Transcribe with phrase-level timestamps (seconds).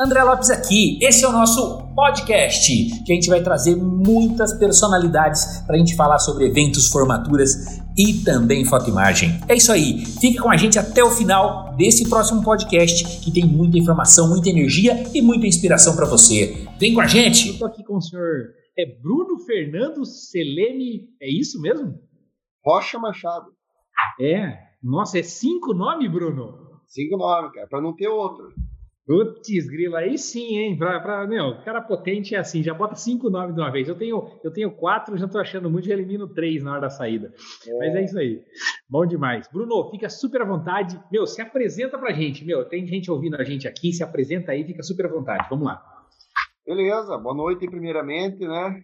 [0.00, 2.72] André Lopes aqui, esse é o nosso podcast,
[3.04, 8.22] que a gente vai trazer muitas personalidades para a gente falar sobre eventos, formaturas e
[8.24, 9.40] também fotoimagem.
[9.48, 13.44] É isso aí, fique com a gente até o final desse próximo podcast, que tem
[13.44, 16.68] muita informação, muita energia e muita inspiração para você.
[16.78, 17.50] Vem com a gente!
[17.50, 21.98] Estou aqui com o senhor é Bruno Fernando Selene, é isso mesmo?
[22.64, 23.50] Rocha Machado.
[24.20, 26.80] É, nossa, é cinco nomes, Bruno?
[26.86, 28.54] Cinco nomes, cara, para não ter outro.
[29.08, 30.76] Putz, grila, aí sim, hein?
[30.76, 33.88] Pra, pra, meu, cara potente é assim, já bota cinco nomes de uma vez.
[33.88, 36.90] Eu tenho, eu tenho quatro, já tô achando muito, já elimino três na hora da
[36.90, 37.32] saída.
[37.66, 37.78] É.
[37.78, 38.44] Mas é isso aí.
[38.86, 39.48] Bom demais.
[39.50, 41.00] Bruno, fica super à vontade.
[41.10, 42.44] Meu, se apresenta pra gente.
[42.44, 45.46] Meu, tem gente ouvindo a gente aqui, se apresenta aí, fica super à vontade.
[45.48, 45.82] Vamos lá.
[46.66, 48.82] Beleza, boa noite primeiramente, né?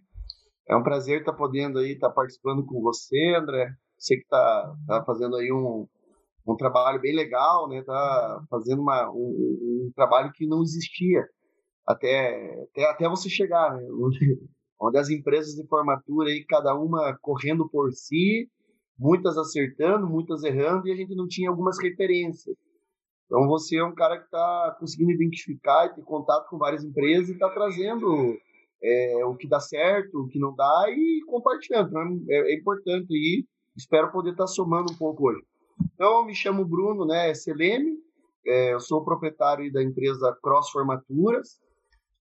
[0.67, 3.69] É um prazer estar podendo aí estar participando com você, André.
[3.99, 5.87] Você que está tá fazendo aí um,
[6.47, 7.83] um trabalho bem legal, né?
[7.83, 11.27] Tá fazendo uma, um, um trabalho que não existia
[11.87, 13.83] até, até, até você chegar, né?
[14.81, 18.51] Onde, as empresas de formatura aí, cada uma correndo por si,
[18.99, 22.55] muitas acertando, muitas errando, e a gente não tinha algumas referências.
[23.27, 27.31] Então você é um cara que está conseguindo identificar e ter contato com várias empresas
[27.31, 28.37] e está trazendo
[28.83, 31.89] é, o que dá certo, o que não dá e compartilhando.
[31.89, 33.45] Então é, é importante aí.
[33.77, 35.43] Espero poder estar tá somando um pouco hoje.
[35.95, 37.97] Então, eu me chamo Bruno, né, SLM,
[38.47, 41.59] é, eu sou proprietário da empresa Cross Formaturas,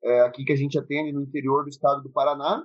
[0.04, 2.64] é, aqui que a gente atende no interior do estado do Paraná.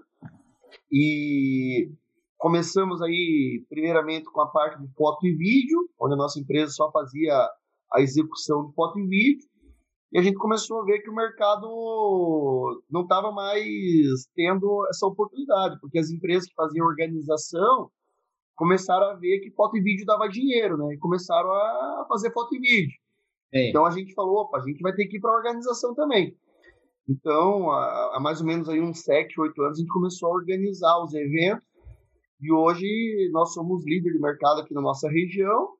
[0.90, 1.90] E
[2.38, 6.90] começamos aí, primeiramente, com a parte de foto e vídeo, onde a nossa empresa só
[6.90, 7.34] fazia
[7.92, 9.46] a execução de foto e vídeo.
[10.12, 15.78] E a gente começou a ver que o mercado não estava mais tendo essa oportunidade,
[15.80, 17.90] porque as empresas que faziam organização
[18.62, 20.94] começaram a ver que foto e vídeo dava dinheiro, né?
[20.94, 22.96] E começaram a fazer foto e vídeo.
[23.52, 23.68] É.
[23.68, 26.36] Então a gente falou, opa, a gente vai ter que ir para a organização também.
[27.08, 30.34] Então, há, há, mais ou menos aí uns 7, 8 anos, a gente começou a
[30.34, 31.66] organizar os eventos.
[32.40, 32.86] E hoje
[33.32, 35.70] nós somos líder de mercado aqui na nossa região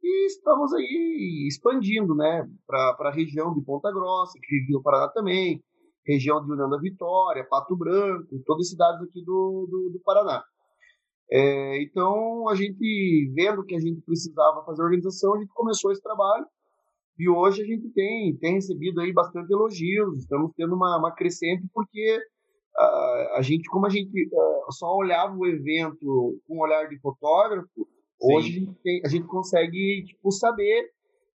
[0.00, 5.08] e estamos aí expandindo, né, para a região de Ponta Grossa, que vive no Paraná
[5.08, 5.60] também,
[6.06, 10.44] região de União da Vitória, Pato Branco, todas as cidades aqui do, do, do Paraná.
[11.30, 16.02] É, então, a gente, vendo que a gente precisava fazer organização, a gente começou esse
[16.02, 16.46] trabalho
[17.18, 21.66] e hoje a gente tem, tem recebido aí bastante elogios, estamos tendo uma, uma crescente
[21.74, 26.88] porque uh, a gente, como a gente uh, só olhava o evento com um olhar
[26.88, 27.68] de fotógrafo,
[28.20, 28.34] Sim.
[28.34, 30.90] hoje a gente, tem, a gente consegue tipo, saber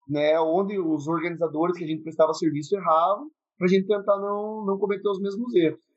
[0.09, 3.29] né, onde os organizadores que a gente prestava serviço erravam
[3.59, 5.92] para a gente tentar não, não cometer os mesmos erros.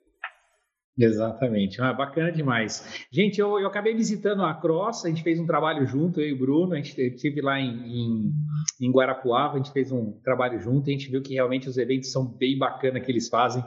[0.98, 3.06] Exatamente, ah, bacana demais.
[3.12, 6.34] Gente, eu, eu acabei visitando a Cross, a gente fez um trabalho junto, eu e
[6.34, 8.34] o Bruno, a gente estive lá em, em,
[8.80, 12.14] em, Guarapuava, a gente fez um trabalho junto, a gente viu que realmente os eventos
[12.14, 13.62] são bem bacanas que eles fazem.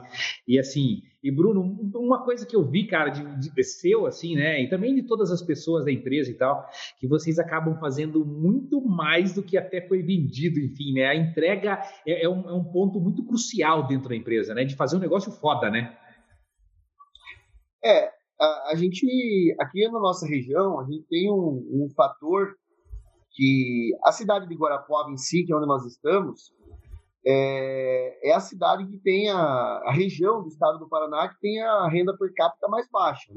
[0.47, 1.61] E assim, e Bruno,
[1.93, 5.31] uma coisa que eu vi, cara, de, de seu, assim, né, e também de todas
[5.31, 6.67] as pessoas da empresa e tal,
[6.97, 11.79] que vocês acabam fazendo muito mais do que até foi vendido, enfim, né, a entrega
[12.07, 15.01] é, é, um, é um ponto muito crucial dentro da empresa, né, de fazer um
[15.01, 15.95] negócio foda, né.
[17.83, 19.05] É, a, a, gente,
[19.59, 22.55] aqui na nossa região, a gente tem um, um fator
[23.31, 26.53] que a cidade de Guarapuava em si, que é onde nós estamos,
[27.25, 31.61] é, é a cidade que tem a, a, região do estado do Paraná que tem
[31.61, 33.31] a renda per capita mais baixa.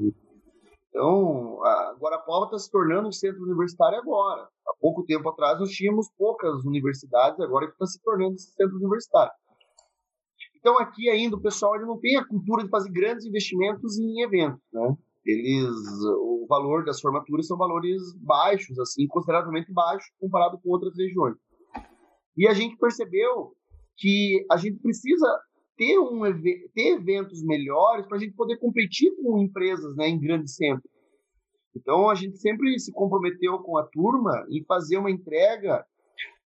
[0.89, 4.47] Então, a Guarapuava está se tornando um centro universitário agora.
[4.67, 8.75] Há pouco tempo atrás nós tínhamos poucas universidades, agora que está se tornando esse centro
[8.77, 9.31] universitário.
[10.63, 14.21] Então aqui ainda o pessoal ele não tem a cultura de fazer grandes investimentos em
[14.21, 14.95] eventos, né?
[15.25, 15.69] Eles,
[16.21, 21.35] o valor das formaturas são valores baixos, assim, consideravelmente baixos comparado com outras regiões.
[22.37, 23.53] E a gente percebeu
[23.97, 25.27] que a gente precisa
[25.75, 26.21] ter, um,
[26.73, 30.89] ter eventos melhores para a gente poder competir com empresas né, em grandes centros.
[31.75, 35.85] Então a gente sempre se comprometeu com a turma em fazer uma entrega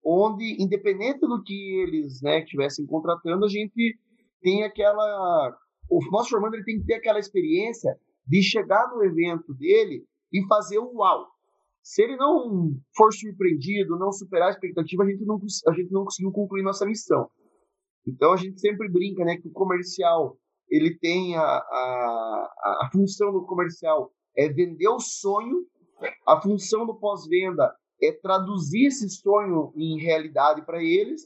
[0.06, 3.98] onde, independente do que eles né, estivessem contratando, a gente
[4.46, 5.58] tem aquela.
[5.90, 7.98] O nosso formando ele tem que ter aquela experiência
[8.28, 11.28] de chegar no evento dele e fazer o uau.
[11.84, 16.04] Se ele não for surpreendido, não superar a expectativa, a gente não, a gente não
[16.04, 17.28] conseguiu concluir nossa missão.
[18.08, 20.38] Então a gente sempre brinca né, que o comercial
[20.70, 22.54] ele tem a, a,
[22.84, 25.66] a função do comercial é vender o sonho,
[26.28, 27.72] a função do pós-venda
[28.02, 31.22] é traduzir esse sonho em realidade para eles,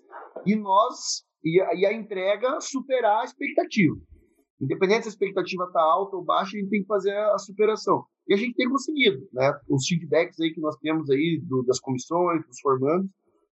[0.46, 3.96] e nós e a, e a entrega superar a expectativa.
[4.62, 8.04] Independente se a expectativa está alta ou baixa, a gente tem que fazer a superação.
[8.28, 9.52] E a gente tem conseguido, né?
[9.70, 13.10] Os feedbacks aí que nós temos aí do, das comissões, dos formandos,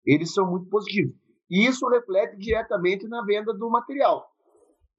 [0.05, 1.13] eles são muito positivos.
[1.49, 4.25] E isso reflete diretamente na venda do material.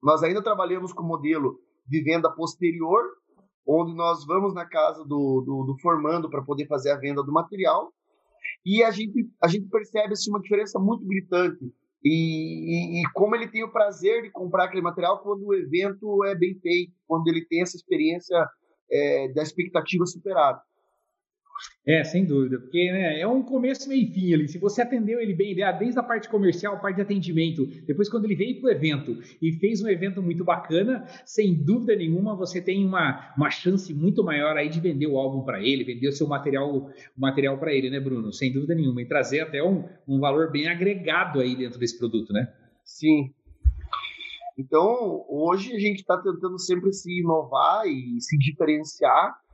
[0.01, 3.03] Nós ainda trabalhamos com o modelo de venda posterior,
[3.67, 7.33] onde nós vamos na casa do, do, do formando para poder fazer a venda do
[7.33, 7.91] material.
[8.63, 11.65] E a gente, a gente percebe assim, uma diferença muito gritante.
[12.05, 16.23] E, e, e, como ele tem o prazer de comprar aquele material quando o evento
[16.23, 18.47] é bem feito, quando ele tem essa experiência
[18.91, 20.61] é, da expectativa superada.
[21.87, 24.47] É, sem dúvida, porque né, é um começo meio fim ali.
[24.47, 28.25] Se você atendeu ele bem, desde a parte comercial, a parte de atendimento, depois quando
[28.25, 32.59] ele veio para o evento e fez um evento muito bacana, sem dúvida nenhuma você
[32.59, 36.11] tem uma, uma chance muito maior aí de vender o álbum para ele, vender o
[36.11, 38.33] seu material material para ele, né, Bruno?
[38.33, 42.33] Sem dúvida nenhuma, e trazer até um, um valor bem agregado aí dentro desse produto,
[42.33, 42.51] né?
[42.83, 43.31] Sim.
[44.57, 49.44] Então, hoje a gente está tentando sempre se inovar e se diferenciar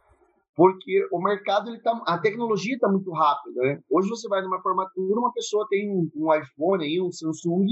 [0.62, 3.82] porque o mercado ele tá, a tecnologia está muito rápida, né?
[3.90, 7.66] Hoje você vai numa formatura, uma pessoa tem um, um, iPhone aí, um Samsung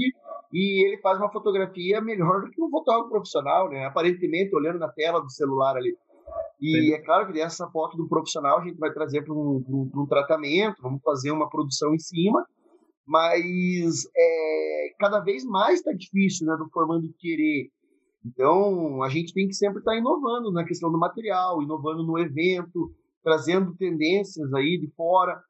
[0.52, 3.84] e ele faz uma fotografia melhor do que um fotógrafo profissional, né?
[3.84, 5.96] Aparentemente olhando na tela do celular ali.
[6.60, 9.90] E é claro que essa foto do profissional a gente vai trazer para um, um,
[9.94, 12.44] um, tratamento, vamos fazer uma produção em cima,
[13.06, 16.56] mas é, cada vez mais está difícil, né?
[16.56, 17.70] Do formando querer
[18.24, 22.18] então, a gente tem que sempre estar tá inovando na questão do material, inovando no
[22.18, 25.40] evento, trazendo tendências aí de fora.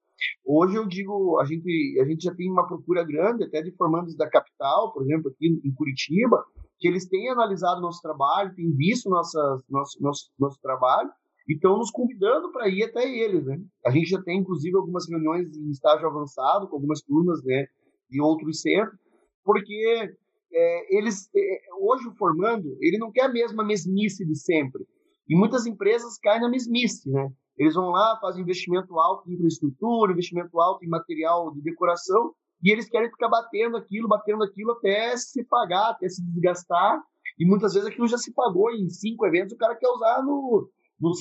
[0.45, 4.17] Hoje eu digo, a gente, a gente já tem uma procura grande, até de formandos
[4.17, 6.45] da capital, por exemplo, aqui em Curitiba,
[6.79, 11.11] que eles têm analisado nosso trabalho, têm visto nossas, nosso, nosso, nosso trabalho
[11.49, 13.59] e estão nos convidando para ir até eles, né?
[13.85, 17.67] A gente já tem, inclusive, algumas reuniões em estágio avançado com algumas turmas, né,
[18.09, 18.99] de outros centros,
[19.45, 20.15] porque
[20.53, 24.85] é, eles é, hoje o formando ele não quer a mesma mesmice de sempre
[25.29, 30.13] e muitas empresas caem na mesmice né eles vão lá fazem investimento alto em infraestrutura
[30.13, 32.33] investimento alto em material de decoração
[32.63, 37.01] e eles querem ficar batendo aquilo batendo aquilo até se pagar até se desgastar
[37.39, 40.69] e muitas vezes aquilo já se pagou em cinco eventos o cara quer usar no
[41.01, 41.15] no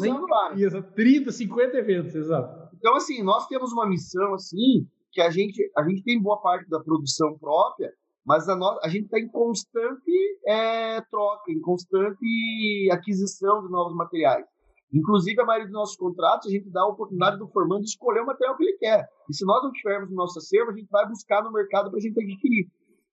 [0.00, 0.82] evento lá né?
[0.94, 2.76] 30, 50 eventos, exato.
[2.76, 6.68] Então, assim, nós temos uma missão, assim, que a gente, a gente tem boa parte
[6.68, 7.90] da produção própria,
[8.26, 10.10] mas a, no, a gente está em constante
[10.46, 14.44] é, troca, em constante aquisição de novos materiais.
[14.92, 18.26] Inclusive, a maioria dos nossos contratos, a gente dá a oportunidade do formando escolher o
[18.26, 19.06] material que ele quer.
[19.28, 21.98] E se nós não tivermos no nosso acervo, a gente vai buscar no mercado para
[21.98, 22.66] a gente adquirir.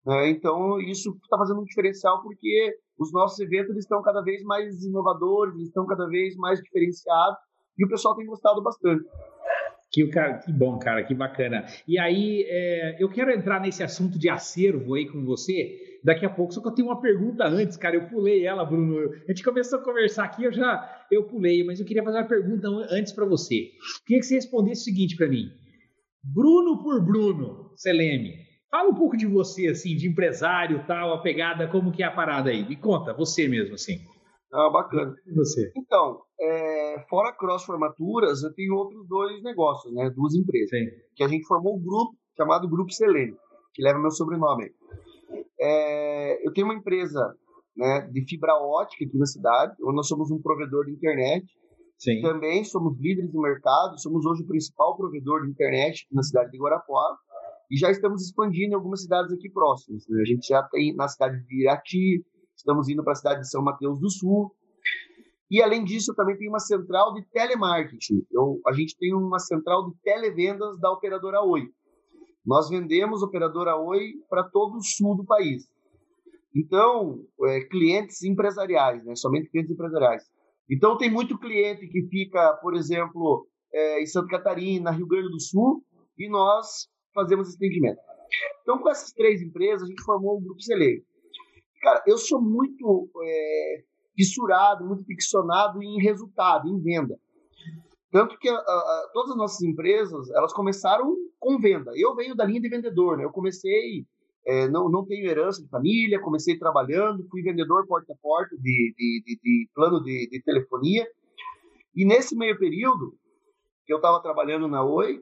[0.07, 4.83] É, então, isso está fazendo um diferencial porque os nossos eventos estão cada vez mais
[4.83, 7.39] inovadores, estão cada vez mais diferenciados
[7.79, 9.05] e o pessoal tem gostado bastante.
[9.99, 11.67] Que, cara, que bom, cara, que bacana.
[11.87, 16.31] E aí, é, eu quero entrar nesse assunto de acervo aí com você daqui a
[16.31, 17.97] pouco, só que eu tenho uma pergunta antes, cara.
[17.97, 19.11] Eu pulei ela, Bruno.
[19.27, 22.29] A gente começou a conversar aqui, eu já eu pulei, mas eu queria fazer uma
[22.29, 23.71] pergunta antes para você.
[24.07, 25.51] Queria que você respondesse o seguinte para mim:
[26.23, 28.47] Bruno por Bruno, Seleme.
[28.71, 32.11] Fala um pouco de você, assim, de empresário, tal, a pegada, como que é a
[32.13, 32.69] parada aí.
[32.69, 33.99] Me conta, você mesmo, assim.
[34.53, 35.15] Ah, bacana.
[35.27, 35.71] E você?
[35.77, 40.11] Então, é, fora Cross Formaturas, eu tenho outros dois negócios, né?
[40.11, 40.71] Duas empresas.
[40.71, 40.87] Sim.
[41.15, 43.37] Que a gente formou um grupo chamado Grupo Selene,
[43.75, 44.71] que leva meu sobrenome.
[45.61, 47.35] É, eu tenho uma empresa
[47.77, 51.47] né, de fibra ótica aqui na cidade, onde nós somos um provedor de internet.
[51.99, 52.21] Sim.
[52.23, 56.59] Também somos líderes no mercado, somos hoje o principal provedor de internet na cidade de
[56.59, 57.19] Guarapuava.
[57.71, 60.07] E já estamos expandindo em algumas cidades aqui próximas.
[60.09, 60.23] Né?
[60.23, 62.25] A gente já tem na cidade de Irati,
[62.59, 64.53] estamos indo para a cidade de São Mateus do Sul.
[65.51, 68.27] E além disso, também tem uma central de telemarketing.
[68.31, 71.63] Eu, a gente tem uma central de televendas da operadora Oi.
[72.45, 75.65] Nós vendemos operadora Oi para todo o sul do país.
[76.55, 79.15] Então, é, clientes empresariais, né?
[79.15, 80.25] somente clientes empresariais.
[80.71, 85.41] Então, tem muito cliente que fica, por exemplo, é, em Santa Catarina, Rio Grande do
[85.41, 85.83] Sul,
[86.19, 87.99] e nós fazemos esse atendimento.
[88.63, 91.03] Então, com essas três empresas, a gente formou o Grupo Celeiro.
[91.81, 93.83] Cara, eu sou muito é,
[94.17, 97.19] fissurado, muito ficcionado em resultado, em venda.
[98.11, 101.93] Tanto que a, a, todas as nossas empresas, elas começaram com venda.
[101.95, 103.25] Eu venho da linha de vendedor, né?
[103.25, 104.07] Eu comecei,
[104.47, 108.95] é, não, não tenho herança de família, comecei trabalhando, fui vendedor porta a porta de,
[108.97, 111.07] de, de, de plano de, de, telefonia.
[111.95, 113.15] E nesse meio período,
[113.87, 115.21] que eu estava trabalhando na Oi,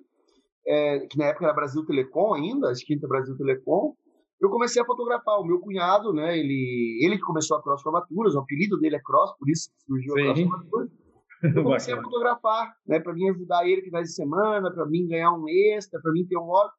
[0.67, 3.95] é, que na época era Brasil Telecom ainda, a extinta Brasil Telecom,
[4.40, 5.40] eu comecei a fotografar.
[5.40, 9.00] O meu cunhado, né, ele, ele que começou a Cross Formaturas, o apelido dele é
[9.02, 10.90] Cross, por isso surgiu a Cross Formaturas.
[11.55, 15.33] Eu comecei a fotografar, né, para mim ajudar ele finais de semana, para mim ganhar
[15.33, 15.45] um
[15.76, 16.73] extra, para mim ter um hobby.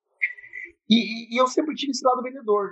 [0.90, 2.72] E, e, e, eu sempre tive esse lado vendedor.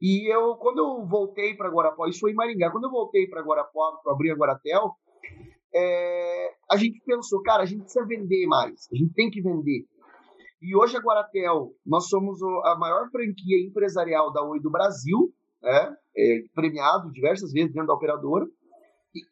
[0.00, 3.42] E eu, quando eu voltei para Guarapó, isso foi em Maringá, quando eu voltei para
[3.42, 4.92] Guarapó, para abrir a Guaratel,
[5.74, 9.86] é, a gente pensou, cara, a gente precisa vender mais, a gente tem que vender.
[10.60, 15.96] E hoje a Guaratel, nós somos a maior franquia empresarial da Oi do Brasil, né?
[16.16, 18.46] É, premiado diversas vezes dentro da operadora.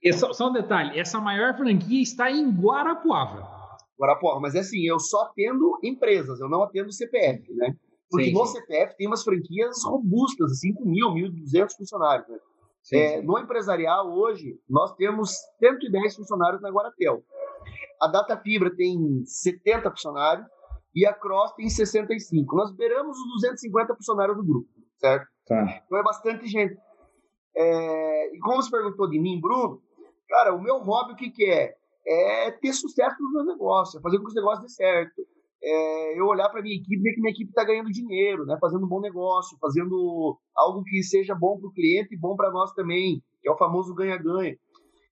[0.03, 3.57] E, só, só um detalhe, essa maior franquia está em Guarapuava.
[3.99, 7.75] Guarapuava, mas é assim, eu só atendo empresas, eu não atendo CPF, né?
[8.11, 8.61] Porque sim, no sim.
[8.61, 12.39] CPF tem umas franquias robustas, assim, com mil, mil duzentos funcionários, né?
[12.83, 17.25] Sim, é, no empresarial, hoje, nós temos 110 funcionários na Guaratel.
[18.01, 20.47] A Data Fibra tem 70 funcionários
[20.97, 22.57] e a Cross tem 65.
[22.57, 25.27] Nós beiramos os 250 funcionários do grupo, certo?
[25.47, 25.83] Tá.
[25.85, 26.75] Então é bastante gente.
[27.55, 29.83] É, e como você perguntou de mim, Bruno,
[30.27, 31.77] cara, o meu hobby o que, que é?
[32.09, 35.27] É ter sucesso nos meus negócios, é fazer com que os negócios dê certo.
[35.63, 38.57] É, eu olhar para minha equipe e ver que minha equipe está ganhando dinheiro, né?
[38.61, 42.51] fazendo um bom negócio, fazendo algo que seja bom para o cliente e bom para
[42.51, 44.57] nós também, que é o famoso ganha-ganha.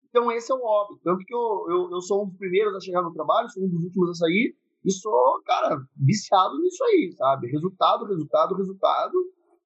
[0.09, 1.01] Então, esse é o hobby.
[1.03, 3.69] Tanto que eu, eu, eu, sou um dos primeiros a chegar no trabalho, sou um
[3.69, 7.51] dos últimos a sair, e sou, cara, viciado nisso aí, sabe?
[7.51, 9.15] Resultado, resultado, resultado.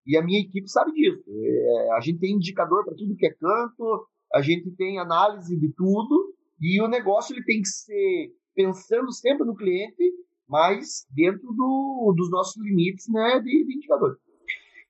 [0.06, 1.22] E a minha equipe sabe disso.
[1.28, 5.72] É, a gente tem indicador para tudo que é canto, a gente tem análise de
[5.74, 10.12] tudo, e o negócio ele tem que ser pensando sempre no cliente,
[10.48, 14.18] mas dentro do, dos nossos limites né, de, de indicador.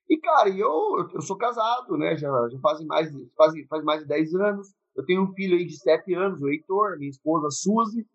[0.08, 2.16] E, cara, eu, eu sou casado, né?
[2.16, 4.68] Já, já fazem mais, faz, faz mais de 10 anos.
[4.96, 8.06] Eu tenho um filho aí de 7 anos, o Heitor, minha esposa, a Suzy.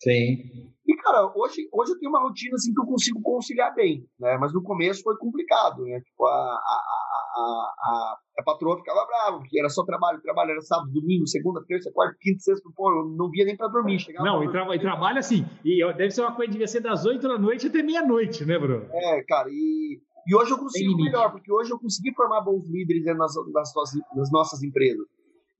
[0.00, 0.70] Sim.
[0.86, 4.38] E, cara, hoje, hoje eu tenho uma rotina assim que eu consigo conciliar bem, né?
[4.38, 6.00] Mas no começo foi complicado, né?
[6.00, 10.90] Tipo, a, a, a, a, patroa ficava brava, porque era só trabalho, trabalho era sábado,
[10.92, 13.98] domingo, segunda, terça, quarta, quinta, sexta, pô, eu não via nem pra dormir.
[13.98, 17.04] Chegava não, e, tra e trabalho assim, e deve ser uma coisa, devia ser das
[17.04, 18.86] 8 da noite até meia-noite, né, Bruno?
[18.92, 23.04] É, cara, e, e hoje eu consigo melhor, porque hoje eu consegui formar bons líderes
[23.16, 23.72] nas, nas,
[24.14, 25.06] nas nossas empresas.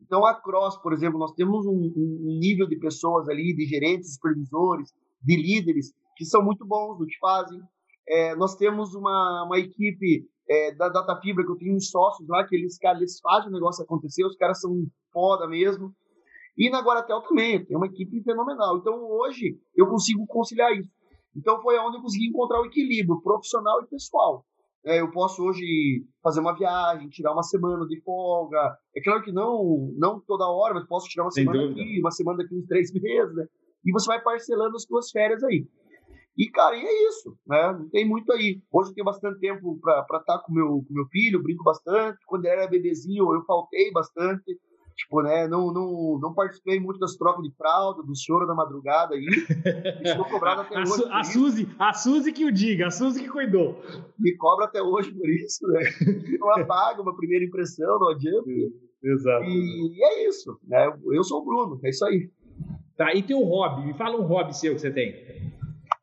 [0.03, 4.15] Então, a Cross, por exemplo, nós temos um, um nível de pessoas ali, de gerentes,
[4.15, 4.93] supervisores,
[5.23, 7.61] de líderes, que são muito bons no que fazem.
[8.09, 12.29] É, nós temos uma, uma equipe é, da Data Fibra, que eu tenho uns sócios
[12.29, 15.95] lá, que eles, cara, eles fazem o negócio acontecer, os caras são foda mesmo.
[16.59, 18.79] E na Guaratel também, tem uma equipe fenomenal.
[18.79, 20.91] Então, hoje, eu consigo conciliar isso.
[21.37, 24.45] Então, foi onde eu consegui encontrar o equilíbrio profissional e pessoal.
[24.85, 28.77] É, eu posso hoje fazer uma viagem, tirar uma semana de folga.
[28.97, 31.83] É claro que não, não toda hora, mas posso tirar uma Sem semana dúvida.
[31.83, 33.47] aqui, uma semana daqui uns três meses, né?
[33.85, 35.67] E você vai parcelando as suas férias aí.
[36.37, 37.73] E, cara, e é isso, né?
[37.73, 38.63] Não tem muito aí.
[38.73, 42.19] Hoje eu tenho bastante tempo para estar tá com meu, com meu filho, brinco bastante.
[42.27, 44.59] Quando ele era bebezinho, eu faltei bastante.
[44.97, 49.15] Tipo, né, não, não, não participei muito das trocas de fralda, do choro da madrugada
[49.15, 49.25] aí.
[50.05, 51.05] Estou cobrado até a hoje.
[51.11, 53.81] A Suzy, a Suzy que o diga, a Suzy que cuidou.
[54.19, 55.81] Me cobra até hoje por isso, né?
[56.39, 58.47] Não apaga uma primeira impressão, não adianta.
[59.03, 59.45] Exato.
[59.45, 60.93] E é isso, né?
[61.13, 62.31] Eu sou o Bruno, é isso aí.
[63.01, 63.87] Tá, e teu hobby?
[63.87, 65.15] Me fala um hobby seu que você tem.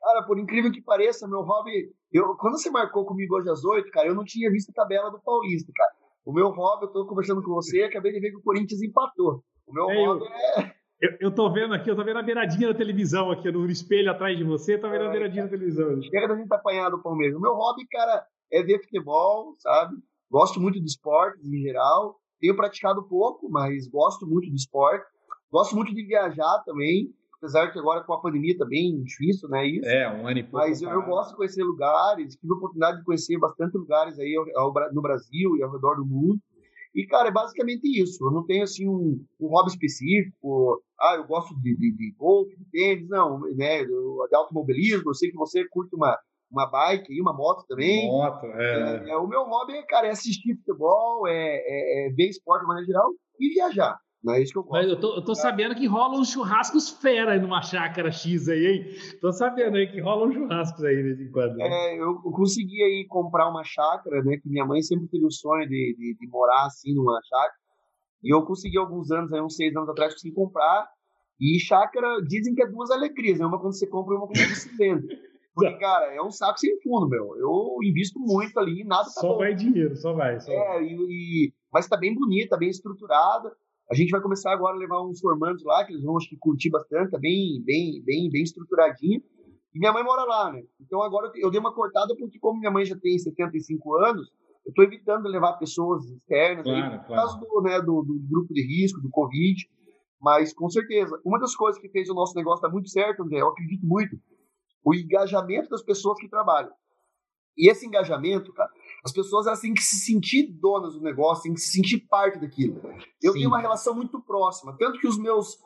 [0.01, 1.91] Cara, por incrível que pareça, meu hobby.
[2.11, 5.11] Eu, quando você marcou comigo hoje às oito, cara, eu não tinha visto a tabela
[5.11, 5.91] do Paulista, cara.
[6.25, 9.43] O meu hobby, eu tô conversando com você, acabei de ver que o Corinthians empatou.
[9.67, 10.73] O meu é, hobby eu, é.
[10.99, 14.09] Eu, eu tô vendo aqui, eu tô vendo a beiradinha da televisão aqui, no espelho
[14.09, 16.01] atrás de você, tô vendo é, a beiradinha cara, da televisão.
[16.01, 17.37] Chega da gente apanhar do Palmeiras.
[17.37, 19.95] O meu hobby, cara, é ver futebol, sabe?
[20.31, 22.15] Gosto muito de esportes em geral.
[22.39, 25.05] Tenho praticado pouco, mas gosto muito de esporte.
[25.51, 29.65] Gosto muito de viajar também apesar que agora com a pandemia tá bem difícil, né?
[29.65, 29.87] Isso.
[29.87, 30.57] É, um ano e pouco.
[30.57, 34.35] Mas eu, eu, gosto de conhecer lugares, tive a oportunidade de conhecer bastante lugares aí
[34.35, 36.39] ao, ao, no Brasil e ao redor do mundo.
[36.95, 38.25] E, cara, é basicamente isso.
[38.25, 40.81] Eu não tenho, assim, um, um hobby específico.
[40.99, 43.85] Ah, eu gosto de, de, de golfe, de tênis, não, né?
[43.85, 45.11] De automobilismo.
[45.11, 46.17] Eu sei que você curte uma,
[46.51, 48.07] uma bike e uma moto também.
[48.07, 49.05] Moto, é.
[49.05, 52.67] é, é o meu hobby, cara, é assistir futebol, é, é, é ver esporte de
[52.67, 53.99] maneira geral e viajar.
[54.23, 57.33] Não é isso que eu Mas eu tô, eu tô sabendo que rolam churrascos fera
[57.33, 58.85] aí numa chácara X aí, hein?
[59.21, 61.55] Tô sabendo aí que rolam churrascos aí de vez em quando.
[61.55, 61.67] Né?
[61.67, 64.37] É, eu consegui aí comprar uma chácara, né?
[64.37, 67.53] Que minha mãe sempre teve o sonho de, de, de, morar assim numa chácara.
[68.23, 70.87] E eu consegui alguns anos, aí, uns seis anos atrás, consegui comprar.
[71.39, 73.45] E chácara, dizem que é duas alegrias, né?
[73.45, 75.07] Uma quando você compra e uma quando você vende.
[75.53, 77.37] Porque, cara, é um saco sem fundo, meu.
[77.37, 79.37] Eu invisto muito ali e nada tá Só bom.
[79.37, 80.39] vai dinheiro, só vai.
[80.39, 80.83] Só é, vai.
[80.83, 83.55] E, e, mas tá bem bonita, bem estruturada.
[83.89, 86.37] A gente vai começar agora a levar uns formandos lá, que eles vão acho que
[86.37, 89.21] curtir bastante, tá bem, bem, bem, bem estruturadinho.
[89.73, 90.63] E minha mãe mora lá, né?
[90.81, 94.29] Então agora eu dei uma cortada porque como minha mãe já tem 75 anos,
[94.65, 98.53] eu estou evitando levar pessoas externas claro, aí, por causa do, né, do, do, grupo
[98.53, 99.65] de risco, do Covid.
[100.19, 103.39] Mas com certeza, uma das coisas que fez o nosso negócio dar muito certo, André,
[103.39, 104.19] eu acredito muito,
[104.83, 106.71] o engajamento das pessoas que trabalham.
[107.57, 108.69] E esse engajamento, cara,
[109.07, 112.37] as pessoas elas têm que se sentir donas do negócio, têm que se sentir parte
[112.39, 112.81] daquilo.
[113.23, 113.39] Eu Sim.
[113.39, 115.57] tenho uma relação muito próxima, tanto que os meus,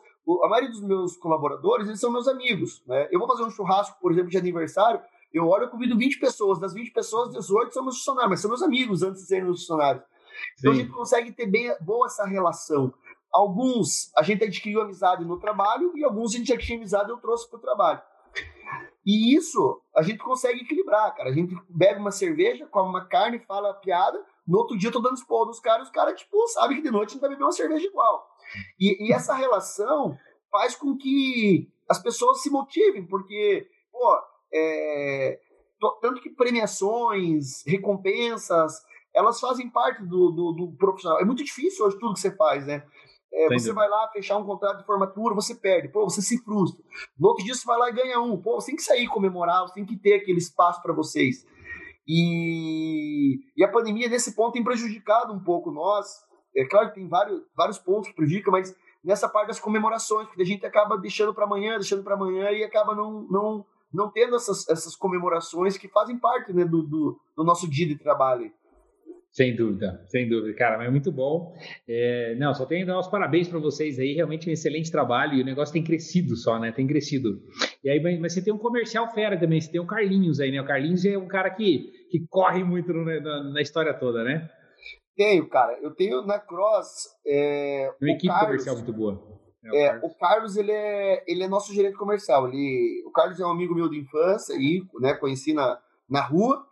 [0.43, 2.83] a maioria dos meus colaboradores, eles são meus amigos.
[2.85, 3.09] Né?
[3.11, 5.01] Eu vou fazer um churrasco, por exemplo, de aniversário,
[5.33, 6.59] Eu olho, eu convido 20 pessoas.
[6.59, 9.61] Das 20 pessoas, 18 são meus funcionários, mas são meus amigos antes de serem meus
[9.61, 10.03] funcionários.
[10.59, 10.79] Então Sim.
[10.79, 12.93] a gente consegue ter bem boa essa relação.
[13.31, 17.17] Alguns a gente adquiriu amizade no trabalho e alguns a gente tinha amizade e eu
[17.17, 18.01] trouxe para o trabalho.
[19.05, 21.29] E isso a gente consegue equilibrar, cara.
[21.29, 24.23] A gente bebe uma cerveja, come uma carne, fala piada.
[24.47, 26.91] No outro dia eu tô dando expor nos caras, os caras, tipo, sabem que de
[26.91, 28.27] noite a gente vai beber uma cerveja igual.
[28.79, 30.17] E, e essa relação
[30.51, 34.19] faz com que as pessoas se motivem, porque, pô,
[34.53, 35.39] é,
[36.01, 38.81] tanto que premiações, recompensas,
[39.13, 41.19] elas fazem parte do, do, do, profissional.
[41.19, 42.85] É muito difícil hoje tudo que você faz, né?
[43.33, 46.83] É, você vai lá fechar um contrato de formatura, você perde, pô, você se frustra.
[47.17, 49.61] No outro dia você vai lá e ganha um, pô, você tem que sair comemorar,
[49.61, 51.45] você tem que ter aquele espaço para vocês.
[52.07, 56.07] E, e a pandemia, nesse ponto, tem prejudicado um pouco nós.
[56.55, 60.41] É claro que tem vários, vários pontos que prejudicam, mas nessa parte das comemorações, porque
[60.41, 64.35] a gente acaba deixando para amanhã, deixando para amanhã e acaba não, não, não tendo
[64.35, 68.51] essas, essas comemorações que fazem parte né, do, do, do nosso dia de trabalho.
[69.31, 71.55] Sem dúvida, sem dúvida, cara, mas é muito bom.
[71.87, 75.35] É, não, só tenho que dar os parabéns para vocês aí, realmente um excelente trabalho
[75.35, 76.73] e o negócio tem crescido só, né?
[76.73, 77.41] Tem crescido.
[77.81, 80.59] E aí, mas você tem um comercial fera também, você tem o Carlinhos aí, né?
[80.59, 84.49] O Carlinhos é um cara que, que corre muito no, na, na, história toda, né?
[85.15, 85.79] Tenho, cara.
[85.81, 87.07] Eu tenho na Cross.
[87.25, 89.39] É, uma equipe Carlos, comercial muito boa.
[89.63, 90.11] É, o, é, Carlos.
[90.11, 90.57] o, Carlos.
[90.57, 92.49] ele é, ele é nosso gerente comercial.
[92.49, 96.69] Ele, o Carlos é um amigo meu de infância e, né, conheci na, na rua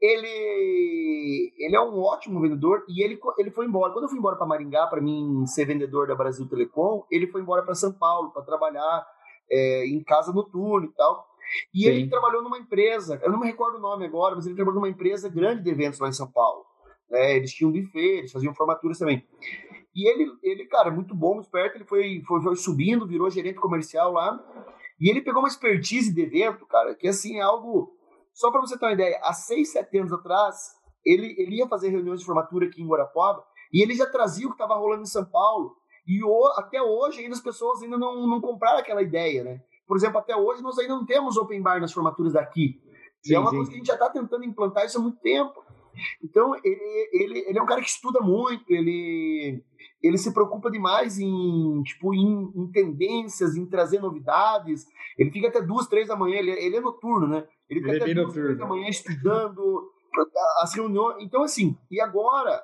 [0.00, 3.92] ele, ele é um ótimo vendedor e ele, ele foi embora.
[3.92, 7.42] Quando eu fui embora para Maringá, para mim ser vendedor da Brasil Telecom, ele foi
[7.42, 9.06] embora para São Paulo para trabalhar
[9.50, 11.28] é, em casa noturno e tal.
[11.74, 11.88] E Sim.
[11.88, 14.88] ele trabalhou numa empresa, eu não me recordo o nome agora, mas ele trabalhou numa
[14.88, 16.64] empresa grande de eventos lá em São Paulo.
[17.12, 19.26] É, eles tinham buffet, eles faziam formaturas também.
[19.94, 23.58] E ele, ele cara, muito bom, muito esperto, ele foi, foi, foi subindo, virou gerente
[23.58, 24.38] comercial lá.
[24.98, 27.99] E ele pegou uma expertise de evento, cara, que assim é algo
[28.40, 30.56] só para você ter uma ideia, há seis, sete anos atrás,
[31.04, 34.48] ele, ele ia fazer reuniões de formatura aqui em Guarapuava e ele já trazia o
[34.48, 35.76] que estava rolando em São Paulo.
[36.06, 39.60] E o, até hoje ainda as pessoas ainda não, não compraram aquela ideia, né?
[39.86, 42.80] Por exemplo, até hoje nós ainda não temos open bar nas formaturas daqui.
[43.22, 43.56] Sim, e é uma sim.
[43.56, 45.62] coisa que a gente já está tentando implantar isso há muito tempo.
[46.22, 49.62] Então, ele, ele, ele é um cara que estuda muito, ele,
[50.02, 54.86] ele se preocupa demais em, tipo, em, em tendências, em trazer novidades.
[55.18, 57.46] Ele fica até duas, três da manhã, ele, ele é noturno, né?
[57.68, 59.90] Ele fica ele até é duas, três da manhã estudando
[60.62, 61.22] as reuniões.
[61.22, 62.62] Então, assim, e agora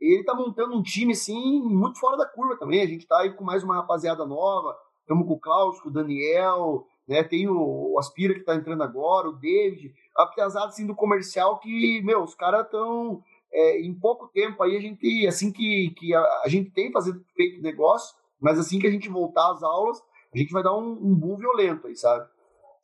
[0.00, 2.82] ele tá montando um time, assim, muito fora da curva também.
[2.82, 4.76] A gente tá aí com mais uma rapaziada nova.
[5.00, 7.22] Estamos com o Klaus, com o Daniel, né?
[7.22, 9.92] Tem o, o Aspira que tá entrando agora, o David.
[10.16, 14.80] Apesar, assim, do comercial que, meu, os caras estão é, em pouco tempo aí a
[14.80, 18.90] gente, assim que, que a, a gente tem fazer, feito negócio, mas assim que a
[18.90, 20.02] gente voltar às aulas,
[20.34, 22.28] a gente vai dar um, um boom violento aí, sabe?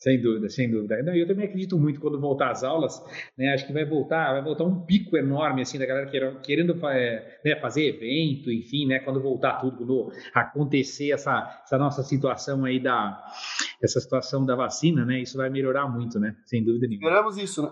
[0.00, 1.02] Sem dúvida, sem dúvida.
[1.02, 3.04] Não, eu também acredito muito quando voltar às aulas,
[3.36, 3.52] né?
[3.52, 6.10] Acho que vai voltar, vai voltar um pico enorme assim da galera
[6.42, 9.00] querendo é, né, fazer evento, enfim, né?
[9.00, 13.22] Quando voltar tudo, quando acontecer essa, essa nossa situação aí da
[13.82, 15.20] essa situação da vacina, né?
[15.20, 16.34] Isso vai melhorar muito, né?
[16.46, 17.06] Sem dúvida nenhuma.
[17.06, 17.70] Esperamos isso, né?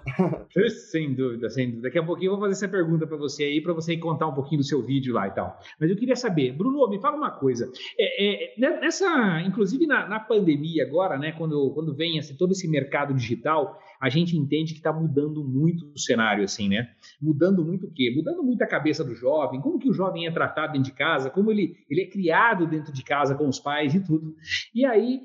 [0.69, 1.89] sem dúvida, sem dúvida.
[1.89, 4.35] Daqui a pouquinho eu vou fazer essa pergunta para você aí, para você contar um
[4.35, 5.59] pouquinho do seu vídeo lá e tal.
[5.81, 7.71] Mas eu queria saber, Bruno, me fala uma coisa.
[7.99, 11.33] É, é, né, nessa, inclusive na, na pandemia agora, né?
[11.33, 15.91] Quando quando vem assim, todo esse mercado digital, a gente entende que está mudando muito
[15.95, 16.91] o cenário, assim, né?
[17.21, 18.13] Mudando muito o quê?
[18.15, 21.31] Mudando muito a cabeça do jovem, como que o jovem é tratado dentro de casa,
[21.31, 24.35] como ele, ele é criado dentro de casa com os pais e tudo.
[24.75, 25.21] E aí,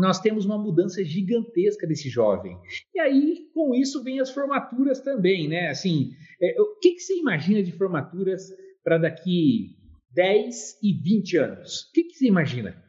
[0.00, 2.56] nós temos uma mudança gigantesca desse jovem.
[2.94, 5.68] E aí, com isso, vem as formaturas também, né?
[5.68, 8.42] Assim, é, o que, que você imagina de formaturas
[8.82, 9.76] para daqui
[10.12, 11.82] 10 e 20 anos?
[11.82, 12.82] O que, que você imagina?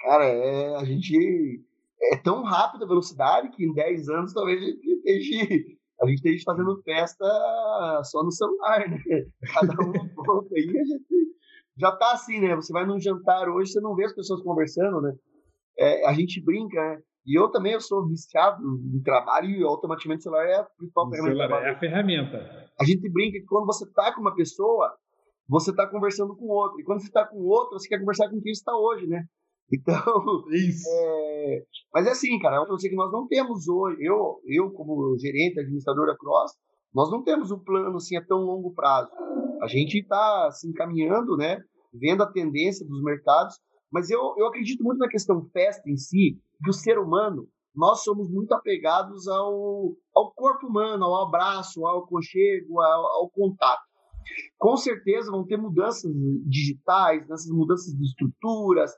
[0.00, 1.64] Cara, é, a gente
[2.02, 5.64] é tão rápida a velocidade que em 10 anos talvez a gente esteja,
[6.02, 7.24] a gente esteja fazendo festa
[8.04, 8.98] só no celular, né?
[9.52, 11.04] Cada um pouco aí, a gente
[11.78, 12.54] já tá assim, né?
[12.56, 15.12] Você vai num jantar hoje, você não vê as pessoas conversando, né?
[15.78, 17.00] É, a gente brinca, né?
[17.26, 18.62] E eu também eu sou viciado
[18.94, 21.36] em trabalho e automaticamente o celular é a principal o ferramenta.
[21.36, 22.70] Celular é a ferramenta.
[22.80, 24.90] A gente brinca que quando você tá com uma pessoa,
[25.46, 26.80] você tá conversando com outro.
[26.80, 29.24] E quando você tá com outro, você quer conversar com quem está hoje, né?
[29.72, 30.88] Então, Isso.
[30.88, 31.62] É...
[31.94, 35.60] mas é assim, cara, eu sei que nós não temos hoje, eu, eu como gerente,
[35.60, 36.52] administrador da Cross,
[36.92, 39.10] nós não temos um plano assim a tão longo prazo.
[39.62, 41.62] A gente está assim, caminhando, né,
[41.94, 43.54] vendo a tendência dos mercados,
[43.92, 48.02] mas eu, eu acredito muito na questão festa em si, que o ser humano, nós
[48.02, 53.82] somos muito apegados ao, ao corpo humano, ao abraço, ao conchego, ao, ao contato.
[54.58, 56.10] Com certeza vão ter mudanças
[56.46, 58.92] digitais, essas mudanças de estruturas,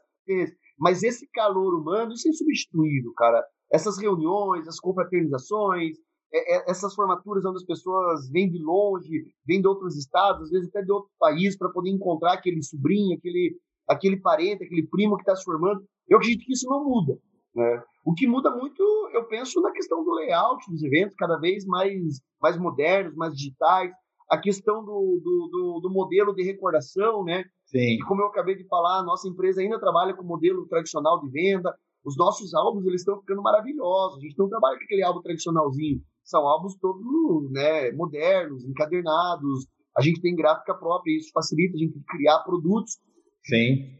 [0.83, 3.41] mas esse calor humano, isso é insubstituível, cara.
[3.73, 5.97] essas reuniões, as confraternizações,
[6.35, 10.51] é, é, essas formaturas onde as pessoas vêm de longe, vêm de outros estados, às
[10.51, 13.57] vezes até de outro país, para poder encontrar aquele sobrinho, aquele,
[13.89, 15.85] aquele parente, aquele primo que está se formando.
[16.09, 17.17] Eu acredito que isso não muda.
[17.55, 17.85] Né?
[18.05, 18.83] O que muda muito,
[19.15, 23.93] eu penso, na questão do layout dos eventos, cada vez mais, mais modernos, mais digitais,
[24.29, 27.45] a questão do, do, do, do modelo de recordação, né?
[27.73, 27.95] Sim.
[27.95, 31.21] E como eu acabei de falar, a nossa empresa ainda trabalha com o modelo tradicional
[31.21, 31.75] de venda.
[32.05, 34.19] Os nossos álbuns eles estão ficando maravilhosos.
[34.19, 36.01] A gente não trabalha com aquele álbum tradicionalzinho.
[36.23, 39.67] São álbuns todos né, modernos, encadernados.
[39.97, 42.99] A gente tem gráfica própria, isso facilita a gente criar produtos
[43.45, 43.99] Sim.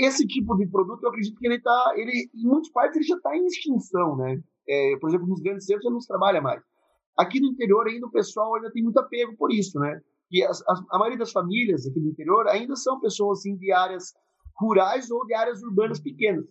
[0.00, 3.16] Esse tipo de produto, eu acredito que ele está, ele, em muitas partes, ele já
[3.16, 4.40] está em extinção, né?
[4.68, 6.62] É, por exemplo, nos grandes centros já não se trabalha mais.
[7.18, 10.00] Aqui no interior ainda o pessoal ainda tem muito apego por isso, né?
[10.36, 13.72] E as, as, a maioria das famílias aqui no interior ainda são pessoas assim de
[13.72, 14.14] áreas
[14.60, 16.44] rurais ou de áreas urbanas pequenas.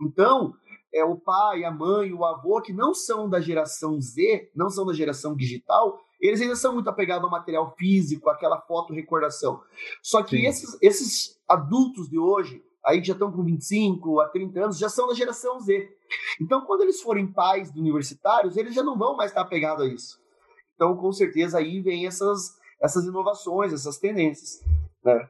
[0.00, 0.54] Então,
[0.94, 4.86] é o pai, a mãe, o avô que não são da geração Z, não são
[4.86, 9.60] da geração digital, eles ainda são muito apegados ao material físico, aquela foto recordação.
[10.00, 14.64] Só que esses, esses adultos de hoje, aí que já estão com 25 a 30
[14.64, 15.88] anos, já são da geração Z.
[16.40, 19.88] Então, quando eles forem pais de universitários, eles já não vão mais estar apegados a
[19.88, 20.20] isso.
[20.80, 24.62] Então, com certeza, aí vem essas, essas inovações, essas tendências.
[25.04, 25.28] Né?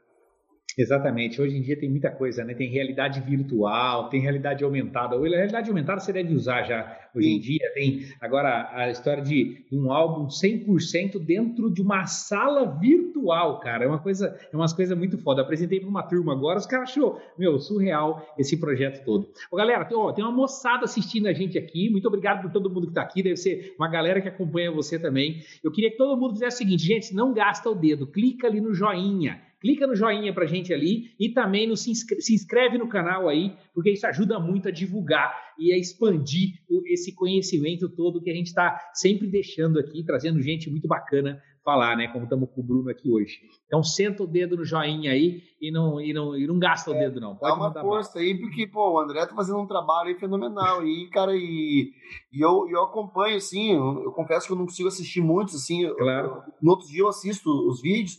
[0.77, 1.41] Exatamente.
[1.41, 2.55] Hoje em dia tem muita coisa, né?
[2.55, 5.17] Tem realidade virtual, tem realidade aumentada.
[5.17, 7.37] A realidade aumentada você deve usar já hoje Sim.
[7.37, 7.73] em dia.
[7.75, 13.85] Tem agora a história de um álbum 100% dentro de uma sala virtual, cara.
[13.85, 15.41] É uma coisa, é umas coisas muito foda.
[15.41, 19.29] Eu apresentei para uma turma agora, os caras achou, meu, surreal esse projeto todo.
[19.51, 21.91] Ô, galera, tem, ó, tem uma moçada assistindo a gente aqui.
[21.91, 23.23] Muito obrigado por todo mundo que está aqui.
[23.23, 25.43] Deve ser uma galera que acompanha você também.
[25.63, 28.61] Eu queria que todo mundo fizesse o seguinte, gente, não gasta o dedo, clica ali
[28.61, 32.79] no joinha clica no joinha pra gente ali e também no, se, inscreve, se inscreve
[32.79, 36.55] no canal aí, porque isso ajuda muito a divulgar e a expandir
[36.87, 41.97] esse conhecimento todo que a gente está sempre deixando aqui, trazendo gente muito bacana falar,
[41.97, 42.09] né?
[42.09, 43.39] Como estamos com o Bruno aqui hoje.
[43.67, 46.95] Então senta o dedo no joinha aí e não, e não, e não gasta o
[46.95, 47.37] é, dedo, não.
[47.37, 50.87] Pode dá uma força aí, porque, pô, o André tá fazendo um trabalho aí fenomenal.
[50.87, 51.93] E, cara, e,
[52.33, 55.87] e eu, eu acompanho, assim, eu, eu confesso que eu não consigo assistir muitos, assim.
[55.95, 56.29] Claro.
[56.29, 58.19] Eu, no outro dia eu assisto os vídeos.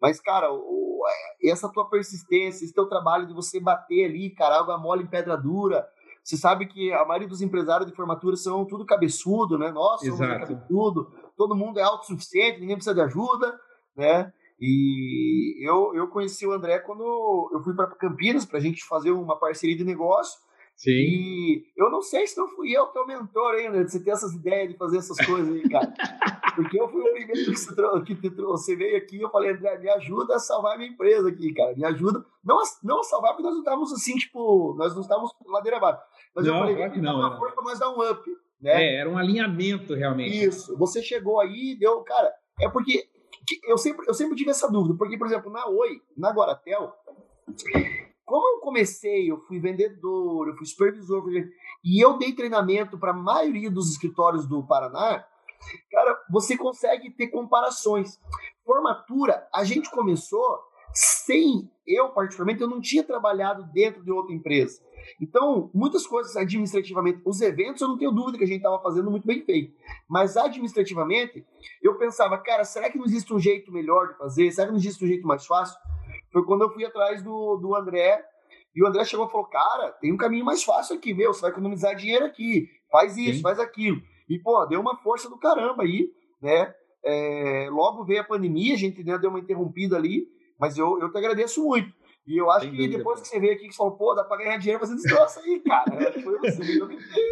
[0.00, 1.02] Mas, cara, o,
[1.42, 5.36] essa tua persistência, esse teu trabalho de você bater ali, cara, água mole em pedra
[5.36, 5.86] dura.
[6.22, 9.70] Você sabe que a maioria dos empresários de formatura são tudo cabeçudo, né?
[9.70, 13.58] Nós somos cabeçudo, todo mundo é autossuficiente, ninguém precisa de ajuda,
[13.96, 14.32] né?
[14.60, 19.10] E eu, eu conheci o André quando eu fui para Campinas para a gente fazer
[19.10, 20.38] uma parceria de negócio.
[20.80, 20.90] Sim.
[20.90, 24.32] E eu não sei se não fui eu teu mentor ainda, de você ter essas
[24.32, 25.92] ideias de fazer essas coisas aí, cara.
[26.56, 27.74] Porque eu fui o primeiro que, você,
[28.06, 30.88] que te, você veio aqui e eu falei, André, me ajuda a salvar a minha
[30.88, 31.76] empresa aqui, cara.
[31.76, 32.24] Me ajuda.
[32.42, 35.76] Não a, não a salvar, porque nós não estávamos assim, tipo, nós não estávamos ladeira
[35.76, 36.02] abaixo.
[36.34, 38.30] Mas não, eu falei, claro que não, uma força para nós dar um up.
[38.58, 38.82] Né?
[38.82, 40.44] É, era um alinhamento realmente.
[40.44, 40.78] Isso.
[40.78, 42.00] Você chegou aí e deu.
[42.04, 43.06] Cara, é porque
[43.68, 44.96] eu sempre, eu sempre tive essa dúvida.
[44.96, 46.94] Porque, por exemplo, na Oi, na Guaratel,
[48.30, 51.24] como eu comecei, eu fui vendedor, eu fui supervisor,
[51.82, 55.26] e eu dei treinamento para a maioria dos escritórios do Paraná,
[55.90, 58.20] cara, você consegue ter comparações.
[58.64, 60.60] Formatura, a gente começou
[60.94, 64.80] sem, eu particularmente, eu não tinha trabalhado dentro de outra empresa.
[65.20, 69.10] Então, muitas coisas administrativamente, os eventos eu não tenho dúvida que a gente estava fazendo
[69.10, 69.74] muito bem feito.
[70.08, 71.44] Mas administrativamente,
[71.82, 74.52] eu pensava, cara, será que não existe um jeito melhor de fazer?
[74.52, 75.76] Será que não existe um jeito mais fácil?
[76.32, 78.24] Foi quando eu fui atrás do, do André.
[78.74, 81.32] E o André chegou e falou: Cara, tem um caminho mais fácil aqui, meu.
[81.32, 82.68] Você vai economizar dinheiro aqui.
[82.90, 83.42] Faz isso, Sim.
[83.42, 84.00] faz aquilo.
[84.28, 86.08] E, pô, deu uma força do caramba aí,
[86.40, 86.72] né?
[87.04, 90.26] É, logo veio a pandemia, a gente né, deu uma interrompida ali,
[90.58, 91.92] mas eu, eu te agradeço muito.
[92.26, 94.14] E eu acho Sem que dúvida, depois que você veio aqui, que você falou, pô,
[94.14, 96.12] dá pra ganhar dinheiro fazendo esse troço aí, cara.
[96.22, 96.80] Foi você,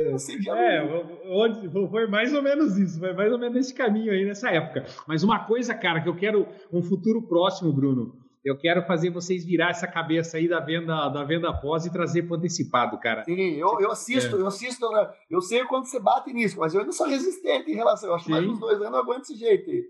[0.01, 4.25] eu você É, foi mais ou menos isso, foi mais ou menos esse caminho aí
[4.25, 4.87] nessa época.
[5.07, 8.17] Mas uma coisa, cara, que eu quero um futuro próximo, Bruno,
[8.49, 12.23] eu quero fazer vocês virar essa cabeça aí da venda da venda pós e trazer
[12.23, 13.25] para antecipado, cara.
[13.25, 14.41] Sim, eu, eu assisto, é.
[14.41, 15.11] eu assisto, né?
[15.31, 18.09] eu sei quando você bate nisso, mas eu ainda sou resistente em relação.
[18.09, 19.85] Eu acho que mais uns dois anos eu aguento desse jeito aí.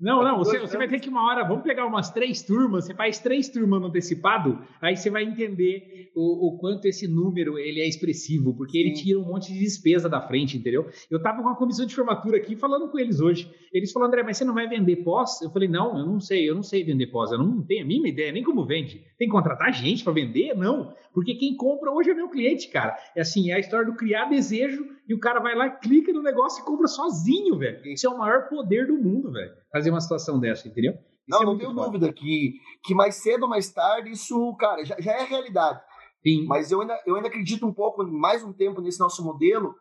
[0.00, 2.94] Não, não, você, você vai ter que uma hora, vamos pegar umas três turmas, você
[2.94, 7.80] faz três turmas no antecipado, aí você vai entender o, o quanto esse número ele
[7.80, 10.88] é expressivo, porque ele tira um monte de despesa da frente, entendeu?
[11.10, 13.50] Eu tava com a comissão de formatura aqui falando com eles hoje.
[13.72, 15.42] Eles falaram, André, mas você não vai vender pós?
[15.42, 17.86] Eu falei, não, eu não sei, eu não sei vender pós, eu não tenho a
[17.86, 19.02] mínima ideia, nem como vende.
[19.18, 20.54] Tem que contratar gente para vender?
[20.54, 22.96] Não, porque quem compra hoje é meu cliente, cara.
[23.16, 26.22] É assim, é a história do criar desejo e o cara vai lá, clica no
[26.22, 27.84] negócio e compra sozinho, velho.
[27.86, 29.50] Isso é o maior poder do mundo, velho.
[29.72, 30.92] Fazer uma situação dessa, entendeu?
[30.92, 31.86] Isso não, é não tenho foda.
[31.86, 32.54] dúvida que,
[32.84, 35.80] que mais cedo ou mais tarde isso, cara, já, já é realidade.
[36.22, 36.46] Sim.
[36.46, 39.74] Mas eu ainda, eu ainda acredito um pouco, mais um tempo nesse nosso modelo,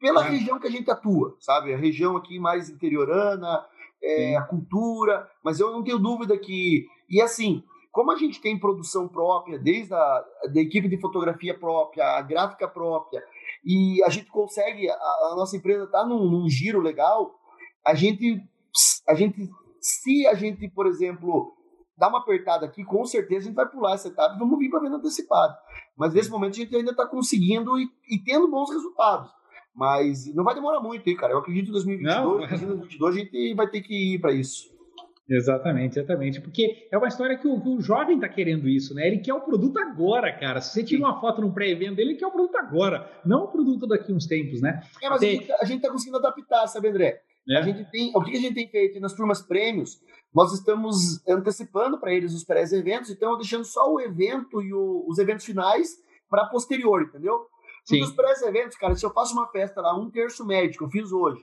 [0.00, 0.30] pela é.
[0.30, 1.72] região que a gente atua, sabe?
[1.72, 3.64] A região aqui mais interiorana,
[4.02, 6.86] é, a cultura, mas eu não tenho dúvida que.
[7.10, 12.16] E assim, como a gente tem produção própria, desde a da equipe de fotografia própria,
[12.16, 13.22] a gráfica própria,
[13.64, 17.34] e a gente consegue, a, a nossa empresa está num, num, giro legal,
[17.84, 18.40] a gente,
[19.08, 19.48] a gente,
[19.80, 21.54] se a gente, por exemplo,
[21.96, 24.70] dá uma apertada aqui, com certeza a gente vai pular essa etapa e vamos vir
[24.70, 25.56] para venda antecipada.
[25.96, 29.30] Mas nesse momento a gente ainda está conseguindo e, e, tendo bons resultados.
[29.74, 31.32] Mas não vai demorar muito, hein, cara.
[31.32, 32.60] Eu acredito que em 2022, não, mas...
[32.60, 34.76] 2022 a gente vai ter que ir para isso.
[35.28, 36.40] Exatamente, exatamente.
[36.40, 39.06] Porque é uma história que o, que o jovem está querendo isso, né?
[39.06, 40.60] Ele quer o produto agora, cara.
[40.60, 43.48] Se você tira uma foto num pré-evento dele, ele quer o produto agora, não o
[43.48, 44.80] produto daqui uns tempos, né?
[45.02, 45.54] É, mas Até...
[45.60, 47.20] a gente está conseguindo adaptar, sabe, André?
[47.48, 47.56] É.
[47.56, 50.00] A gente tem, o que a gente tem feito nas turmas prêmios?
[50.34, 55.18] Nós estamos antecipando para eles os pré-eventos, então deixando só o evento e o, os
[55.18, 55.88] eventos finais
[56.28, 57.46] para posterior, entendeu?
[57.84, 58.00] Sim.
[58.00, 61.42] Nos pré-eventos, cara, se eu faço uma festa lá, um terço médico, eu fiz hoje,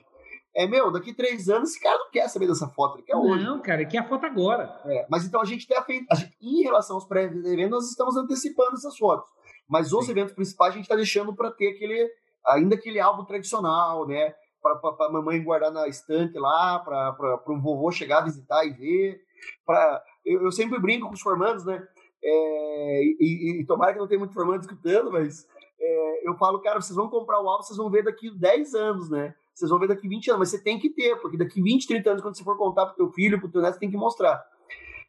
[0.56, 3.44] é, meu, daqui três anos esse cara não quer saber dessa foto, ele quer hoje.
[3.44, 4.80] Não, cara, ele quer a foto agora.
[4.86, 8.72] É, mas então a gente tem feito, gente, em relação aos pré-eventos, nós estamos antecipando
[8.74, 9.28] essas fotos.
[9.68, 10.12] Mas os Sim.
[10.12, 12.08] eventos principais a gente está deixando para ter aquele,
[12.46, 14.32] ainda aquele álbum tradicional, né?
[14.74, 19.20] Para a mamãe guardar na estante lá, para o vovô chegar a visitar e ver.
[19.64, 21.86] Pra, eu, eu sempre brinco com os formandos, né?
[22.22, 25.46] É, e, e, tomara que não tenha muito formando escutando, mas
[25.78, 29.10] é, eu falo, cara, vocês vão comprar o álbum, vocês vão ver daqui 10 anos,
[29.10, 29.34] né?
[29.56, 32.10] vocês vão ver daqui 20 anos, mas você tem que ter, porque daqui 20, 30
[32.10, 34.44] anos, quando você for contar pro teu filho, pro teu neto, você tem que mostrar.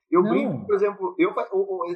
[0.10, 0.30] Eu não.
[0.30, 1.34] brinco, por exemplo, eu,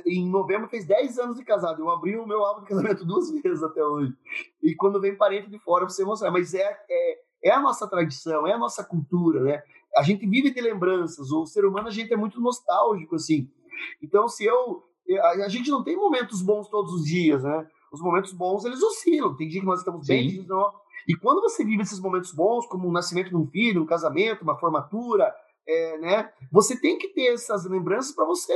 [0.05, 1.81] em novembro fez 10 anos de casado.
[1.81, 4.13] Eu abri o meu álbum de casamento duas vezes até hoje.
[4.61, 6.29] E quando vem parente de fora, você mostrar.
[6.29, 9.63] Mas é, é, é a nossa tradição, é a nossa cultura, né?
[9.97, 11.31] A gente vive de lembranças.
[11.31, 13.49] O ser humano, a gente é muito nostálgico, assim.
[14.01, 14.83] Então, se eu.
[15.43, 17.67] A gente não tem momentos bons todos os dias, né?
[17.91, 19.35] Os momentos bons, eles oscilam.
[19.35, 20.71] Tem dia que nós estamos bem, tem dia que não.
[21.07, 24.43] E quando você vive esses momentos bons, como o nascimento de um filho, um casamento,
[24.43, 25.33] uma formatura,
[25.67, 26.31] é, né?
[26.51, 28.53] Você tem que ter essas lembranças para você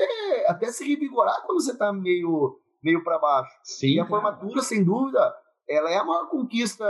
[0.47, 3.51] até se revigorar quando você está meio, meio para baixo.
[3.63, 5.33] Sim, e a formatura, sem dúvida,
[5.67, 6.85] ela é a maior conquista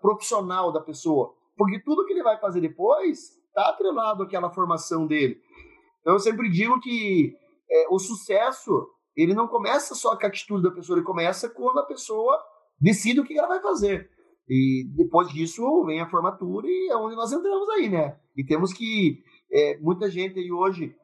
[0.00, 5.40] profissional da pessoa, porque tudo que ele vai fazer depois está atrelado àquela formação dele.
[6.00, 7.34] Então eu sempre digo que
[7.70, 11.78] é, o sucesso ele não começa só com a atitude da pessoa, ele começa quando
[11.78, 12.38] a pessoa
[12.78, 14.10] decide o que ela vai fazer.
[14.48, 18.16] E depois disso vem a formatura e é onde nós entramos aí, né?
[18.36, 19.22] E temos que.
[19.50, 20.94] É, muita gente aí hoje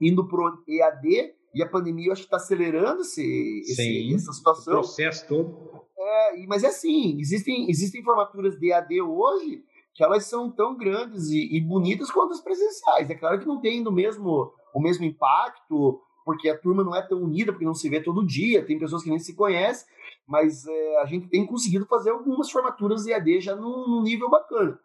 [0.00, 4.74] indo pro EAD e a pandemia eu acho que está acelerando esse, esse, essa situação.
[4.74, 5.67] O processo todo.
[5.98, 11.28] É, mas é assim, existem, existem formaturas de EAD hoje que elas são tão grandes
[11.30, 13.10] e, e bonitas quanto as presenciais.
[13.10, 17.02] É claro que não tem o mesmo, o mesmo impacto, porque a turma não é
[17.02, 19.88] tão unida, porque não se vê todo dia, tem pessoas que nem se conhecem,
[20.24, 24.78] mas é, a gente tem conseguido fazer algumas formaturas EAD já num, num nível bacana.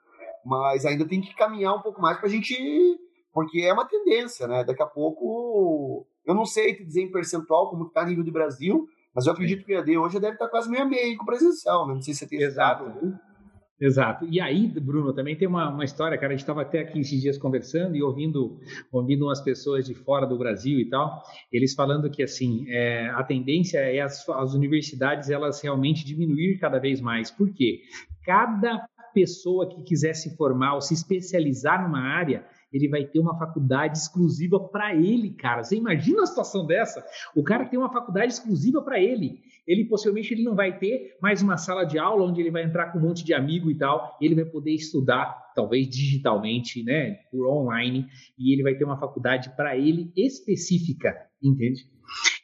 [0.44, 2.56] Mas ainda tem que caminhar um pouco mais para a gente.
[3.32, 4.64] Porque é uma tendência, né?
[4.64, 6.08] Daqui a pouco.
[6.26, 9.66] Eu não sei te dizer em percentual como está nível de Brasil, mas eu acredito
[9.66, 11.94] que o EAD hoje deve estar quase meio a meio com presencial, né?
[11.94, 12.86] Não sei se você tem Exato.
[12.86, 13.20] Né?
[13.80, 14.26] Exato.
[14.30, 16.28] E aí, Bruno, também tem uma, uma história, cara.
[16.28, 18.58] A gente estava até aqui esses dias conversando e ouvindo,
[18.92, 21.22] ouvindo umas pessoas de fora do Brasil e tal,
[21.52, 26.80] eles falando que assim é, a tendência é as, as universidades elas realmente diminuir cada
[26.80, 27.30] vez mais.
[27.30, 27.82] Por quê?
[28.24, 33.38] Cada pessoa que quiser se formar ou se especializar numa área, ele vai ter uma
[33.38, 35.64] faculdade exclusiva para ele, cara.
[35.64, 37.06] Você imagina a situação dessa?
[37.36, 39.40] O cara tem uma faculdade exclusiva para ele.
[39.66, 42.92] Ele possivelmente ele não vai ter mais uma sala de aula onde ele vai entrar
[42.92, 44.18] com um monte de amigo e tal.
[44.20, 48.08] Ele vai poder estudar, talvez digitalmente, né, por online,
[48.38, 51.93] e ele vai ter uma faculdade para ele específica, entende?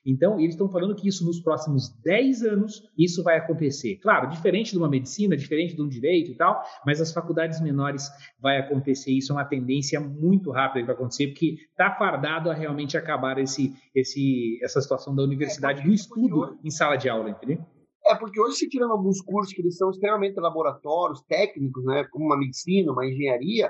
[0.10, 3.98] Então, eles estão falando que isso nos próximos 10 anos, isso vai acontecer.
[3.98, 8.10] Claro, diferente de uma medicina, diferente de um direito e tal, mas as faculdades menores
[8.41, 9.12] vai acontecer.
[9.12, 13.38] Isso é uma tendência muito rápida que vai acontecer, porque está fardado a realmente acabar
[13.38, 17.63] esse, esse, essa situação da universidade, é, do estudo em sala de aula, entendeu?
[18.06, 22.26] É, porque hoje, se tirando alguns cursos que eles são extremamente laboratórios, técnicos, né, como
[22.26, 23.69] uma medicina, uma engenharia,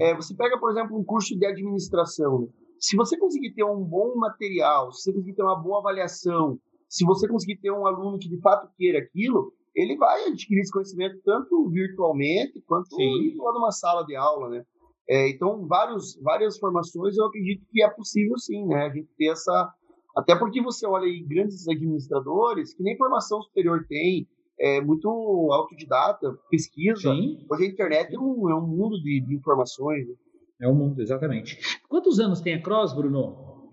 [0.00, 2.46] é, você pega, por exemplo, um curso de administração, né?
[2.84, 7.04] Se você conseguir ter um bom material, se você conseguir ter uma boa avaliação, se
[7.04, 11.18] você conseguir ter um aluno que de fato queira aquilo, ele vai adquirir esse conhecimento
[11.24, 13.36] tanto virtualmente quanto Sim.
[13.38, 14.64] lá numa sala de aula, né?
[15.08, 18.86] É, então, vários, várias formações eu acredito que é possível sim, né?
[18.86, 19.72] A gente ter essa.
[20.16, 24.26] Até porque você olha aí grandes administradores que nem formação superior tem,
[24.58, 25.08] é muito
[25.52, 27.12] autodidata, pesquisa.
[27.12, 27.44] Sim.
[27.50, 30.06] Hoje a internet é um, é um mundo de, de informações.
[30.06, 30.14] Né?
[30.60, 31.58] É o mundo, exatamente.
[31.88, 33.70] Quantos anos tem a Cross, Bruno?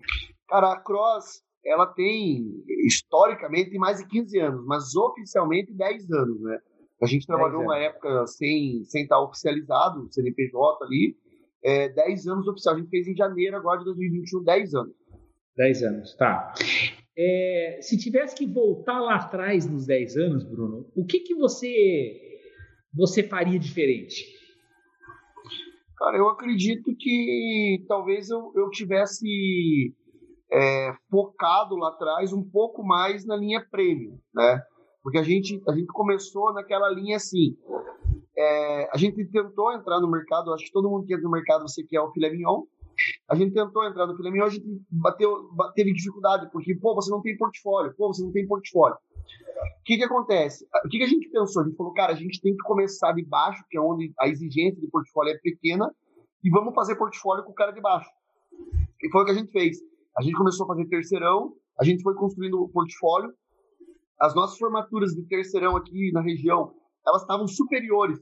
[0.48, 2.44] Cara, a Cross, ela tem,
[2.86, 6.58] historicamente, mais de 15 anos, mas oficialmente 10 anos, né?
[7.02, 11.16] A gente trabalhou uma época sem, sem estar oficializado, CNPJ ali,
[11.64, 12.76] é, 10 anos oficial.
[12.76, 14.94] A gente fez em janeiro agora de 2021, 10 anos.
[15.56, 16.54] 10 anos, tá.
[17.16, 22.20] É, se tivesse que voltar lá atrás nos 10 anos, Bruno, o que, que você,
[22.94, 24.24] você faria diferente?
[26.02, 29.94] Cara, eu acredito que talvez eu, eu tivesse
[30.52, 34.60] é, focado lá atrás um pouco mais na linha premium, né?
[35.00, 37.56] Porque a gente, a gente começou naquela linha assim.
[38.36, 41.68] É, a gente tentou entrar no mercado, acho que todo mundo que entra no mercado
[41.68, 42.64] você quer o filé mignon.
[43.28, 47.22] A gente tentou entrar no mignon, a gente bateu, teve dificuldade, porque, pô, você não
[47.22, 48.96] tem portfólio, pô, você não tem portfólio.
[48.96, 50.66] O que, que acontece?
[50.84, 51.62] O que, que a gente pensou?
[51.62, 54.28] A gente falou, cara, a gente tem que começar de baixo, que é onde a
[54.28, 55.92] exigência de portfólio é pequena,
[56.42, 58.10] e vamos fazer portfólio com o cara de baixo.
[59.02, 59.78] E foi o que a gente fez.
[60.16, 63.32] A gente começou a fazer terceirão, a gente foi construindo o portfólio.
[64.20, 66.74] As nossas formaturas de terceirão aqui na região,
[67.06, 68.20] elas estavam superiores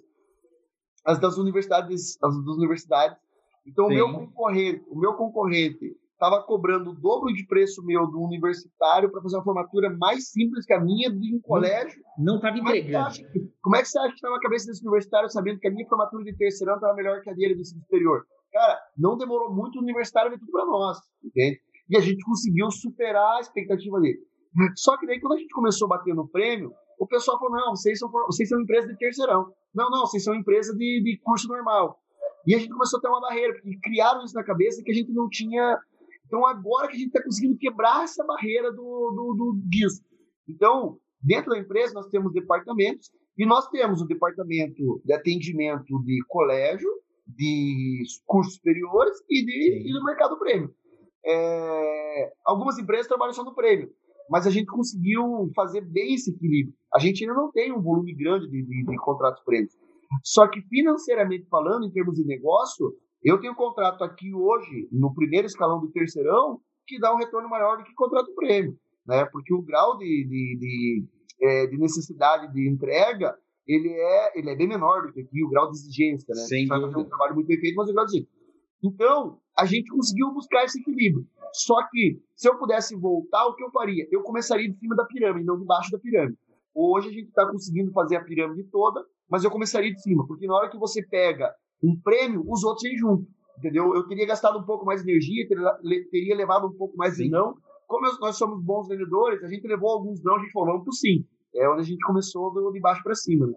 [1.05, 3.19] às das universidades, às das universidades.
[3.66, 8.20] Então o meu concorrente, o meu concorrente estava cobrando o dobro de preço meu do
[8.20, 12.01] universitário para fazer uma formatura mais simples que a minha de um colégio.
[12.18, 13.16] Não estava é entregando.
[13.62, 15.88] como é que você acha que estava a cabeça desse universitário sabendo que a minha
[15.88, 18.25] formatura de terceirão estava melhor que a dele do ensino superior?
[18.53, 21.61] Cara, não demorou muito o universitário ver tudo para nós, entende?
[21.88, 24.18] E a gente conseguiu superar a expectativa dele.
[24.77, 27.70] Só que daí, quando a gente começou a bater no prêmio, o pessoal falou: não,
[27.75, 29.53] vocês são, vocês são empresa de terceirão.
[29.75, 31.99] Não, não, vocês são empresa de, de curso normal.
[32.46, 34.94] E a gente começou a ter uma barreira, porque criaram isso na cabeça que a
[34.94, 35.79] gente não tinha.
[36.26, 40.03] Então, agora que a gente está conseguindo quebrar essa barreira do, do, do, disso.
[40.48, 46.22] Então, dentro da empresa, nós temos departamentos, e nós temos o departamento de atendimento de
[46.29, 46.90] colégio,
[47.26, 50.74] de cursos superiores e, de, e do mercado prêmio.
[51.24, 53.90] É, algumas empresas trabalham só no prêmio,
[54.29, 56.74] mas a gente conseguiu fazer bem esse equilíbrio.
[56.92, 59.74] A gente ainda não tem um volume grande de, de, de contratos prêmios.
[60.25, 62.92] Só que financeiramente falando, em termos de negócio,
[63.23, 67.49] eu tenho um contrato aqui hoje, no primeiro escalão do terceirão, que dá um retorno
[67.49, 68.77] maior do que contrato prêmio.
[69.07, 69.25] Né?
[69.27, 71.05] Porque o grau de, de, de,
[71.40, 75.49] é, de necessidade de entrega ele é, ele é bem menor do que aqui, o
[75.49, 76.35] grau de exigência.
[76.35, 76.42] Né?
[76.42, 78.40] Sem fazer um trabalho muito bem feito, mas o grau de exigência.
[78.83, 81.27] Então, a gente conseguiu buscar esse equilíbrio.
[81.53, 84.07] Só que, se eu pudesse voltar, o que eu faria?
[84.11, 86.38] Eu começaria de cima da pirâmide, não de baixo da pirâmide.
[86.75, 90.47] Hoje a gente está conseguindo fazer a pirâmide toda, mas eu começaria de cima, porque
[90.47, 93.27] na hora que você pega um prêmio, os outros vêm junto,
[93.59, 93.95] entendeu?
[93.95, 95.47] Eu teria gastado um pouco mais de energia,
[96.11, 97.25] teria levado um pouco mais sim.
[97.25, 97.55] de não.
[97.87, 100.93] Como nós somos bons vendedores, a gente levou alguns não, a gente falou, vamos pro
[100.93, 101.25] sim.
[101.55, 103.47] É onde a gente começou do, de baixo para cima.
[103.47, 103.55] Né?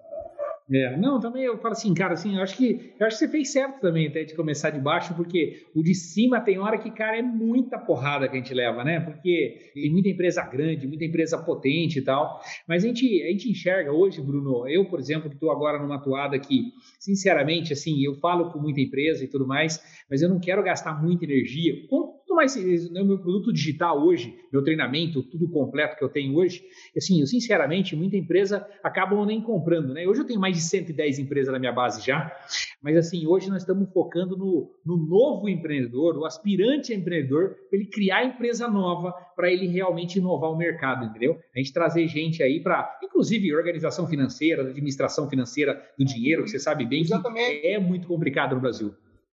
[0.73, 3.31] É, não, também eu falo assim, cara, assim, eu acho que eu acho que você
[3.31, 6.89] fez certo também até de começar de baixo, porque o de cima tem hora que,
[6.89, 8.99] cara, é muita porrada que a gente leva, né?
[8.99, 12.41] Porque tem muita empresa grande, muita empresa potente e tal.
[12.67, 16.01] Mas a gente, a gente enxerga hoje, Bruno, eu, por exemplo, que estou agora numa
[16.01, 20.39] toada que, sinceramente, assim, eu falo com muita empresa e tudo mais, mas eu não
[20.39, 21.85] quero gastar muita energia.
[21.87, 26.35] Com tudo mais, no meu produto digital hoje, meu treinamento, tudo completo que eu tenho
[26.35, 26.63] hoje,
[26.97, 30.05] assim, eu sinceramente, muita empresa acabam nem comprando, né?
[30.07, 32.35] Hoje eu tenho mais de 110 empresas na minha base já,
[32.81, 37.87] mas assim, hoje nós estamos focando no, no novo empreendedor, o aspirante empreendedor, para ele
[37.87, 41.37] criar empresa nova, para ele realmente inovar o mercado, entendeu?
[41.55, 46.59] A gente trazer gente aí para, inclusive, organização financeira, administração financeira do dinheiro, que você
[46.59, 47.61] sabe bem Exatamente.
[47.61, 48.93] que é muito complicado no Brasil.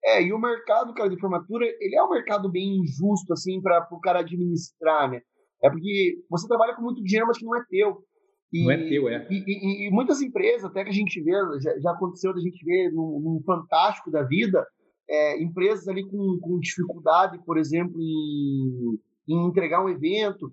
[0.05, 3.89] É, e o mercado, cara, de formatura, ele é um mercado bem injusto, assim, para
[3.91, 5.23] o cara administrar, né?
[5.63, 8.05] É porque você trabalha com muito dinheiro, mas que não é teu.
[8.53, 9.27] E, não é teu, é.
[9.31, 12.63] E, e, e, muitas empresas, até que a gente vê, já, já aconteceu da gente
[12.65, 14.65] ver num, num fantástico da vida,
[15.09, 20.53] é, empresas ali com, com dificuldade, por exemplo, em, em entregar um evento.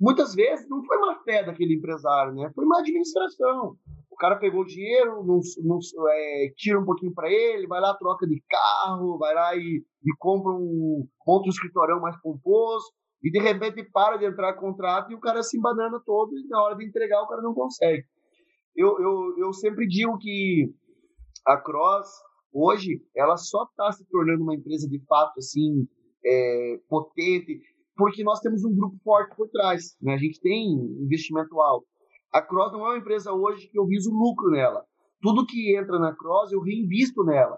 [0.00, 2.50] Muitas vezes não foi uma fé daquele empresário, né?
[2.54, 3.76] Foi uma administração.
[4.14, 8.24] O cara pegou dinheiro, não, não, é, tira um pouquinho para ele, vai lá, troca
[8.28, 13.82] de carro, vai lá e, e compra um outro escritorão mais pomposo, e de repente
[13.92, 17.22] para de entrar contrato e o cara se embanana todo, e na hora de entregar
[17.22, 18.04] o cara não consegue.
[18.76, 20.72] Eu, eu, eu sempre digo que
[21.44, 22.08] a Cross,
[22.52, 25.88] hoje, ela só está se tornando uma empresa de fato assim,
[26.24, 27.60] é, potente,
[27.96, 29.96] porque nós temos um grupo forte por trás.
[30.00, 30.14] Né?
[30.14, 31.86] A gente tem investimento alto.
[32.34, 34.84] A Cross não é uma empresa hoje que eu viso lucro nela.
[35.22, 37.56] Tudo que entra na Cross eu reinvisto nela.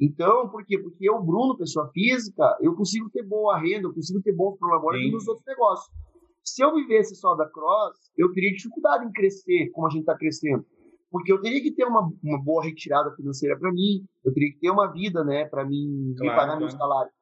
[0.00, 0.78] Então, por quê?
[0.78, 5.12] Porque eu, Bruno, pessoa física, eu consigo ter boa renda, eu consigo ter bons problemas
[5.12, 5.94] nos outros negócios.
[6.42, 10.16] Se eu vivesse só da Cross, eu teria dificuldade em crescer como a gente está
[10.16, 10.64] crescendo.
[11.10, 14.58] Porque eu teria que ter uma, uma boa retirada financeira para mim, eu teria que
[14.58, 16.60] ter uma vida, né, para mim claro, pagar claro.
[16.60, 17.12] meu salário.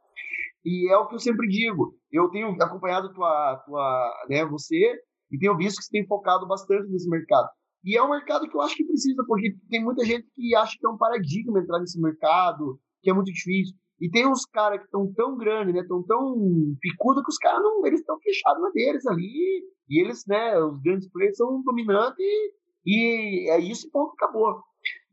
[0.64, 1.96] E é o que eu sempre digo.
[2.12, 6.90] Eu tenho acompanhado tua, tua, né, você e tenho visto que você tem focado bastante
[6.90, 7.48] nesse mercado.
[7.84, 10.76] E é um mercado que eu acho que precisa, porque tem muita gente que acha
[10.78, 13.74] que é um paradigma entrar nesse mercado, que é muito difícil.
[14.00, 15.84] E tem uns caras que estão tão grandes, né?
[15.88, 16.36] Tão tão
[16.80, 19.64] picudo que os caras não, eles estão fechados na deles ali.
[19.88, 20.58] E eles, né?
[20.58, 22.52] Os grandes players são dominantes e,
[22.84, 24.60] e é isso e ponto acabou.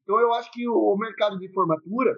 [0.03, 2.15] Então eu acho que o mercado de formatura,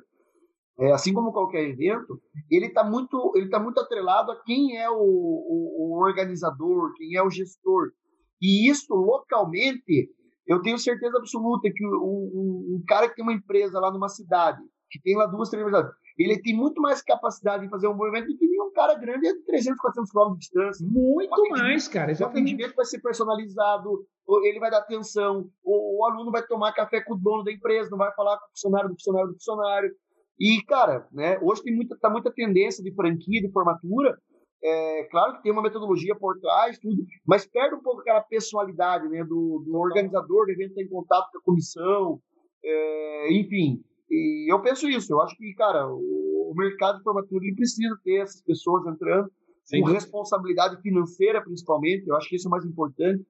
[0.79, 2.19] é, assim como qualquer evento,
[2.49, 7.15] ele está muito, ele tá muito atrelado a quem é o, o, o organizador, quem
[7.15, 7.91] é o gestor.
[8.41, 10.09] E isso localmente,
[10.47, 14.59] eu tenho certeza absoluta que um, cara que tem uma empresa lá numa cidade,
[14.89, 18.27] que tem lá duas, três universidades, ele tem muito mais capacidade de fazer um movimento
[18.27, 20.87] do que um cara grande de 300, 400 quilômetros de distância.
[20.87, 22.11] Muito mais, cara.
[22.11, 22.39] Exatamente.
[22.39, 24.05] O atendimento vai ser personalizado,
[24.43, 27.89] ele vai dar atenção, o, o, aluno vai tomar café com o dono da empresa,
[27.89, 29.91] não vai falar com o funcionário do funcionário do funcionário.
[30.41, 34.17] E, cara, né, hoje tem muita, tá muita tendência de franquia, de formatura.
[34.63, 39.07] É, claro que tem uma metodologia por trás, tudo, mas perde um pouco aquela personalidade
[39.07, 42.19] né, do, do organizador do evento estar em contato com a comissão,
[42.63, 43.83] é, enfim.
[44.09, 47.95] E eu penso isso, eu acho que, cara, o, o mercado de formatura ele precisa
[48.03, 49.31] ter essas pessoas entrando
[49.65, 49.81] Sim.
[49.81, 53.23] com responsabilidade financeira, principalmente, eu acho que isso é o mais importante,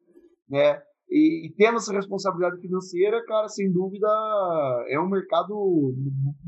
[0.50, 0.82] né?
[1.12, 4.08] E, e, tendo essa responsabilidade financeira, cara, sem dúvida,
[4.88, 5.54] é um mercado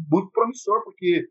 [0.09, 1.27] muito promissor, porque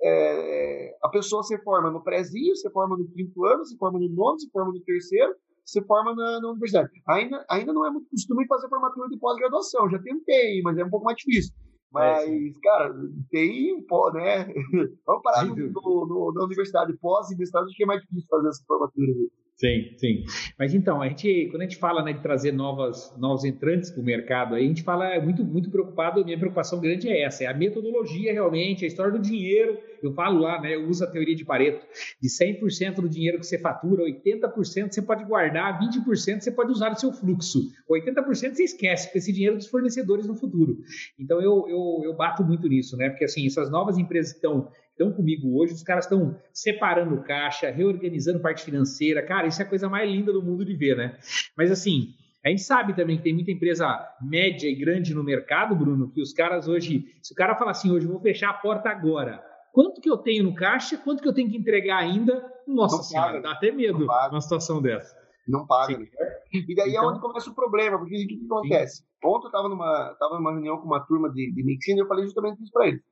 [0.00, 4.08] é, a pessoa se forma no prézinho, se forma no quinto ano, se forma no
[4.08, 6.88] nono, se forma no terceiro, se forma na, na universidade.
[7.08, 10.90] Ainda, ainda não é muito costume fazer formatura de pós-graduação, já tentei, mas é um
[10.90, 11.52] pouco mais difícil.
[11.92, 12.94] Mas, é, cara,
[13.30, 13.74] tem,
[14.14, 14.46] né?
[15.04, 18.48] Vamos parar no, no, na universidade pós e mestrado, acho que é mais difícil fazer
[18.48, 19.12] essa formatura.
[19.58, 20.24] Sim, sim.
[20.56, 24.00] Mas então, a gente, quando a gente fala né, de trazer novas, novos entrantes para
[24.00, 27.54] o mercado, a gente fala muito, muito preocupado, minha preocupação grande é essa, é a
[27.54, 29.76] metodologia realmente, a história do dinheiro.
[30.00, 31.84] Eu falo lá, né, eu uso a teoria de Pareto,
[32.22, 36.92] de 100% do dinheiro que você fatura, 80% você pode guardar, 20% você pode usar
[36.92, 40.78] o seu fluxo, 80% você esquece, com esse dinheiro dos fornecedores no futuro.
[41.18, 45.12] Então eu, eu, eu bato muito nisso, né, porque assim, essas novas empresas estão estão
[45.12, 49.22] comigo hoje, os caras estão separando caixa, reorganizando parte financeira.
[49.22, 51.16] Cara, isso é a coisa mais linda do mundo de ver, né?
[51.56, 53.86] Mas assim, a gente sabe também que tem muita empresa
[54.20, 57.92] média e grande no mercado, Bruno, que os caras hoje, se o cara falar assim,
[57.92, 59.42] hoje eu vou fechar a porta agora,
[59.72, 62.44] quanto que eu tenho no caixa, quanto que eu tenho que entregar ainda?
[62.66, 65.16] Nossa não senhora, paga, dá até medo numa situação dessa.
[65.46, 65.96] Não paga.
[65.96, 66.06] Né?
[66.52, 67.04] E daí então...
[67.04, 68.96] é onde começa o problema, porque o que, que acontece?
[68.96, 69.04] Sim.
[69.24, 72.06] Ontem eu estava numa, tava numa reunião com uma turma de, de medicina e eu
[72.06, 73.02] falei justamente isso para eles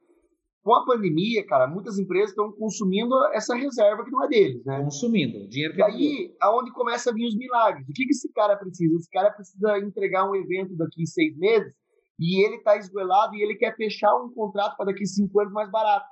[0.67, 4.83] com a pandemia, cara, muitas empresas estão consumindo essa reserva que não é deles, né?
[4.83, 7.89] Consumindo, dinheiro que E aí, aonde começa a vir os milagres?
[7.89, 8.97] O que, que esse cara precisa?
[8.97, 11.73] Esse cara precisa entregar um evento daqui seis meses
[12.19, 15.71] e ele está esgoelado e ele quer fechar um contrato para daqui cinco anos mais
[15.71, 16.09] barato.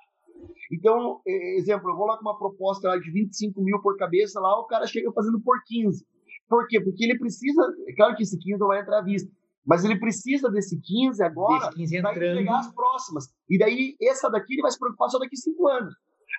[0.70, 4.56] Então, exemplo, eu vou lá com uma proposta lá de 25 mil por cabeça, lá
[4.60, 6.06] o cara chega fazendo por 15.
[6.48, 6.80] Por quê?
[6.80, 9.28] Porque ele precisa, é claro que esse 15 não vai entrar à vista,
[9.66, 13.24] mas ele precisa desse 15 agora para entregar as próximas.
[13.48, 15.94] E daí, essa daqui ele vai se preocupar só daqui cinco anos.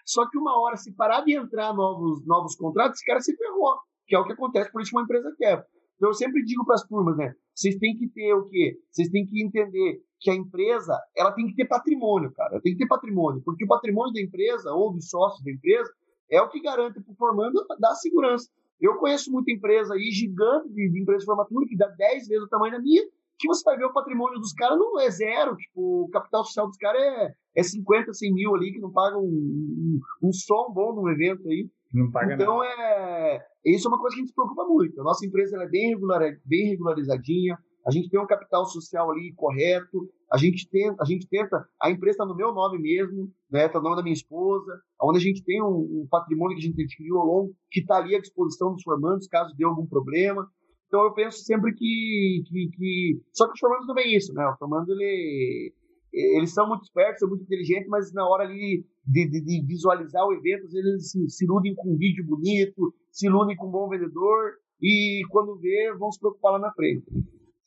[0.05, 3.78] Só que uma hora, se parar de entrar novos, novos contratos, esse cara se ferrou.
[4.07, 5.65] Que é o que acontece, por isso uma empresa quebra.
[5.95, 7.34] Então, eu sempre digo para as turmas, né?
[7.55, 8.78] Vocês têm que ter o quê?
[8.91, 12.61] Vocês têm que entender que a empresa, ela tem que ter patrimônio, cara.
[12.61, 13.41] Tem que ter patrimônio.
[13.43, 15.89] Porque o patrimônio da empresa, ou dos sócios da empresa,
[16.30, 18.49] é o que garante para o formando da segurança.
[18.80, 22.43] Eu conheço muita empresa aí, gigante de, de empresa de formatura, que dá 10 vezes
[22.43, 23.03] o tamanho da minha,
[23.38, 25.55] que você vai ver o patrimônio dos caras não é zero.
[25.55, 29.21] Tipo, o capital social dos caras é, é 50, 100 mil ali, que não pagam
[29.21, 31.69] um, um, um som bom num evento aí.
[31.93, 32.69] Não paga então, nada.
[32.82, 34.99] é, isso é uma coisa que a gente se preocupa muito.
[34.99, 39.31] A nossa empresa é bem, regular, bem regularizadinha, a gente tem um capital social ali
[39.36, 43.67] correto, a gente tenta, a, gente tenta, a empresa está no meu nome mesmo, né,
[43.67, 46.67] está no nome da minha esposa, onde a gente tem um, um patrimônio que a
[46.67, 50.49] gente adquiriu ao longo, que está ali à disposição dos formandos, caso dê algum problema.
[50.88, 53.21] Então eu penso sempre que, que, que...
[53.33, 54.45] só que os formandos não vem isso, né?
[54.47, 55.73] O formando ele
[56.15, 60.25] eles são muito espertos, são muito inteligentes, mas na hora ali de, de, de visualizar
[60.25, 63.89] o evento, eles se, se iludem com um vídeo bonito, se iludem com um bom
[63.89, 67.03] vendedor e quando vê, vão se preocupar lá na frente.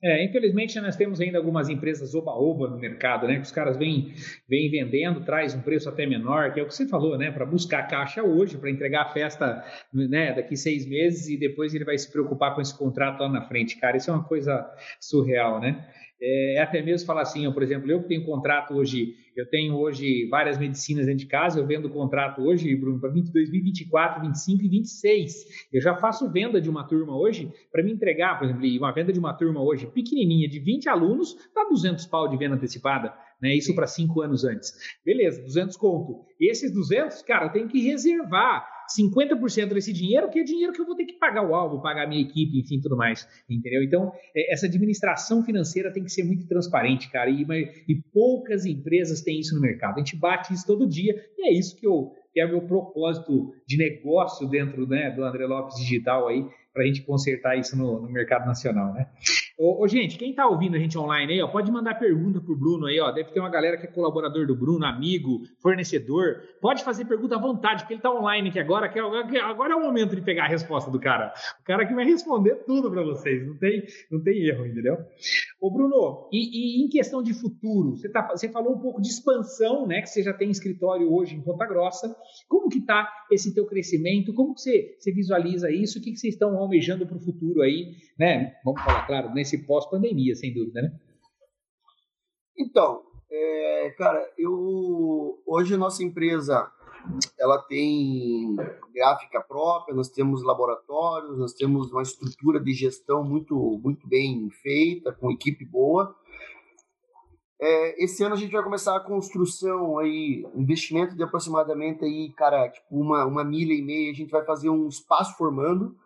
[0.00, 3.34] É, infelizmente nós temos ainda algumas empresas oba-oba no mercado, né?
[3.34, 4.14] Que os caras vêm,
[4.48, 7.32] vêm vendendo, traz um preço até menor, que é o que você falou, né?
[7.32, 11.84] Para buscar caixa hoje, para entregar a festa né, daqui seis meses e depois ele
[11.84, 13.96] vai se preocupar com esse contrato lá na frente, cara.
[13.96, 14.64] Isso é uma coisa
[15.00, 15.84] surreal, né?
[16.20, 19.48] É, é, até mesmo falar assim, ó, por exemplo, eu que tenho contrato hoje, eu
[19.48, 24.64] tenho hoje várias medicinas dentro de casa, eu vendo contrato hoje, Bruno, para 2024, 25
[24.64, 25.34] e 26.
[25.72, 29.12] Eu já faço venda de uma turma hoje para me entregar, por exemplo, uma venda
[29.12, 33.54] de uma turma hoje pequenininha de 20 alunos, dá 200 pau de venda antecipada, né?
[33.54, 34.72] Isso para cinco anos antes.
[35.04, 36.24] Beleza, 200 conto.
[36.40, 40.80] E esses 200, cara, eu tenho que reservar 50% desse dinheiro, que é dinheiro que
[40.80, 43.82] eu vou ter que pagar o alvo, pagar a minha equipe, enfim, tudo mais, entendeu?
[43.82, 47.44] Então, é, essa administração financeira tem que ser muito transparente, cara, e,
[47.88, 49.96] e poucas empresas têm isso no mercado.
[49.96, 52.62] A gente bate isso todo dia, e é isso que eu que é o meu
[52.62, 57.76] propósito de negócio dentro né, do André Lopes Digital aí, para a gente consertar isso
[57.76, 59.08] no, no mercado nacional, né?
[59.58, 62.56] Ô, ô, gente, quem está ouvindo a gente online aí, ó, pode mandar pergunta pro
[62.56, 63.10] Bruno aí, ó.
[63.10, 66.36] Deve ter uma galera que é colaborador do Bruno, amigo, fornecedor.
[66.60, 69.76] Pode fazer pergunta à vontade, porque ele está online aqui agora, que é agora é
[69.76, 71.32] o momento de pegar a resposta do cara.
[71.60, 74.96] O cara que vai responder tudo para vocês, não tem, não tem erro, entendeu?
[75.60, 79.08] Ô, Bruno, e, e em questão de futuro, você, tá, você falou um pouco de
[79.08, 80.02] expansão, né?
[80.02, 82.14] Que você já tem escritório hoje em Ponta Grossa.
[82.48, 84.32] Como que está esse teu crescimento?
[84.32, 85.98] Como que você, você visualiza isso?
[85.98, 88.54] O que, que vocês estão almejando para o futuro aí, né?
[88.62, 90.92] Vamos falar, claro, nesse pós-pandemia, sem dúvida, né?
[92.56, 96.70] Então, é, cara, eu hoje nossa empresa
[97.38, 98.54] ela tem
[98.94, 105.12] gráfica própria, nós temos laboratórios, nós temos uma estrutura de gestão muito muito bem feita,
[105.12, 106.14] com equipe boa.
[107.60, 112.68] É, esse ano a gente vai começar a construção aí, investimento de aproximadamente aí, cara,
[112.68, 115.96] tipo uma, uma milha e meia, a gente vai fazer um espaço formando,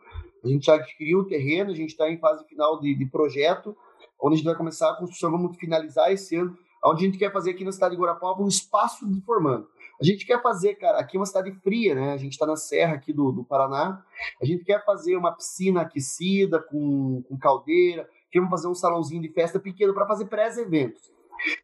[0.45, 3.76] a gente já adquiriu o terreno, a gente está em fase final de, de, projeto,
[4.20, 7.32] onde a gente vai começar a construção, vamos finalizar esse ano, onde a gente quer
[7.32, 9.68] fazer aqui na cidade de Guarapuava um espaço de formando.
[10.01, 12.12] A gente quer fazer, cara, aqui é uma cidade fria, né?
[12.12, 14.05] A gente está na serra aqui do, do Paraná.
[14.40, 18.09] A gente quer fazer uma piscina aquecida com, com caldeira.
[18.28, 21.12] Queremos fazer um salãozinho de festa pequeno para fazer pré-eventos.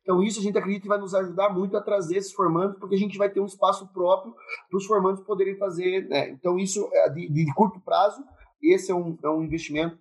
[0.03, 2.95] Então, isso a gente acredita que vai nos ajudar muito a trazer esses formandos, porque
[2.95, 4.35] a gente vai ter um espaço próprio
[4.69, 6.09] para os formandos poderem fazer.
[6.09, 6.31] Né?
[6.31, 8.23] Então, isso é de, de, curto prazo,
[8.63, 9.99] esse é um, é um investimento.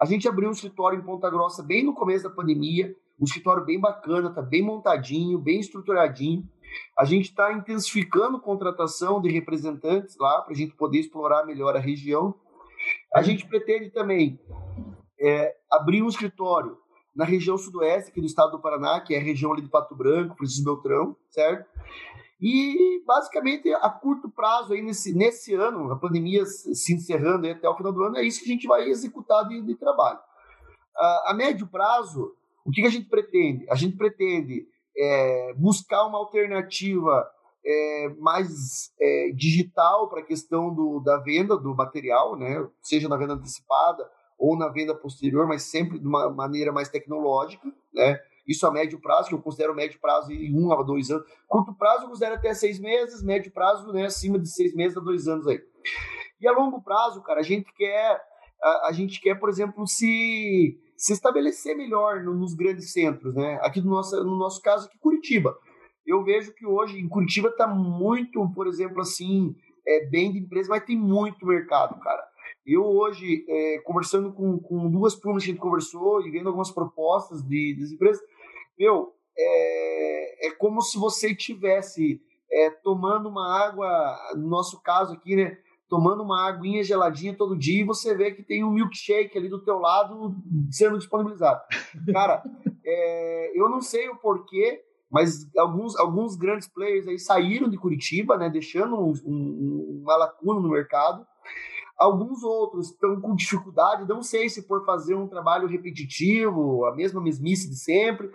[0.00, 3.64] A gente abriu um escritório em Ponta Grossa bem no começo da pandemia, um escritório
[3.64, 6.42] bem bacana, tá bem montadinho, bem estruturadinho.
[6.98, 11.80] A gente está intensificando contratação de representantes lá para a gente poder explorar melhor a
[11.80, 12.34] região.
[13.14, 14.40] A gente pretende também
[15.20, 16.78] é, abrir um escritório
[17.14, 19.94] na região sudoeste aqui do estado do Paraná, que é a região ali de Pato
[19.94, 21.68] Branco, Francisco Beltrão, certo?
[22.40, 27.76] E basicamente a curto prazo aí nesse, nesse ano, a pandemia se encerrando até o
[27.76, 30.18] final do ano, é isso que a gente vai executar de, de trabalho.
[30.96, 32.34] A, a, médio prazo,
[32.64, 33.66] o que, que, a gente pretende?
[33.68, 34.66] A gente pretende
[34.96, 37.30] é, buscar uma alternativa
[37.64, 42.66] é, mais é, digital para a questão do, da venda do material, né?
[42.80, 47.70] seja na venda antecipada ou na venda posterior, mas sempre de uma maneira mais tecnológica,
[47.92, 48.18] né?
[48.46, 51.26] Isso a médio prazo, que eu considero médio prazo em um a dois anos.
[51.46, 55.00] Curto prazo eu considero até seis meses, médio prazo, né, acima de seis meses a
[55.00, 55.60] dois anos aí.
[56.40, 58.20] E a longo prazo, cara, a gente quer,
[58.62, 63.60] a, a gente quer, por exemplo, se, se estabelecer melhor no, nos grandes centros, né?
[63.62, 65.54] Aqui no nosso, no nosso caso, aqui Curitiba.
[66.06, 69.54] Eu vejo que hoje em Curitiba está muito, por exemplo, assim,
[69.86, 72.26] é, bem de empresa, mas tem muito mercado, cara.
[72.66, 76.70] Eu hoje, é, conversando com, com duas turmas que a gente conversou e vendo algumas
[76.70, 78.22] propostas de, das empresas,
[78.78, 82.20] meu, é, é como se você tivesse
[82.52, 85.56] é, tomando uma água, no nosso caso aqui, né?
[85.88, 89.62] Tomando uma aguinha geladinha todo dia e você vê que tem um milkshake ali do
[89.62, 90.36] teu lado
[90.70, 91.60] sendo disponibilizado.
[92.12, 92.44] Cara,
[92.84, 98.36] é, eu não sei o porquê, mas alguns, alguns grandes players aí saíram de Curitiba,
[98.36, 98.48] né?
[98.48, 101.26] Deixando um, um, uma lacuna no mercado.
[102.00, 107.20] Alguns outros estão com dificuldade, não sei se por fazer um trabalho repetitivo, a mesma
[107.20, 108.30] mesmice de sempre,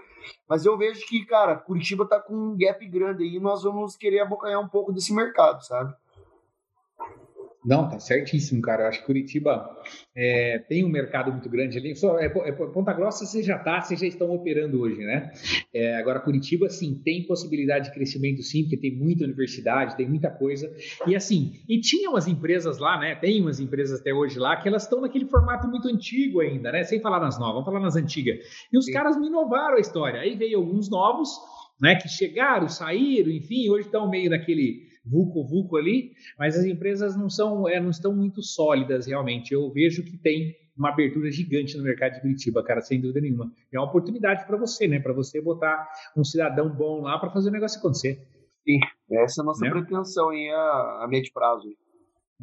[0.48, 3.96] mas eu vejo que, cara, Curitiba está com um gap grande aí e nós vamos
[3.96, 5.96] querer abocanhar um pouco desse mercado, sabe?
[7.66, 8.84] Não, tá certíssimo, cara.
[8.84, 9.68] Eu acho que Curitiba
[10.16, 11.96] é, tem um mercado muito grande ali.
[11.96, 15.32] Só, é, é, Ponta Grossa você já está, vocês já estão operando hoje, né?
[15.74, 20.30] É, agora, Curitiba, sim, tem possibilidade de crescimento, sim, porque tem muita universidade, tem muita
[20.30, 20.72] coisa.
[21.08, 23.16] E assim, e tinha umas empresas lá, né?
[23.16, 26.84] Tem umas empresas até hoje lá que elas estão naquele formato muito antigo ainda, né?
[26.84, 28.38] Sem falar nas novas, vamos falar nas antigas.
[28.72, 28.94] E os sim.
[28.94, 30.20] caras me inovaram a história.
[30.20, 31.30] Aí veio alguns novos,
[31.82, 31.96] né?
[31.96, 37.30] Que chegaram, saíram, enfim, hoje estão meio naquele vulco vulco ali, mas as empresas não
[37.30, 39.54] são, é, não estão muito sólidas realmente.
[39.54, 43.52] Eu vejo que tem uma abertura gigante no mercado de Curitiba, cara, sem dúvida nenhuma.
[43.72, 45.00] É uma oportunidade para você, né?
[45.00, 45.88] Para você botar
[46.18, 48.28] um cidadão bom lá para fazer o negócio acontecer.
[48.64, 48.80] Sim,
[49.12, 49.72] essa é a nossa né?
[49.72, 51.70] pretensão em a, a médio prazo.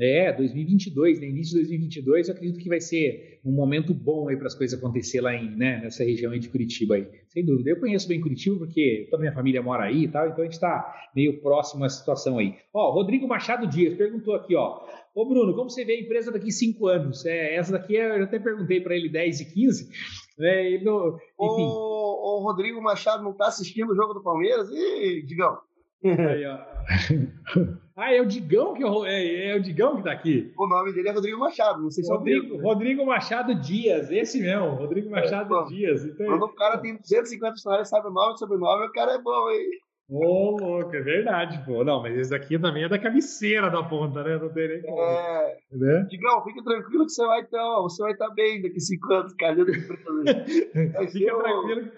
[0.01, 1.27] É, 2022, né?
[1.27, 4.79] Início de 2022, eu acredito que vai ser um momento bom aí para as coisas
[4.79, 7.07] acontecer lá em, né, nessa região de Curitiba aí.
[7.29, 7.71] Sem dúvida.
[7.71, 10.55] Eu conheço bem Curitiba porque toda minha família mora aí e tal, então a gente
[10.55, 12.55] está meio próximo à situação aí.
[12.73, 14.81] Ó, Rodrigo Machado Dias perguntou aqui, ó.
[15.15, 17.27] Ô Bruno, como você vê a empresa daqui cinco anos?
[17.27, 19.91] É, essa daqui eu até perguntei para ele 10 e 15.
[20.39, 21.63] Né, e no, enfim.
[21.65, 24.71] O, o Rodrigo Machado não está assistindo o jogo do Palmeiras?
[24.71, 25.59] Ih, Digão.
[26.05, 26.59] Aí, ó.
[27.97, 30.53] ah, é o Digão que é, é, o Digão que tá aqui.
[30.59, 32.69] O nome dele é Rodrigo Machado, não sei se Rodrigo, é o mesmo, né?
[32.69, 36.05] Rodrigo Machado Dias, esse mesmo, Rodrigo é, Machado é, Dias.
[36.05, 39.51] Então, quando o cara tem 250 histórias, sabe o nome, sobrenome, o cara é bom,
[39.51, 39.71] hein?
[40.09, 41.83] Ô, oh, louco, é verdade, pô.
[41.85, 44.37] Não, mas esse daqui também é da cabeceira da ponta, né?
[44.37, 45.01] Não tem nem como.
[45.01, 45.57] É.
[45.73, 46.07] Né?
[46.11, 49.33] Digão, fica tranquilo que você vai então, você vai estar tá bem daqui cinco anos,
[49.35, 49.55] cara,
[51.11, 51.93] fica tranquilo.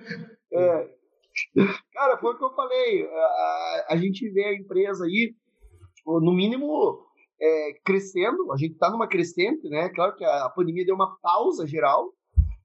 [0.52, 0.88] É.
[1.94, 3.06] Cara, foi o que eu falei.
[3.06, 5.34] A, a gente vê a empresa aí,
[5.94, 7.06] tipo, no mínimo,
[7.40, 8.52] é, crescendo.
[8.52, 9.88] A gente está numa crescente, né?
[9.90, 12.12] Claro que a, a pandemia deu uma pausa geral,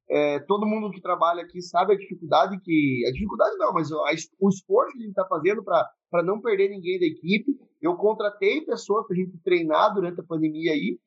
[0.09, 3.03] é, todo mundo que trabalha aqui sabe a dificuldade que.
[3.07, 3.95] A dificuldade não, mas a,
[4.39, 7.55] o esforço que a gente está fazendo para não perder ninguém da equipe.
[7.80, 10.97] Eu contratei pessoas para a gente treinar durante a pandemia aí.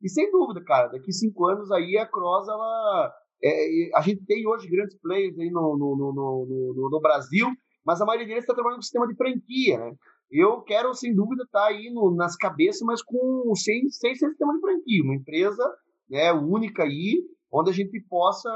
[0.00, 3.12] E sem dúvida, cara, daqui cinco anos aí a Cross, ela.
[3.42, 7.48] É, a gente tem hoje grandes players aí no, no, no, no, no Brasil,
[7.84, 9.94] mas a maioria deles está trabalhando com sistema de franquia, né?
[10.30, 14.28] Eu quero, sem dúvida, estar tá aí no, nas cabeças, mas com sem, sem ser
[14.30, 15.02] sistema de franquia.
[15.02, 15.62] Uma empresa
[16.08, 17.22] né, única aí,
[17.52, 18.50] onde a gente possa,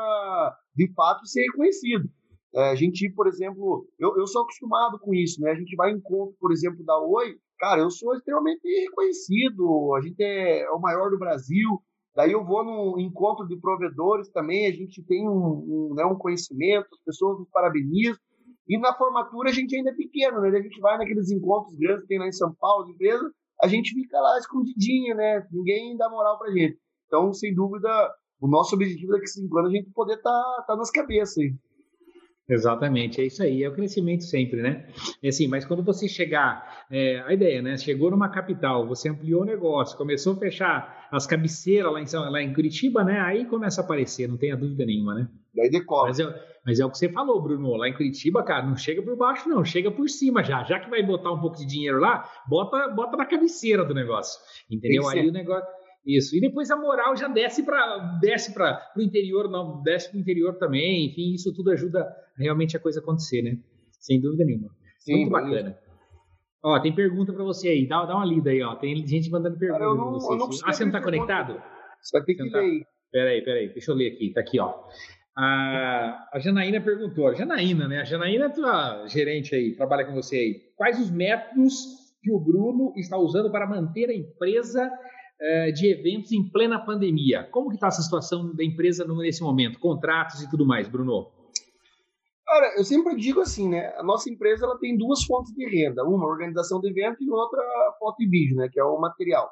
[0.75, 2.09] de fato, ser reconhecido.
[2.55, 5.51] É, a gente, por exemplo, eu, eu sou acostumado com isso, né?
[5.51, 10.01] A gente vai em encontro, por exemplo, da Oi, cara, eu sou extremamente reconhecido, a
[10.01, 11.69] gente é, é o maior do Brasil,
[12.17, 16.17] daí eu vou no encontro de provedores também, a gente tem um, um, né, um
[16.17, 18.19] conhecimento, as pessoas nos parabenizam,
[18.69, 20.51] e na formatura a gente ainda é pequeno, né?
[20.51, 23.67] A gente vai naqueles encontros grandes que tem lá em São Paulo, de empresa, a
[23.67, 25.47] gente fica lá escondidinho, né?
[25.51, 26.79] Ninguém dá moral pra gente.
[27.07, 27.89] Então, sem dúvida,
[28.41, 30.91] o nosso objetivo daqui a cinco anos é a gente poder estar tá, tá nas
[30.91, 31.55] cabeças aí.
[32.49, 34.87] Exatamente, é isso aí, é o crescimento sempre, né?
[35.23, 37.77] É assim, mas quando você chegar, é, a ideia, né?
[37.77, 42.43] Chegou numa capital, você ampliou o negócio, começou a fechar as cabeceiras lá em, lá
[42.43, 43.21] em Curitiba, né?
[43.21, 45.29] Aí começa a aparecer, não tenha dúvida nenhuma, né?
[45.55, 46.09] Daí decola.
[46.09, 49.03] Mas é, mas é o que você falou, Bruno, lá em Curitiba, cara, não chega
[49.03, 50.65] por baixo, não, chega por cima já.
[50.65, 54.41] Já que vai botar um pouco de dinheiro lá, bota, bota na cabeceira do negócio,
[54.71, 55.07] entendeu?
[55.07, 55.69] Aí o negócio
[56.07, 56.35] isso.
[56.35, 60.21] E depois a moral já desce para desce para o interior, não, desce para o
[60.21, 61.07] interior também.
[61.07, 62.07] Enfim, isso tudo ajuda
[62.39, 63.59] realmente a coisa acontecer, né?
[64.01, 64.71] Sem dúvida nenhuma.
[65.01, 65.71] Sim, Muito bacana.
[65.71, 65.89] Isso.
[66.63, 67.87] Ó, tem pergunta para você aí.
[67.87, 68.75] Dá, dá uma lida aí, ó.
[68.77, 69.81] Tem gente mandando pergunta.
[69.81, 70.33] Cara, eu não, você.
[70.33, 71.63] Eu não ah, você não está conectado?
[72.01, 72.59] Você vai ter que tá...
[72.59, 72.83] ler.
[73.11, 73.69] Peraí, peraí.
[73.69, 74.33] Deixa eu ler aqui.
[74.33, 74.75] Tá aqui, ó.
[75.37, 77.29] A, a Janaína perguntou.
[77.29, 78.01] A Janaína, né?
[78.01, 80.61] A Janaína é tua gerente aí, trabalha com você aí.
[80.77, 81.75] Quais os métodos
[82.21, 84.91] que o Bruno está usando para manter a empresa
[85.41, 87.45] eh, de eventos em plena pandemia.
[87.45, 89.79] Como que está essa situação da empresa nesse momento?
[89.79, 91.31] Contratos e tudo mais, Bruno?
[92.49, 93.95] Cara, eu sempre digo assim, né?
[93.99, 96.03] A nossa empresa ela tem duas fontes de renda.
[96.03, 97.61] Uma, organização de evento e outra,
[97.99, 98.71] foto e vídeo, né?
[98.73, 99.51] Que é o material.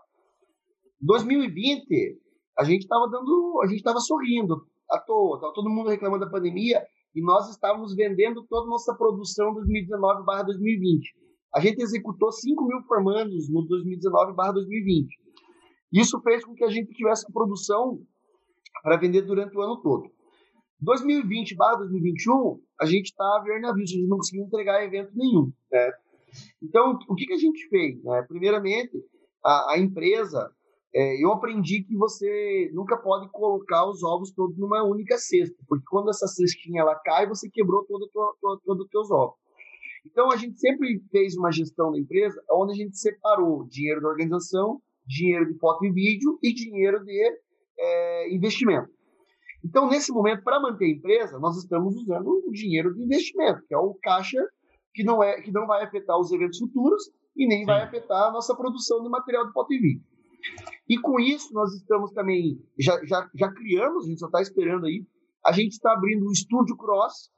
[1.03, 2.19] 2020,
[2.59, 3.61] a gente estava dando...
[3.63, 5.39] A gente estava sorrindo à toa.
[5.39, 6.83] Tava todo mundo reclamando da pandemia
[7.15, 11.01] e nós estávamos vendendo toda a nossa produção 2019/2020.
[11.55, 15.07] A gente executou 5 mil formandos no 2019/2020.
[15.93, 18.01] Isso fez com que a gente tivesse produção
[18.83, 20.16] para vender durante o ano todo.
[20.81, 25.11] 2020 barra 2021, a gente está a ver navios, a gente não conseguiu entregar evento
[25.14, 25.53] nenhum.
[25.70, 25.93] Né?
[26.62, 28.03] Então, o que, que a gente fez?
[28.03, 28.22] Né?
[28.29, 28.93] Primeiramente,
[29.45, 30.51] a, a empresa,
[30.95, 35.85] é, eu aprendi que você nunca pode colocar os ovos todos numa única cesta, porque
[35.89, 39.37] quando essa cestinha ela cai, você quebrou todo, todo, todo os teus ovos.
[40.05, 44.09] Então, a gente sempre fez uma gestão da empresa onde a gente separou dinheiro da
[44.09, 47.39] organização dinheiro de foto e vídeo e dinheiro de
[47.79, 48.89] é, investimento.
[49.67, 53.75] Então, nesse momento, para manter a empresa, nós estamos usando o dinheiro de investimento, que
[53.75, 54.39] é o caixa
[54.95, 57.67] que não, é, que não vai afetar os eventos futuros e nem Sim.
[57.67, 60.05] vai afetar a nossa produção de material de foto e vídeo.
[60.89, 64.87] E com isso, nós estamos também, já, já, já criamos, a gente só está esperando
[64.87, 65.05] aí,
[65.45, 67.31] a gente está abrindo o Estúdio Cross,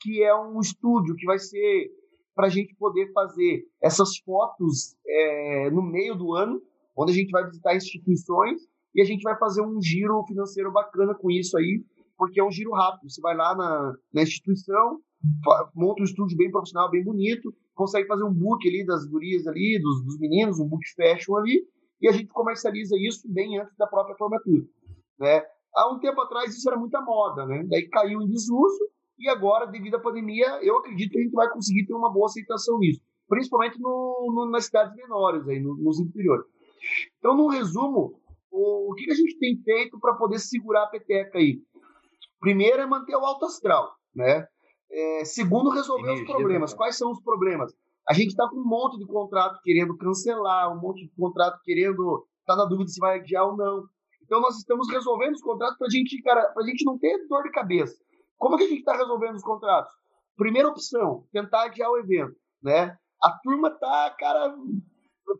[0.00, 1.90] que é um estúdio que vai ser
[2.34, 6.60] para a gente poder fazer essas fotos é, no meio do ano,
[6.94, 8.60] onde a gente vai visitar instituições
[8.94, 11.84] e a gente vai fazer um giro financeiro bacana com isso aí,
[12.16, 13.10] porque é um giro rápido.
[13.10, 15.00] Você vai lá na, na instituição,
[15.74, 19.78] monta um estúdio bem profissional, bem bonito, consegue fazer um book ali das gurias ali,
[19.80, 21.62] dos, dos meninos, um book fashion ali,
[22.00, 24.64] e a gente comercializa isso bem antes da própria formatura,
[25.18, 25.42] né?
[25.74, 27.64] Há um tempo atrás isso era muita moda, né?
[27.68, 31.48] Daí caiu em desuso e agora, devido à pandemia, eu acredito que a gente vai
[31.50, 36.00] conseguir ter uma boa aceitação nisso, principalmente no, no nas cidades menores, aí, no, nos
[36.00, 36.46] interiores.
[37.18, 38.19] Então, no resumo,
[38.50, 41.60] o, o que a gente tem feito para poder segurar a peteca aí?
[42.40, 44.46] Primeiro é manter o alto astral, né?
[44.90, 46.74] É, segundo, resolver os problemas.
[46.74, 47.72] Quais são os problemas?
[48.08, 52.26] A gente está com um monte de contrato querendo cancelar, um monte de contrato querendo
[52.40, 53.84] estar tá na dúvida se vai adiar ou não.
[54.22, 57.96] Então, nós estamos resolvendo os contratos para gente, a gente não ter dor de cabeça.
[58.36, 59.92] Como que a gente está resolvendo os contratos?
[60.36, 62.96] Primeira opção, tentar adiar o evento, né?
[63.22, 64.56] A turma tá, cara,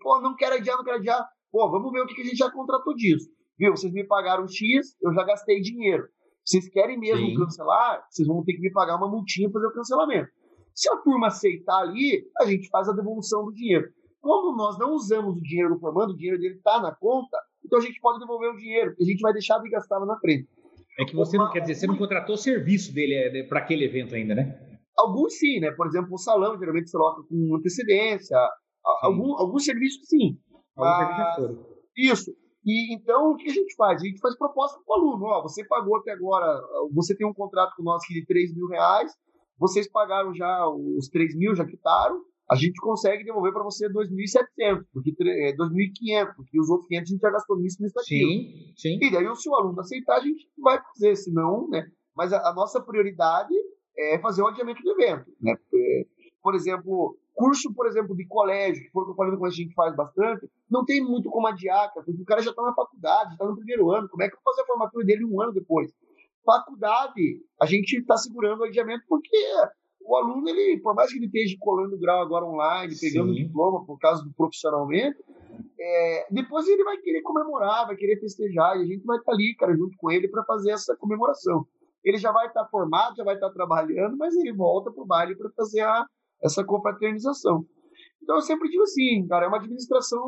[0.00, 1.26] pô, não quero adiar, não quero adiar.
[1.51, 3.28] Pô, vamos ver o que, que a gente já contratou disso.
[3.59, 3.76] Viu?
[3.76, 6.09] Vocês me pagaram X, eu já gastei dinheiro.
[6.44, 7.34] Vocês querem mesmo Sim.
[7.36, 8.05] cancelar?
[8.09, 10.28] Vocês vão ter que me pagar uma multinha para fazer o cancelamento.
[10.74, 13.88] Se a turma aceitar ali, a gente faz a devolução do dinheiro.
[14.20, 17.78] Como nós não usamos o dinheiro do formando, o dinheiro dele está na conta, então
[17.78, 20.18] a gente pode devolver o dinheiro, porque a gente vai deixar de gastar lá na
[20.18, 20.48] frente.
[20.98, 23.84] É que você não quer dizer, você não contratou o serviço dele é, para aquele
[23.84, 24.59] evento ainda, né?
[24.96, 25.70] Alguns sim, né?
[25.70, 28.36] Por exemplo, o salão geralmente se coloca com antecedência.
[29.03, 30.38] Algum, alguns serviços sim.
[30.77, 31.66] Alguns serviços já foram.
[31.97, 32.37] Isso.
[32.64, 34.03] E então o que a gente faz?
[34.03, 35.25] A gente faz proposta para o aluno.
[35.27, 36.61] Ó, você pagou até agora,
[36.93, 39.12] você tem um contrato com nós de 3 mil reais,
[39.59, 44.85] vocês pagaram já os 3 mil, já quitaram, a gente consegue devolver para você 2.700,
[44.93, 48.18] porque é 2.500, porque os outros 500 a gente já gastou nisso nesse aqui.
[48.18, 48.99] Sim, sim.
[49.01, 51.87] E daí, se o aluno aceitar, a gente vai fazer, senão, né?
[52.16, 53.55] Mas a, a nossa prioridade
[53.97, 55.55] é fazer o adiamento do evento, né?
[55.73, 56.07] É,
[56.43, 59.51] por exemplo, curso, por exemplo, de colégio, que foi o que eu falei que a
[59.51, 63.32] gente faz bastante, não tem muito como adiar, porque o cara já está na faculdade,
[63.32, 65.53] está no primeiro ano, como é que eu vou fazer a formatura dele um ano
[65.53, 65.93] depois?
[66.45, 69.36] Faculdade, a gente está segurando o adiamento porque
[70.03, 73.45] o aluno, ele, por mais que ele esteja colando grau agora online, pegando Sim.
[73.45, 75.18] diploma por causa do profissionalmente,
[75.78, 79.36] é, depois ele vai querer comemorar, vai querer festejar, e a gente vai estar tá
[79.36, 81.66] ali, cara, junto com ele para fazer essa comemoração.
[82.05, 85.03] Ele já vai estar tá formado, já vai estar tá trabalhando, mas ele volta para
[85.03, 86.05] o baile para fazer a,
[86.43, 87.66] essa confraternização.
[88.22, 90.22] Então eu sempre digo assim, cara, é uma administração,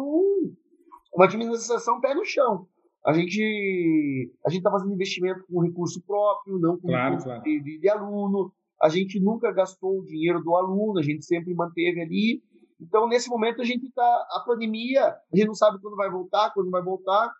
[1.15, 2.67] uma administração pé no chão.
[3.05, 7.43] A gente a gente está fazendo investimento com recurso próprio, não com claro, recurso claro.
[7.43, 8.53] De, de aluno.
[8.81, 12.43] A gente nunca gastou o dinheiro do aluno, a gente sempre manteve ali.
[12.81, 14.03] Então, nesse momento, a gente está.
[14.03, 17.33] A pandemia, a gente não sabe quando vai voltar, quando vai voltar.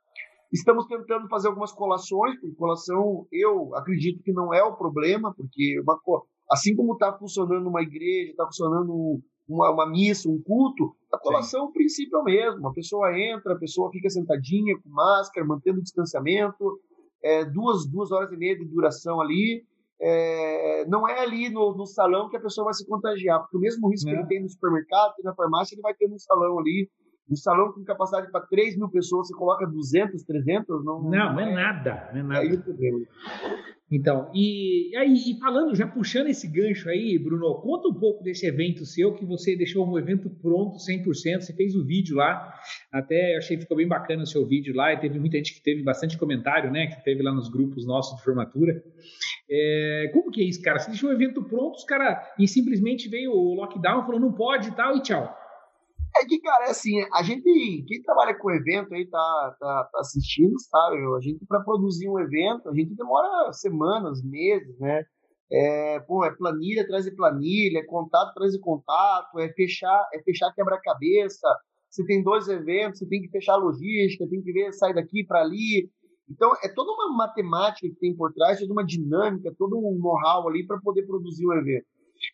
[0.53, 5.81] Estamos tentando fazer algumas colações, porque colação, eu acredito que não é o problema, porque
[5.81, 5.99] uma,
[6.53, 11.67] assim como está funcionando uma igreja, está funcionando uma, uma, missa, um culto, a colação,
[11.67, 12.69] o princípio é o mesmo.
[12.69, 16.79] A pessoa entra, a pessoa fica sentadinha, com máscara, mantendo o distanciamento,
[17.23, 19.65] é, duas, duas horas e meia de duração ali,
[20.01, 23.61] é, não é ali no, no, salão que a pessoa vai se contagiar, porque o
[23.61, 26.59] mesmo risco que ele tem no supermercado, tem na farmácia, ele vai ter no salão
[26.59, 26.91] ali.
[27.31, 30.85] Um salão com capacidade para 3 mil pessoas, você coloca 200, 300?
[30.85, 32.11] Não, não, não é, é nada.
[32.13, 32.45] Não é nada.
[32.45, 32.49] É
[33.95, 38.47] então, e, aí, e falando, já puxando esse gancho aí, Bruno, conta um pouco desse
[38.47, 42.55] evento seu, que você deixou um evento pronto 100%, você fez o vídeo lá,
[42.91, 45.63] até achei que ficou bem bacana o seu vídeo lá, e teve muita gente que
[45.63, 48.83] teve bastante comentário, né, que teve lá nos grupos nossos de formatura.
[49.51, 50.79] É, como que é isso, cara?
[50.79, 54.69] Você deixou o evento pronto, os caras, e simplesmente veio o lockdown, falou não pode
[54.69, 55.42] e tal, e tchau.
[56.17, 60.01] É que, cara, é assim, a gente, quem trabalha com evento aí, tá, tá, tá
[60.01, 60.99] assistindo, sabe?
[61.17, 65.05] A gente, para produzir um evento, a gente demora semanas, meses, né?
[65.51, 70.23] É, pô, é planilha atrás de planilha, é contato atrás de contato, é fechar, é
[70.23, 71.47] fechar quebra-cabeça.
[71.91, 75.25] Você tem dois eventos, você tem que fechar a logística, tem que ver, sair daqui
[75.25, 75.91] para ali.
[76.29, 80.49] Então, é toda uma matemática que tem por trás, toda uma dinâmica, todo um know-how
[80.49, 81.87] ali para poder produzir o evento.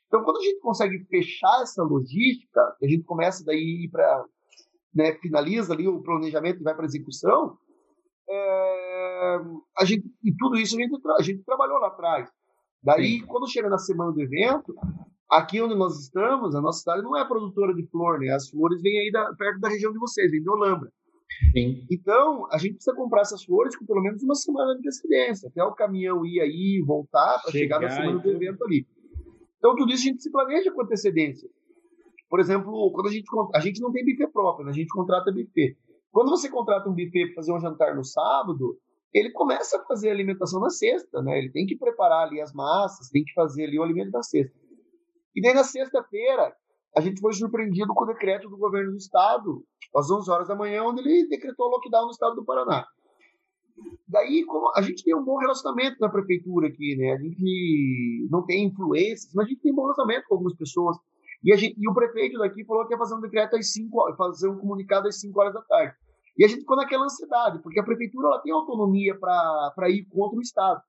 [0.07, 4.25] Então, quando a gente consegue fechar essa logística, a gente começa daí para
[4.95, 7.57] né, finaliza ali o planejamento e vai para execução,
[8.29, 9.41] é,
[9.79, 12.29] a gente e tudo isso a gente, a gente trabalhou lá atrás.
[12.83, 13.27] Daí, Sim.
[13.27, 14.75] quando chega na semana do evento,
[15.31, 18.31] aqui onde nós estamos, a nossa cidade não é produtora de flor, né?
[18.31, 20.91] As flores vêm aí da, perto da região de vocês, vêm de Olambra.
[21.53, 21.87] Sim.
[21.91, 25.63] Então, a gente precisa comprar essas flores com pelo menos uma semana de antecedência, até
[25.63, 28.87] o caminhão ir aí, voltar, para chegar, chegar na semana do evento ali.
[29.59, 31.49] Então, tudo isso a gente se planeja com antecedência.
[32.29, 34.71] Por exemplo, quando a gente, a gente não tem buffet próprio, né?
[34.71, 35.77] a gente contrata buffet.
[36.13, 38.79] Quando você contrata um buffet para fazer um jantar no sábado,
[39.13, 41.39] ele começa a fazer a alimentação na sexta, né?
[41.39, 44.55] Ele tem que preparar ali as massas, tem que fazer ali o alimento da sexta.
[45.35, 46.55] E daí na sexta-feira,
[46.97, 49.65] a gente foi surpreendido com o decreto do governo do estado,
[49.97, 52.87] às 11 horas da manhã, onde ele decretou lockdown no estado do Paraná.
[54.09, 57.13] Daí, como a gente tem um bom relacionamento na prefeitura aqui, né?
[57.13, 60.97] A gente não tem influências, mas a gente tem um bom relacionamento com algumas pessoas.
[61.45, 64.49] E, gente, e o prefeito daqui falou que ia fazer um decreto às 5 fazer
[64.49, 65.95] um comunicado às 5 horas da tarde.
[66.37, 70.39] E a gente ficou naquela ansiedade, porque a prefeitura ela tem autonomia para ir contra
[70.39, 70.81] o Estado.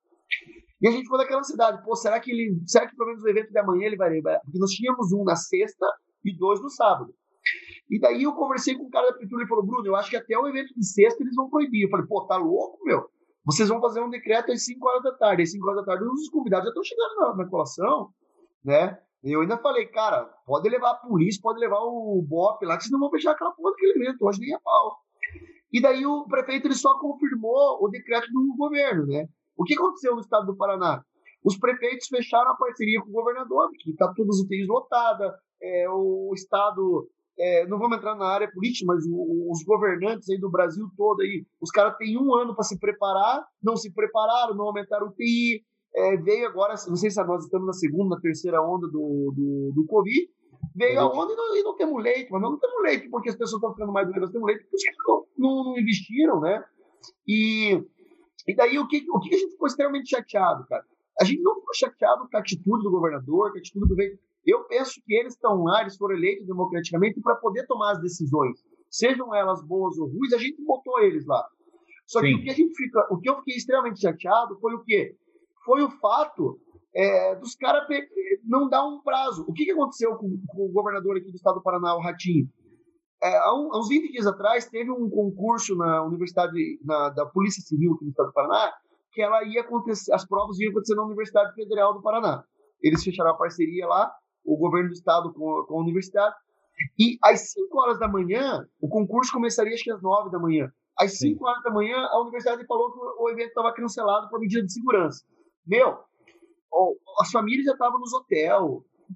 [0.82, 3.28] E a gente ficou naquela ansiedade, pô, será que ele, será que pelo menos o
[3.28, 4.10] evento de amanhã ele vai?
[4.44, 5.86] Porque nós tínhamos um na sexta
[6.24, 7.14] e dois no sábado.
[7.90, 10.18] E daí eu conversei com o cara da prefeitura e falou, Bruno, eu acho que
[10.18, 11.84] até o evento de sexta eles vão proibir.
[11.84, 13.10] Eu falei, pô, tá louco, meu?
[13.44, 15.42] Vocês vão fazer um decreto às 5 horas da tarde.
[15.42, 18.10] Às 5 horas da tarde os convidados já estão chegando na, na colação,
[18.64, 19.00] né?
[19.24, 23.00] Eu ainda falei, cara, pode levar a polícia, pode levar o BOP lá, que senão
[23.00, 24.98] vão fechar aquela porra daquele evento, hoje nem é pau.
[25.74, 29.28] E daí o prefeito ele só confirmou o decreto do governo, né?
[29.58, 31.04] O que aconteceu no estado do Paraná?
[31.44, 35.90] Os prefeitos fecharam a parceria com o governador, porque está todas as UTIs lotadas, é,
[35.90, 37.10] o Estado
[37.40, 41.22] é, não vamos entrar na área política, mas o, os governantes aí do Brasil todo
[41.22, 45.12] aí, os caras têm um ano para se preparar, não se prepararam, não aumentaram o
[45.12, 45.64] TI,
[45.96, 49.72] é, veio agora, não sei se nós estamos na segunda, na terceira onda do, do,
[49.74, 50.30] do Covid,
[50.76, 53.36] veio a onda e não, e não, temos leite, mas não temos leite porque as
[53.36, 56.64] pessoas estão ficando mais doentes, nós temos leite porque não, não, não investiram, né?
[57.28, 57.82] E,
[58.48, 60.84] e daí o que, o que a gente ficou extremamente chateado, cara?
[61.20, 64.18] A gente não ficou chateado com a atitude do governador, com a atitude do veio.
[64.46, 68.64] Eu penso que eles estão lá, eles foram eleitos democraticamente para poder tomar as decisões,
[68.90, 71.46] sejam elas boas ou ruins, a gente botou eles lá.
[72.08, 74.84] Só que o que a gente fica, o que eu fiquei extremamente chateado foi o
[74.84, 75.16] quê?
[75.64, 76.60] Foi o fato
[76.96, 77.88] é, dos caras
[78.44, 79.46] não dar um prazo.
[79.48, 82.48] O que, que aconteceu com, com, o governador aqui do estado do Paraná, o Ratinho?
[83.22, 87.26] É, há, um, há, uns 20 dias atrás, teve um concurso na Universidade na, da
[87.28, 88.74] Polícia Civil aqui do estado do Paraná,
[89.12, 92.44] que ela ia acontecer, as provas iam acontecer na Universidade Federal do Paraná.
[92.82, 94.12] Eles fecharam a parceria lá,
[94.44, 96.36] o governo do estado com, com a universidade.
[96.98, 100.72] E às 5 horas da manhã, o concurso começaria acho que às 9 da manhã.
[100.98, 104.66] Às 5 horas da manhã, a universidade falou que o evento estava cancelado por medida
[104.66, 105.24] de segurança.
[105.66, 105.98] Meu,
[107.20, 108.52] as famílias já estavam nos hotéis,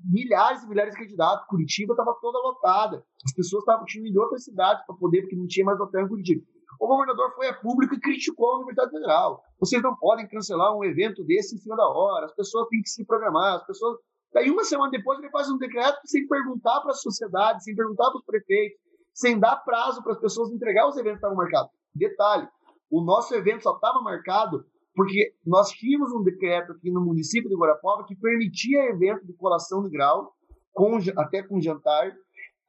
[0.05, 1.47] milhares e milhares de candidatos.
[1.47, 3.05] Curitiba estava toda lotada.
[3.25, 6.07] As pessoas estavam indo de outras cidades para poder, porque não tinha mais hotel em
[6.07, 6.43] Curitiba.
[6.79, 9.43] O governador foi a público e criticou a Universidade Federal.
[9.59, 12.25] Vocês não podem cancelar um evento desse em cima da hora.
[12.25, 13.55] As pessoas têm que se programar.
[13.55, 13.97] As pessoas
[14.33, 18.09] Daí, uma semana depois, ele faz um decreto sem perguntar para a sociedade, sem perguntar
[18.09, 18.79] para os prefeitos,
[19.13, 21.71] sem dar prazo para as pessoas entregar os eventos que estavam marcados.
[21.93, 22.47] Detalhe:
[22.89, 24.65] o nosso evento só estava marcado
[24.95, 29.83] porque nós tínhamos um decreto aqui no município de Guarapova que permitia evento de colação
[29.83, 30.33] de grau,
[30.71, 32.11] com, até com jantar,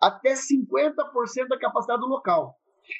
[0.00, 2.56] até 50% da capacidade do local.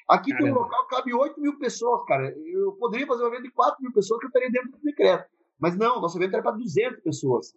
[0.09, 0.45] Aqui Caramba.
[0.45, 2.35] tem um local que cabe 8 mil pessoas, cara.
[2.47, 5.29] Eu poderia fazer um evento de 4 mil pessoas que eu estaria dentro do decreto.
[5.59, 7.55] Mas não, nosso evento era para 200 pessoas.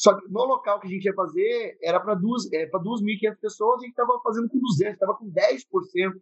[0.00, 3.90] Só que no local que a gente ia fazer era para 2.500 pessoas, a gente
[3.90, 6.12] estava fazendo com 200, estava com 10%.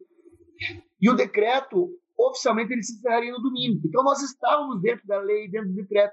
[1.00, 3.80] E o decreto, oficialmente, ele se encerraria no domingo.
[3.86, 6.12] Então nós estávamos dentro da lei, dentro do decreto.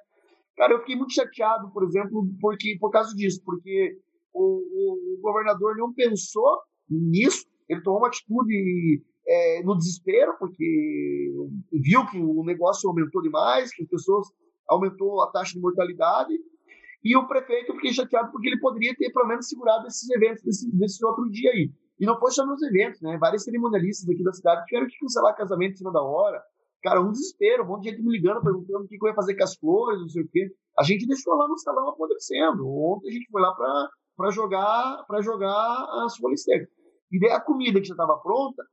[0.56, 3.98] Cara, eu fiquei muito chateado, por exemplo, porque, por causa disso, porque
[4.32, 11.34] o, o, o governador não pensou nisso, ele tomou uma atitude é, no desespero, porque
[11.72, 14.28] viu que o negócio aumentou demais, que as pessoas
[14.70, 16.32] aumentou a taxa de mortalidade,
[17.06, 20.76] e o prefeito, fiquei chateado porque ele poderia ter, pelo menos, segurado esses eventos desse,
[20.76, 21.72] desse outro dia aí.
[22.00, 23.16] E não foi só nos eventos, né?
[23.20, 26.42] Vários cerimonialistas aqui da cidade tiveram que cancelar casamento em cima da hora.
[26.82, 29.36] Cara, um desespero, um monte de gente me ligando, perguntando o que eu ia fazer
[29.36, 30.50] com as flores, não sei o quê.
[30.80, 32.68] A gente deixou lá no salão apodrecendo.
[32.68, 36.44] Ontem a gente foi lá para jogar para jogar as folhas.
[37.12, 38.64] E daí a comida que já estava pronta,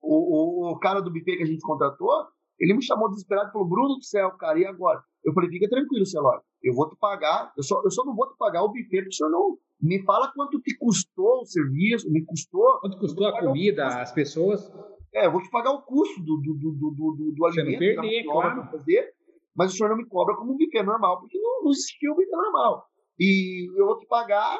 [0.00, 2.10] o, o, o, cara do buffet que a gente contratou,
[2.58, 5.02] ele me chamou desesperado e falou: Bruno do céu, cara, e agora?
[5.22, 6.42] Eu falei: fica tranquilo, Celório.
[6.62, 9.08] Eu vou te pagar, eu só, eu só não vou te pagar o buffet, porque
[9.08, 9.58] o senhor não.
[9.80, 12.80] Me fala quanto te custou o serviço, me custou.
[12.80, 14.68] Quanto custou a comida, as pessoas?
[15.14, 18.02] É, eu vou te pagar o custo do, do, do, do, do, do alimento, não
[18.02, 18.70] perder, claro.
[18.70, 19.14] fazer,
[19.56, 22.14] mas o senhor não me cobra como um buffet normal, porque não, não existia o
[22.14, 22.86] buffet normal.
[23.18, 24.58] E eu vou te pagar,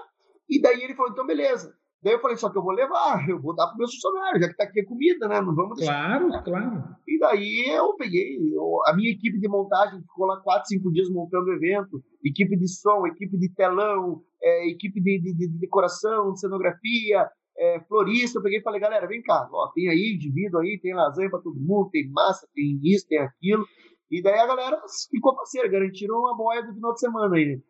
[0.49, 1.77] e daí ele falou, então beleza.
[2.01, 4.41] Daí eu falei, só que eu vou levar, eu vou dar para o meu funcionário,
[4.41, 5.41] já que está aqui a comida, né?
[5.41, 6.21] Não vamos deixar.
[6.21, 6.85] Claro, claro.
[7.09, 11.11] E daí eu peguei, eu, a minha equipe de montagem ficou lá quatro, cinco dias
[11.11, 16.33] montando o evento, equipe de som, equipe de telão, é, equipe de, de, de, decoração,
[16.33, 17.29] de cenografia,
[17.59, 18.39] é, florista.
[18.39, 21.41] Eu peguei e falei, galera, vem cá, ó, tem aí, divido aí, tem lasanha para
[21.41, 23.65] todo mundo, tem massa, tem isso, tem aquilo.
[24.09, 24.81] E daí a galera
[25.11, 27.61] ficou parceira, garantiram uma boia do final de semana aí, né?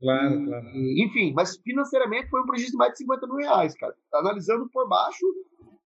[0.00, 0.66] Claro, e, claro.
[0.74, 3.94] enfim, mas financeiramente foi um prejuízo de mais de 50 mil reais, cara.
[4.14, 5.24] Analisando por baixo,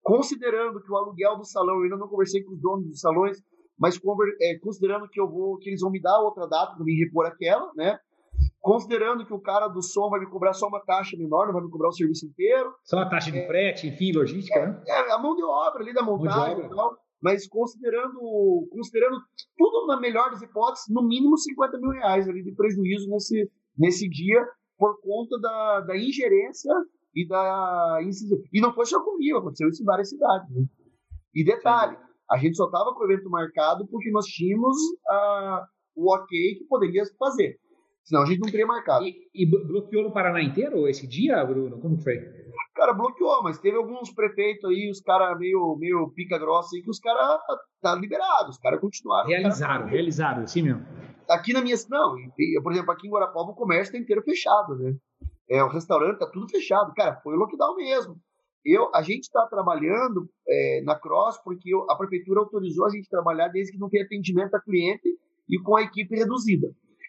[0.03, 3.39] considerando que o aluguel do salão, eu ainda não conversei com os donos dos salões,
[3.79, 4.01] mas
[4.41, 7.27] é, considerando que eu vou, que eles vão me dar outra data para me repor
[7.27, 7.99] aquela, né?
[8.61, 11.63] Considerando que o cara do som vai me cobrar só uma taxa menor, não vai
[11.63, 12.75] me cobrar o serviço inteiro.
[12.85, 14.83] Só a taxa de é, frete, enfim, logística, é, né?
[14.87, 16.97] É, a mão de obra ali da montagem e tal.
[17.21, 19.17] Mas considerando, considerando
[19.57, 24.09] tudo na melhor das hipóteses, no mínimo 50 mil reais ali de prejuízo nesse, nesse
[24.09, 24.45] dia
[24.77, 26.73] por conta da, da ingerência
[27.15, 27.99] e da
[28.53, 30.49] E não foi só comigo, aconteceu isso em várias cidades.
[30.51, 30.65] Né?
[31.35, 31.97] E detalhe,
[32.31, 35.65] a gente só estava com o evento marcado porque nós tínhamos uh,
[35.97, 37.59] o ok que poderia fazer.
[38.09, 39.05] Senão a gente não teria marcado.
[39.05, 41.79] E, e bloqueou no Paraná inteiro esse dia, Bruno?
[41.79, 42.17] Como foi?
[42.75, 46.89] Cara, bloqueou, mas teve alguns prefeitos aí, os caras meio, meio pica grossa aí, que
[46.89, 47.39] os caras
[47.83, 49.29] tá liberados, os caras continuaram.
[49.29, 49.91] Realizaram, cara...
[49.91, 50.87] realizaram, sim mesmo.
[51.29, 51.77] Aqui na minha.
[51.91, 52.15] Não,
[52.63, 54.97] por exemplo, aqui em Guarapava o comércio tá inteiro fechado, né?
[55.51, 56.95] É, o restaurante tá tudo fechado.
[56.95, 58.17] Cara, foi o lockdown mesmo.
[58.65, 63.49] Eu, a gente está trabalhando é, na Cross porque a prefeitura autorizou a gente trabalhar
[63.49, 65.09] desde que não tem atendimento a cliente
[65.47, 66.69] e com a equipe reduzida.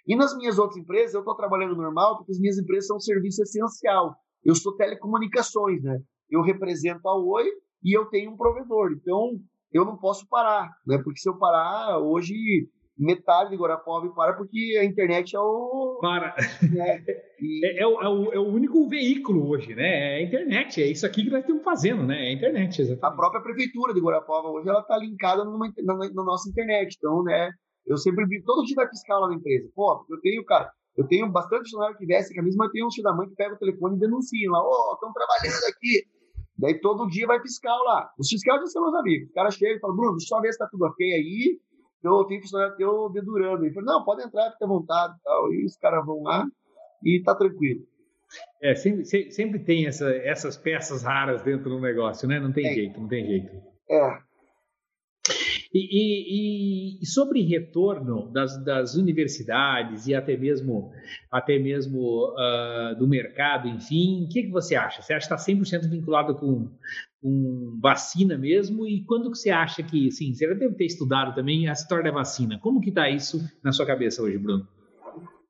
[0.10, 3.00] E nas minhas outras empresas, eu estou trabalhando normal porque as minhas empresas são um
[3.00, 4.16] serviço essencial.
[4.44, 6.00] eu sou telecomunicações, né?
[6.28, 7.46] Eu represento a Oi
[7.84, 8.92] e eu tenho um provedor.
[8.92, 9.40] Então,
[9.72, 10.98] eu não posso parar, né?
[11.04, 12.34] Porque se eu parar, hoje
[12.98, 16.00] metade de Guarapova para porque a internet é o.
[16.02, 16.36] Para.
[16.62, 17.04] Né?
[17.40, 17.60] E...
[17.70, 20.16] É, é, o, é, o, é, o, único veículo hoje, né?
[20.16, 20.82] É a internet.
[20.82, 22.26] É isso aqui que nós estamos fazendo, né?
[22.26, 23.14] É a internet, exatamente.
[23.14, 26.96] A própria prefeitura de Guarapova hoje ela está linkada numa, na, na, nossa internet.
[26.98, 27.52] Então, né?
[27.86, 29.70] Eu sempre vi, todo dia vai fiscal lá na empresa.
[29.76, 32.92] Pô, eu tenho, cara, eu tenho bastante funcionário que veste a camisa, mas tem um
[32.92, 36.06] filho da mãe que pega o telefone e denuncia lá, ô, oh, estão trabalhando aqui.
[36.58, 38.12] Daí todo dia vai fiscal lá.
[38.20, 39.30] Os fiscais já são meus amigos.
[39.30, 41.58] O cara chega e fala, Bruno, só ver se tá tudo ok aí.
[42.04, 43.66] Eu tenho funcionário teu dedurando.
[43.66, 45.54] Ele fala, não, pode entrar, fica à vontade e tal.
[45.54, 46.46] E os caras vão lá
[47.04, 47.82] e tá tranquilo.
[48.62, 52.40] É, sempre, sempre tem essa, essas peças raras dentro do negócio, né?
[52.40, 52.74] Não tem é.
[52.74, 53.56] jeito, não tem jeito.
[53.90, 54.20] É.
[55.72, 60.92] E, e, e, sobre retorno das, das, universidades e até mesmo,
[61.32, 65.04] até mesmo uh, do mercado, enfim, o que, que você acha?
[65.04, 66.72] Você acha que está 100% vinculado com,
[67.22, 68.88] com vacina mesmo?
[68.88, 72.18] E quando que você acha que, sim, você deve ter estudado também a história da
[72.18, 72.58] vacina.
[72.60, 74.68] Como que está isso na sua cabeça hoje, Bruno?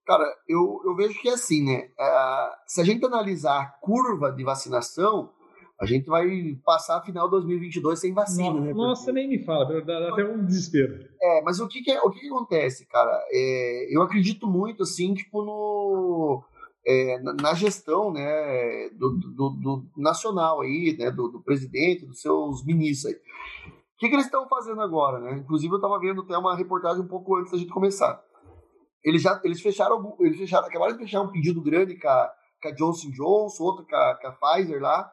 [0.05, 1.91] Cara, eu, eu vejo que é assim, né?
[1.97, 5.32] Uh, se a gente analisar a curva de vacinação,
[5.80, 8.73] a gente vai passar a final de 2022 sem vacina, nossa, né?
[8.73, 11.07] Nossa, nem me fala, dá, até um desespero.
[11.21, 13.17] É, mas o que que, é, o que, que acontece, cara?
[13.32, 16.43] É, eu acredito muito, assim, tipo, no...
[16.86, 22.65] É, na gestão né, do, do, do, nacional aí, né, do, do, presidente, dos seus
[22.65, 23.13] ministros.
[23.13, 23.19] Aí.
[23.69, 25.19] O que, que eles estão fazendo agora?
[25.19, 25.38] Né?
[25.38, 28.23] Inclusive, eu estava vendo até uma reportagem um pouco antes da gente começar.
[29.03, 32.69] Eles já eles fecharam, eles fecharam, acabaram de fechar um pedido grande com a, com
[32.69, 35.11] a Johnson Johnson, outro com a, com a Pfizer lá,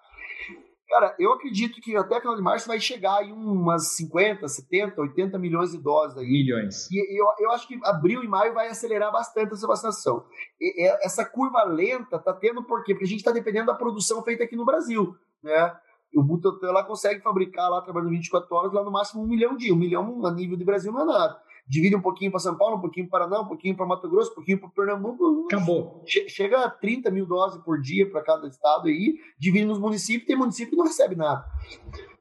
[0.88, 5.36] Cara, eu acredito que até final de março vai chegar em umas 50, 70, 80
[5.36, 6.26] milhões de doses aí.
[6.26, 6.88] Milhões.
[6.90, 10.24] E eu, eu acho que abril e maio vai acelerar bastante essa vacinação.
[10.60, 12.94] E, essa curva lenta tá tendo por quê?
[12.94, 15.76] Porque a gente está dependendo da produção feita aqui no Brasil, né?
[16.14, 19.72] O Butantan lá consegue fabricar lá, trabalhando 24 horas, lá no máximo um milhão de.
[19.72, 22.76] Um milhão a nível de Brasil não é nada divide um pouquinho para São Paulo,
[22.76, 25.46] um pouquinho para Paraná, um pouquinho para Mato Grosso, um pouquinho para Pernambuco.
[25.46, 26.02] Acabou.
[26.06, 30.36] Chega a 30 mil doses por dia para cada estado aí, divide nos municípios, tem
[30.36, 31.44] município que não recebe nada.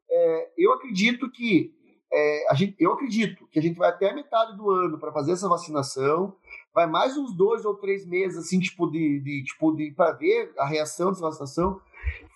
[0.10, 1.74] É, eu acredito que
[2.12, 5.12] é, a gente, eu acredito que a gente vai até a metade do ano para
[5.12, 6.36] fazer essa vacinação.
[6.74, 10.54] Vai mais uns dois ou três meses, assim, tipo, de, de tipo, de para ver
[10.58, 11.80] a reação dessa vacinação.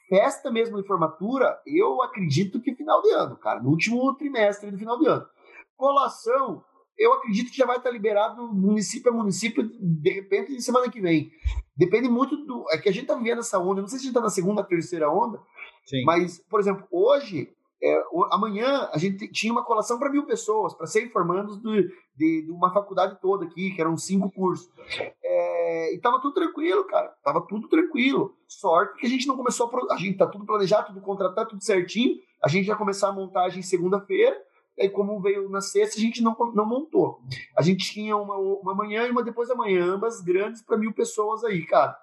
[0.09, 4.77] Festa mesmo de formatura, eu acredito que final de ano, cara, no último trimestre do
[4.77, 5.25] final de ano.
[5.77, 6.63] Colação,
[6.99, 10.99] eu acredito que já vai estar liberado município a município, de repente, de semana que
[10.99, 11.31] vem.
[11.75, 12.65] Depende muito do.
[12.71, 13.79] É que a gente está vivendo essa onda.
[13.79, 15.39] Não sei se a gente está na segunda, terceira onda,
[15.85, 16.03] Sim.
[16.03, 17.49] mas, por exemplo, hoje,
[17.81, 22.45] é, amanhã, a gente tinha uma colação para mil pessoas, para ser formandos de, de,
[22.45, 24.69] de, uma faculdade toda aqui, que eram cinco cursos.
[25.23, 27.15] É, e tava tudo tranquilo, cara.
[27.23, 28.35] Tava tudo tranquilo.
[28.45, 29.93] Sorte que a gente não começou a.
[29.93, 32.17] A gente tá tudo planejado, tudo contratado, tudo certinho.
[32.43, 34.48] A gente já começou a montagem segunda-feira
[34.79, 37.21] aí como veio na sexta, a gente não, não montou.
[37.57, 40.93] A gente tinha uma, uma manhã e uma depois da manhã, ambas grandes para mil
[40.93, 41.97] pessoas aí, cara.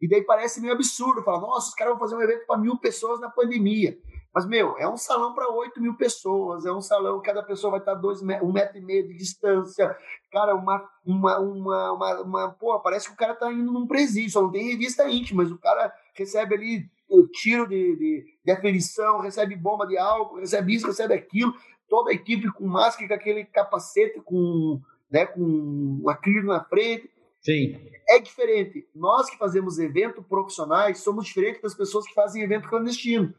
[0.00, 2.76] E daí parece meio absurdo, falar, nossa, os caras vão fazer um evento para mil
[2.78, 3.98] pessoas na pandemia.
[4.34, 7.80] Mas, meu, é um salão para 8 mil pessoas, é um salão, cada pessoa vai
[7.80, 9.96] estar dois, um metro e meio de distância.
[10.32, 14.32] Cara, uma, uma, uma, uma, uma pô, parece que o cara tá indo num presídio,
[14.32, 18.52] só não tem revista íntima, mas o cara recebe ali o tiro de, de, de
[18.52, 21.54] aferição, recebe bomba de álcool, recebe isso, recebe aquilo
[21.88, 24.80] toda a equipe com máscara, com aquele capacete com,
[25.10, 27.10] né, com um acrílico na frente.
[27.40, 27.78] Sim.
[28.08, 28.88] É diferente.
[28.94, 33.34] Nós que fazemos evento profissionais somos diferentes das pessoas que fazem evento clandestino.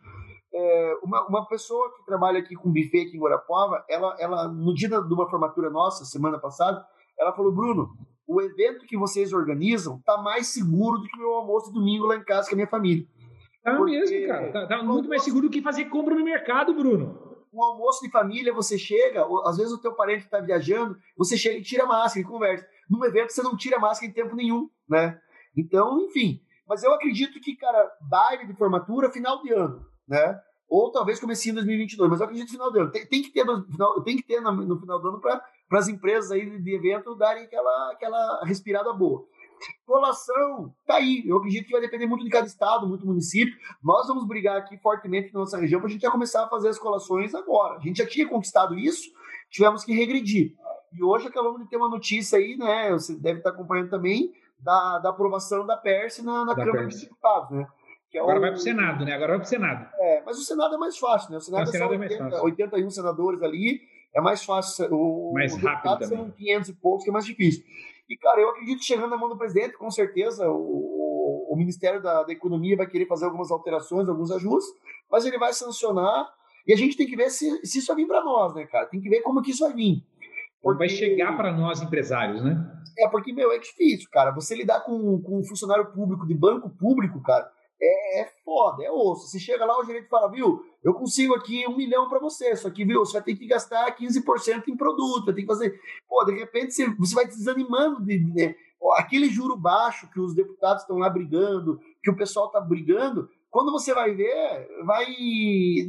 [0.53, 4.73] É, uma, uma pessoa que trabalha aqui com buffet aqui em Guarapuava, ela, ela, no
[4.73, 6.85] dia de uma formatura nossa, semana passada,
[7.19, 7.89] ela falou, Bruno,
[8.27, 12.15] o evento que vocês organizam tá mais seguro do que o meu almoço domingo lá
[12.15, 13.05] em casa com a minha família.
[13.63, 13.99] Tá Porque...
[13.99, 14.51] mesmo, cara.
[14.51, 17.24] Tá, tá muito mais seguro do que fazer compra no mercado, Bruno
[17.55, 21.57] um almoço de família, você chega, às vezes o teu parente está viajando, você chega
[21.57, 22.67] e tira a máscara e conversa.
[22.89, 25.19] Num evento você não tira a máscara em tempo nenhum, né?
[25.57, 26.41] Então, enfim.
[26.67, 30.39] Mas eu acredito que, cara, baile de formatura, final de ano, né?
[30.67, 32.91] Ou talvez comece em 2022, mas eu acredito final de ano.
[32.91, 35.41] Tem, tem que ter, no final, tem que ter no, no final do ano para
[35.79, 39.25] as empresas aí de evento darem aquela, aquela respirada boa.
[39.85, 41.23] Colação, tá aí.
[41.25, 43.55] Eu acredito que vai depender muito de cada estado, muito município.
[43.83, 46.69] Nós vamos brigar aqui fortemente na nossa região para a gente já começar a fazer
[46.69, 47.77] as colações agora.
[47.77, 49.11] A gente já tinha conquistado isso,
[49.49, 50.53] tivemos que regredir.
[50.93, 52.91] E hoje acabamos de ter uma notícia aí, né?
[52.91, 57.51] Você deve estar acompanhando também, da, da aprovação da PERS na, na Câmara dos Deputados,
[57.51, 57.67] né?
[58.13, 58.41] É Agora o...
[58.41, 59.13] vai para o Senado, né?
[59.13, 59.89] Agora vai para o Senado.
[59.99, 61.37] É, mas o Senado é mais fácil, né?
[61.37, 62.45] O Senado, o Senado é, 80, é mais fácil.
[62.45, 63.81] 81 senadores ali,
[64.13, 64.87] é mais fácil.
[64.95, 66.17] O, mais rápido também.
[66.17, 67.65] são 500 e poucos, que é mais difícil.
[68.09, 72.01] E, cara, eu acredito que chegando na mão do presidente, com certeza, o, o Ministério
[72.01, 74.73] da, da Economia vai querer fazer algumas alterações, alguns ajustes,
[75.09, 76.27] mas ele vai sancionar
[76.67, 78.87] e a gente tem que ver se, se isso vai vir para nós, né, cara?
[78.87, 80.03] Tem que ver como que isso vai vir.
[80.61, 80.79] Porque...
[80.79, 82.71] Vai chegar para nós empresários, né?
[82.97, 84.31] É, porque, meu, é difícil, cara.
[84.31, 87.47] Você lidar com, com um funcionário público de banco público, cara,
[87.81, 89.27] é, é foda, é osso.
[89.27, 92.69] Você chega lá, o gerente fala, viu, eu consigo aqui um milhão para você, só
[92.69, 95.79] que, viu, você vai ter que gastar 15% em produto, vai ter que fazer.
[96.07, 98.55] Pô, de repente você, você vai desanimando de, de,
[98.97, 103.71] aquele juro baixo que os deputados estão lá brigando, que o pessoal está brigando, quando
[103.71, 105.05] você vai ver, vai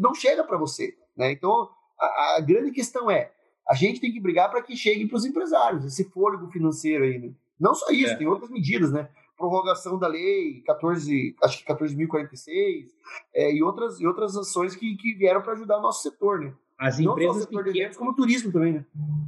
[0.01, 0.97] não chega para você.
[1.17, 1.33] Né?
[1.33, 1.69] Então,
[1.99, 3.33] a, a, grande questão é,
[3.69, 7.19] a gente tem que brigar para que chegue para os empresários, esse fôlego financeiro aí.
[7.19, 7.33] Né?
[7.59, 8.17] Não só isso, é.
[8.17, 9.09] tem outras medidas, né?
[9.37, 12.87] Prorrogação da lei 14, acho que 14.046,
[13.35, 16.55] é, e, outras, e outras ações que, que vieram para ajudar o nosso setor, né?
[16.79, 18.85] As empresas não pequenas, como turismo também, né?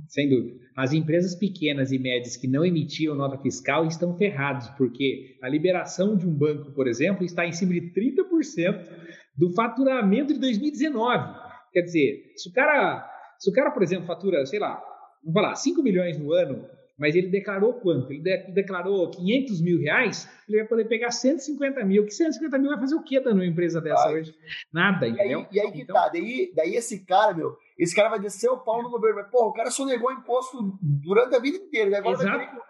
[0.07, 0.61] Sem dúvida.
[0.77, 6.15] As empresas pequenas e médias que não emitiam nota fiscal estão ferrados, porque a liberação
[6.15, 8.87] de um banco, por exemplo, está em cima de 30%
[9.35, 11.39] do faturamento de 2019.
[11.73, 14.83] Quer dizer, se o cara, se o cara, por exemplo, fatura, sei lá,
[15.23, 16.67] vamos falar, 5 milhões no ano,
[16.99, 18.13] mas ele declarou quanto?
[18.13, 22.05] Ele de declarou 500 mil reais, ele vai poder pegar 150 mil.
[22.05, 24.35] Que 150 mil vai fazer o que dando uma empresa dessa hoje?
[24.73, 25.41] Nada, e entendeu?
[25.41, 25.95] Aí, e aí que então...
[25.95, 29.31] tá, daí, daí esse cara, meu, esse cara vai descer o pau no governo, mas,
[29.31, 31.99] porra, o cara negou imposto durante a vida inteira, né?
[31.99, 32.37] agora Exato.
[32.37, 32.63] vai querer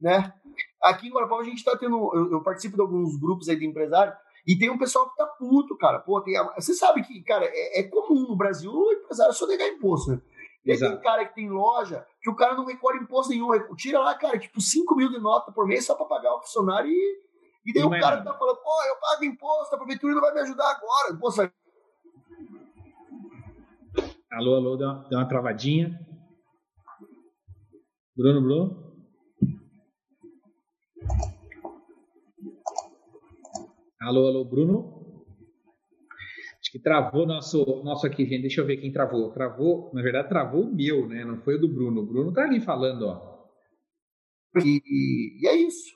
[0.00, 0.32] né?
[0.82, 3.66] Aqui em Guarapava a gente tá tendo, eu, eu, participo de alguns grupos aí de
[3.66, 4.12] empresário,
[4.46, 5.98] e tem um pessoal que tá puto, cara.
[5.98, 9.68] Pô, tem, você sabe que, cara, é, é comum no Brasil o empresário só negar
[9.68, 10.20] imposto, né?
[10.64, 10.94] E Exato.
[10.94, 13.48] tem cara que tem loja que o cara não recolhe imposto nenhum.
[13.76, 16.90] Tira lá, cara, tipo 5 mil de nota por mês só para pagar o funcionário
[16.90, 17.22] e,
[17.66, 18.32] e daí e o cara nada.
[18.32, 21.18] tá falando, pô, eu pago imposto, a prefeitura não vai me ajudar agora.
[21.18, 21.50] Pô, sai...
[24.32, 25.98] Alô, alô, deu uma, deu uma travadinha.
[28.14, 28.90] Bruno, Bruno?
[34.00, 34.99] Alô, alô, Bruno?
[36.70, 38.42] Acho que travou nosso, nosso aqui, gente.
[38.42, 39.32] Deixa eu ver quem travou.
[39.32, 41.24] Travou, na verdade, travou o meu, né?
[41.24, 42.00] Não foi o do Bruno.
[42.00, 43.48] O Bruno tá ali falando, ó.
[44.64, 45.92] E, e é isso.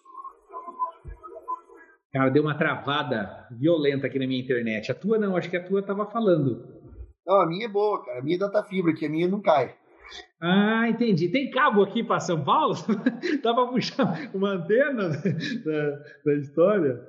[2.13, 4.91] Cara, deu uma travada violenta aqui na minha internet.
[4.91, 6.67] A tua não, acho que a tua tava falando.
[7.25, 8.19] Não, a minha é boa, cara.
[8.19, 9.77] A minha é data fibra, que a minha não cai.
[10.41, 11.29] Ah, entendi.
[11.29, 12.75] Tem cabo aqui para São Paulo?
[13.45, 15.11] Dá para puxar uma antena
[15.65, 17.01] da, da história?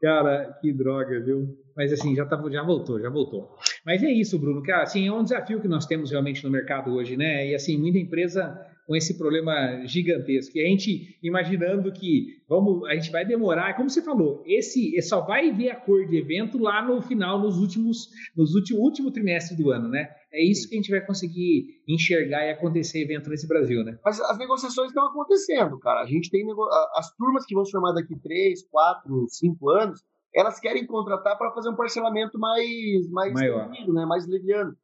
[0.00, 1.62] Cara, que droga, viu?
[1.76, 3.48] Mas assim, já, tá, já voltou, já voltou.
[3.84, 6.92] Mas é isso, Bruno, que assim, é um desafio que nós temos realmente no mercado
[6.92, 7.48] hoje, né?
[7.48, 8.56] E assim, muita empresa
[8.86, 10.56] com esse problema gigantesco.
[10.56, 15.22] E a gente imaginando que vamos, a gente vai demorar, como você falou, esse só
[15.22, 19.56] vai ver a cor de evento lá no final, nos últimos, nos último, último trimestre
[19.56, 20.08] do ano, né?
[20.32, 23.96] É isso que a gente vai conseguir enxergar e acontecer evento nesse Brasil, né?
[24.04, 26.02] Mas as negociações estão acontecendo, cara.
[26.02, 26.68] A gente tem nego...
[26.96, 30.00] as turmas que vão se formar daqui três, quatro, cinco anos
[30.34, 34.04] elas querem contratar para fazer um parcelamento mais, mais maior, né?
[34.04, 34.76] mais leviano.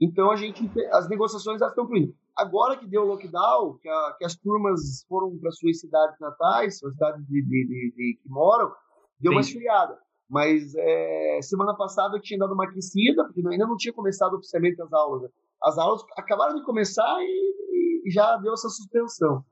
[0.00, 2.14] Então a gente, as negociações estão fluindo.
[2.36, 6.78] Agora que deu o lockdown, que, a, que as turmas foram para suas cidades natais,
[6.78, 8.72] suas cidades de, de, de, de, que moram,
[9.20, 9.36] deu Sim.
[9.36, 9.98] uma esfriada.
[10.30, 14.80] Mas é, semana passada eu tinha dado uma aquecida, porque ainda não tinha começado oficialmente
[14.80, 15.22] as aulas.
[15.22, 15.28] Né?
[15.62, 19.44] As aulas acabaram de começar e, e já deu essa suspensão.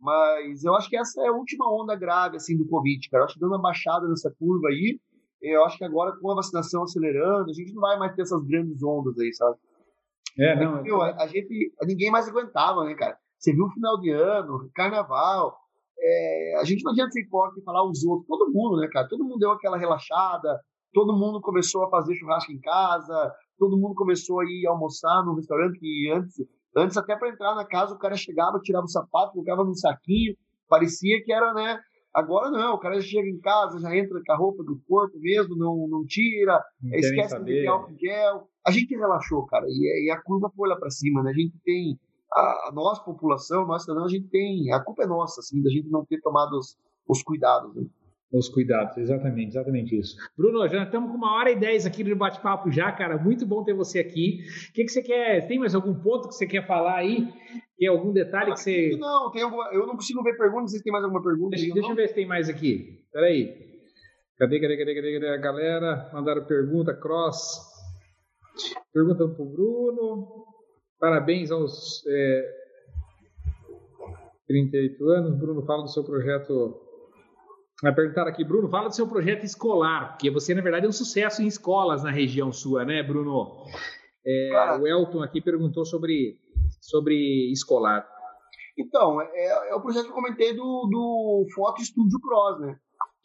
[0.00, 3.22] Mas eu acho que essa é a última onda grave assim do Covid, cara.
[3.22, 5.00] Eu acho que dando uma baixada nessa curva aí,
[5.42, 8.42] eu acho que agora com a vacinação acelerando, a gente não vai mais ter essas
[8.44, 9.56] grandes ondas aí, sabe?
[10.38, 10.82] É, não.
[10.82, 13.16] Meu, a, a, gente, ninguém mais aguentava, né, cara?
[13.38, 15.56] Você viu o final de ano, carnaval,
[16.00, 19.08] é, a gente não adianta ser hipócrita e falar os outros, todo mundo, né, cara?
[19.08, 20.60] Todo mundo deu aquela relaxada,
[20.92, 25.34] todo mundo começou a fazer churrasco em casa, todo mundo começou a ir almoçar no
[25.34, 26.36] restaurante que antes
[26.76, 30.36] Antes, até para entrar na casa, o cara chegava, tirava o sapato, colocava num saquinho,
[30.68, 31.80] parecia que era, né?
[32.14, 35.56] Agora não, o cara chega em casa, já entra com a roupa do corpo mesmo,
[35.56, 38.48] não, não tira, não esquece de álcool gel.
[38.66, 41.30] A gente relaxou, cara, e, e a curva foi lá para cima, né?
[41.30, 41.98] A gente tem,
[42.32, 45.70] a, a nossa população, nós não, a gente tem, a culpa é nossa, assim, da
[45.70, 46.76] gente não ter tomado os,
[47.06, 47.74] os cuidados.
[47.74, 47.86] Né?
[48.30, 50.14] Os cuidados, exatamente, exatamente isso.
[50.36, 53.16] Bruno, já estamos com uma hora e dez aqui no bate-papo já, cara.
[53.16, 54.40] Muito bom ter você aqui.
[54.68, 55.48] O que, que você quer?
[55.48, 57.26] Tem mais algum ponto que você quer falar aí?
[57.78, 58.96] Tem algum detalhe que você.
[58.98, 59.72] Não, tem alguma...
[59.72, 60.72] eu não consigo ver perguntas.
[60.72, 61.56] Se tem mais alguma pergunta?
[61.56, 63.02] Deixa, deixa eu ver se tem mais aqui.
[63.10, 63.66] Peraí.
[64.38, 66.10] Cadê, cadê, cadê, cadê, cadê a galera?
[66.12, 67.58] Mandaram pergunta, cross.
[68.92, 70.44] Pergunta para o Bruno.
[71.00, 72.50] Parabéns aos é,
[74.46, 75.38] 38 anos.
[75.38, 76.87] Bruno, fala do seu projeto
[77.82, 80.92] Vai perguntar aqui, Bruno, fala do seu projeto escolar, porque você, na verdade, é um
[80.92, 83.64] sucesso em escolas na região sua, né, Bruno?
[84.26, 86.36] É, o Elton aqui perguntou sobre,
[86.80, 88.06] sobre escolar.
[88.76, 92.78] Então, é, é, o projeto que eu comentei do, do Foto Studio Cross, né?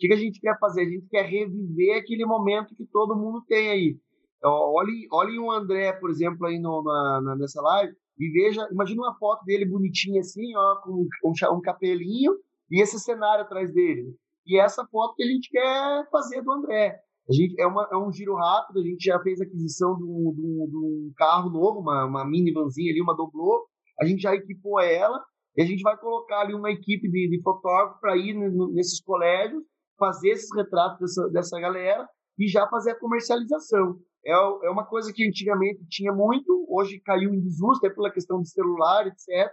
[0.03, 0.81] que, que a gente quer fazer?
[0.81, 3.97] A gente quer reviver aquele momento que todo mundo tem aí.
[4.37, 8.67] Então, olhe, olhe o André, por exemplo, aí no, na, na, nessa live, e veja,
[8.71, 12.33] imagina uma foto dele bonitinha assim, ó, com um, um capelinho
[12.69, 14.13] e esse cenário atrás dele.
[14.45, 16.99] E essa foto que a gente quer fazer do André.
[17.29, 20.33] A gente, é, uma, é um giro rápido, a gente já fez aquisição de um,
[20.35, 23.65] de um, de um carro novo, uma, uma minivanzinha ali, uma doblô.
[23.99, 25.23] A gente já equipou ela
[25.55, 28.33] e a gente vai colocar ali uma equipe de, de fotógrafos para ir
[28.73, 29.63] nesses colégios,
[29.97, 32.07] fazer esses retratos dessa, dessa galera
[32.37, 33.97] e já fazer a comercialização.
[34.25, 38.41] É, é uma coisa que antigamente tinha muito, hoje caiu em desuso, até pela questão
[38.41, 39.49] de celular, etc.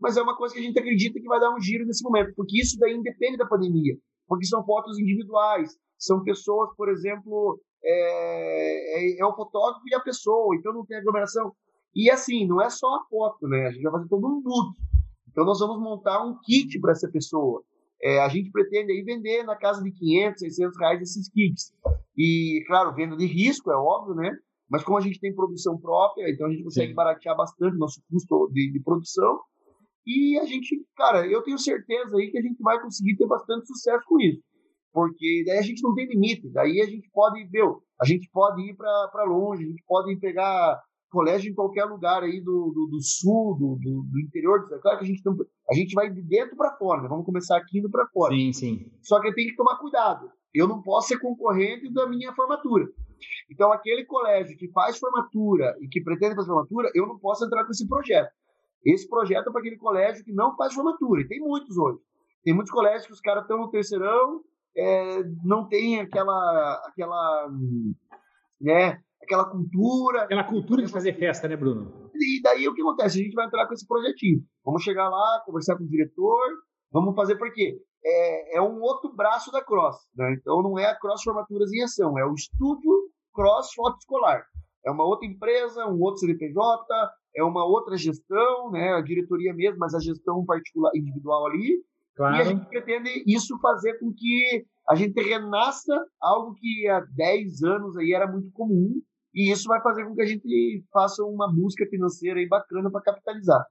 [0.00, 2.32] Mas é uma coisa que a gente acredita que vai dar um giro nesse momento,
[2.34, 9.16] porque isso daí independe da pandemia, porque são fotos individuais, são pessoas, por exemplo, é,
[9.16, 11.52] é, é o fotógrafo e a pessoa, então não tem aglomeração.
[11.94, 13.68] E assim, não é só a foto, né?
[13.68, 14.76] A gente vai fazer todo um look.
[15.30, 17.62] Então nós vamos montar um kit para essa pessoa.
[18.02, 21.72] É, a gente pretende aí vender na casa de 500, 600 reais esses kits.
[22.16, 24.36] E, claro, venda de risco, é óbvio, né?
[24.68, 26.94] Mas como a gente tem produção própria, então a gente consegue Sim.
[26.94, 29.40] baratear bastante o nosso custo de, de produção.
[30.06, 33.66] E a gente, cara, eu tenho certeza aí que a gente vai conseguir ter bastante
[33.66, 34.42] sucesso com isso
[34.94, 38.62] porque daí a gente não tem limite, daí a gente pode, meu, a gente pode
[38.62, 43.02] ir para longe, a gente pode pegar colégio em qualquer lugar aí do, do, do
[43.02, 45.36] sul, do, do, do, interior, claro que a gente não,
[45.68, 47.08] a gente vai de dentro para fora, né?
[47.08, 48.34] vamos começar aqui indo para fora.
[48.34, 48.92] Sim, sim.
[49.02, 52.86] Só que tenho que tomar cuidado, eu não posso ser concorrente da minha formatura.
[53.50, 57.64] Então, aquele colégio que faz formatura e que pretende fazer formatura, eu não posso entrar
[57.64, 58.30] com esse projeto.
[58.84, 61.98] Esse projeto é para aquele colégio que não faz formatura, e tem muitos hoje.
[62.44, 64.42] Tem muitos colégios que os caras estão no terceirão,
[64.76, 67.48] é, não tem aquela, aquela,
[68.60, 70.22] né, aquela cultura.
[70.22, 72.10] Aquela cultura de fazer festa, né, Bruno?
[72.14, 73.20] E daí o que acontece?
[73.20, 74.42] A gente vai entrar com esse projetinho.
[74.64, 76.48] Vamos chegar lá, conversar com o diretor,
[76.92, 79.96] vamos fazer porque é, é um outro braço da Cross.
[80.14, 80.36] Né?
[80.38, 82.92] Então não é a Cross Formaturas em Ação, é o Estúdio
[83.32, 84.44] Cross Foto Escolar.
[84.84, 86.84] É uma outra empresa, um outro CNPJ,
[87.36, 88.94] é uma outra gestão, né?
[88.94, 91.82] a diretoria mesmo, mas a gestão particular individual ali.
[92.16, 92.36] Claro.
[92.36, 97.62] E a gente pretende isso fazer com que a gente renasça algo que há 10
[97.64, 99.00] anos aí era muito comum,
[99.34, 103.00] e isso vai fazer com que a gente faça uma busca financeira aí bacana para
[103.00, 103.66] capitalizar.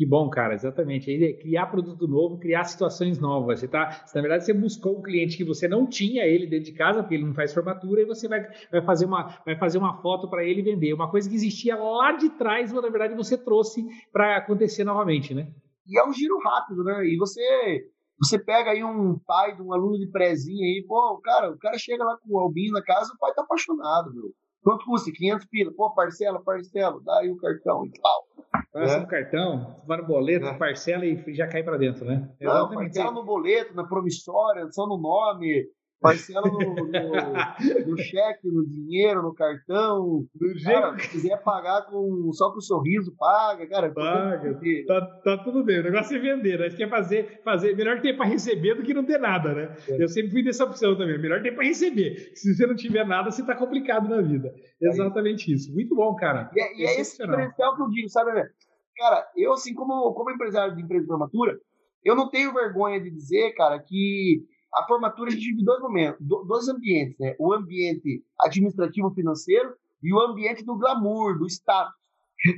[0.00, 1.10] Que bom, cara, exatamente.
[1.10, 3.60] Aí, criar produto novo, criar situações novas.
[3.60, 6.72] Você tá, na verdade, você buscou um cliente que você não tinha ele dentro de
[6.72, 8.40] casa, porque ele não faz formatura, e você vai,
[8.72, 10.94] vai, fazer, uma, vai fazer uma foto para ele vender.
[10.94, 15.34] Uma coisa que existia lá de trás, mas na verdade você trouxe para acontecer novamente,
[15.34, 15.52] né?
[15.86, 17.04] E é um giro rápido, né?
[17.04, 17.84] E você
[18.18, 21.76] você pega aí um pai de um aluno de prézinho aí, pô, cara, o cara
[21.76, 24.32] chega lá com o albinho na casa, o pai tá apaixonado, meu.
[24.62, 25.10] Quanto custa?
[25.10, 25.72] 500 pila.
[25.76, 28.26] Pô, parcela, parcela, dá aí o cartão e tal.
[28.72, 29.00] Passa é.
[29.00, 30.54] no cartão, vai no boleto, é.
[30.56, 32.30] parcela e já cai para dentro, né?
[32.40, 35.66] Não, parcela no boleto, na promissória, só no nome,
[36.00, 40.24] Parcela no, no, no, cheque, no dinheiro, no cartão.
[40.34, 43.92] Do cara, se quiser pagar com, só com um sorriso, paga, cara.
[43.92, 44.58] Paga.
[44.86, 45.80] Tá, tá, tudo bem.
[45.80, 46.66] O negócio é vender, né?
[46.66, 47.76] A gente quer fazer, fazer.
[47.76, 49.76] Melhor ter para receber do que não ter nada, né?
[49.88, 50.02] É.
[50.02, 51.18] Eu sempre fui dessa opção também.
[51.18, 52.32] Melhor ter para receber.
[52.34, 54.54] Se você não tiver nada, você tá complicado na vida.
[54.82, 55.70] É Exatamente isso.
[55.74, 56.50] Muito bom, cara.
[56.54, 58.48] E, é, e é esse diferencial que eu digo, sabe, né?
[58.96, 61.58] Cara, eu, assim, como, como empresário de empresa de formatura,
[62.02, 64.42] eu não tenho vergonha de dizer, cara, que
[64.74, 67.34] a formatura a gente divide dois momentos, dois ambientes, né?
[67.38, 71.94] O ambiente administrativo financeiro e o ambiente do glamour, do status.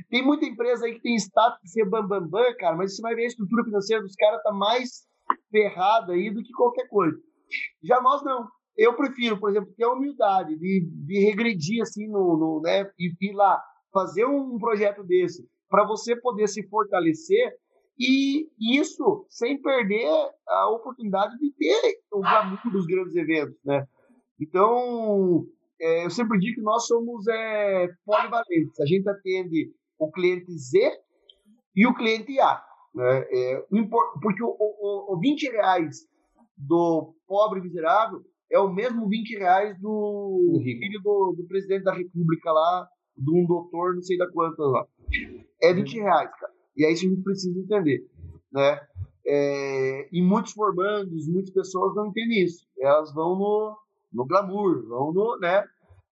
[0.09, 3.01] Tem muita empresa aí que tem status de ser bambambam, bam, bam, cara, mas você
[3.01, 5.05] vai ver a estrutura financeira dos caras tá mais
[5.51, 7.17] ferrada aí do que qualquer coisa.
[7.83, 8.47] Já nós não.
[8.77, 13.13] Eu prefiro, por exemplo, ter a humildade de, de regredir assim no, no né, e
[13.21, 13.61] ir lá
[13.93, 17.53] fazer um projeto desse para você poder se fortalecer
[17.99, 20.09] e isso sem perder
[20.47, 23.85] a oportunidade de ter o glamour dos grandes eventos, né?
[24.39, 25.45] Então,
[25.79, 28.79] é, eu sempre digo que nós somos é, polivalentes.
[28.79, 30.79] A gente atende o cliente Z
[31.75, 32.63] e o cliente A.
[32.95, 33.25] Né?
[33.31, 33.65] É,
[34.21, 36.07] porque o, o, o 20 reais
[36.57, 38.21] do pobre miserável
[38.51, 42.87] é o mesmo 20 reais do filho do, do presidente da república lá,
[43.17, 44.85] de um doutor, não sei da quantas lá.
[45.61, 46.52] É 20 reais, cara.
[46.75, 48.05] E é isso que a gente precisa entender,
[48.51, 48.79] né?
[49.25, 52.65] É, e muitos formandos, muitas pessoas não entendem isso.
[52.79, 53.77] Elas vão no,
[54.11, 55.63] no glamour, vão no, né?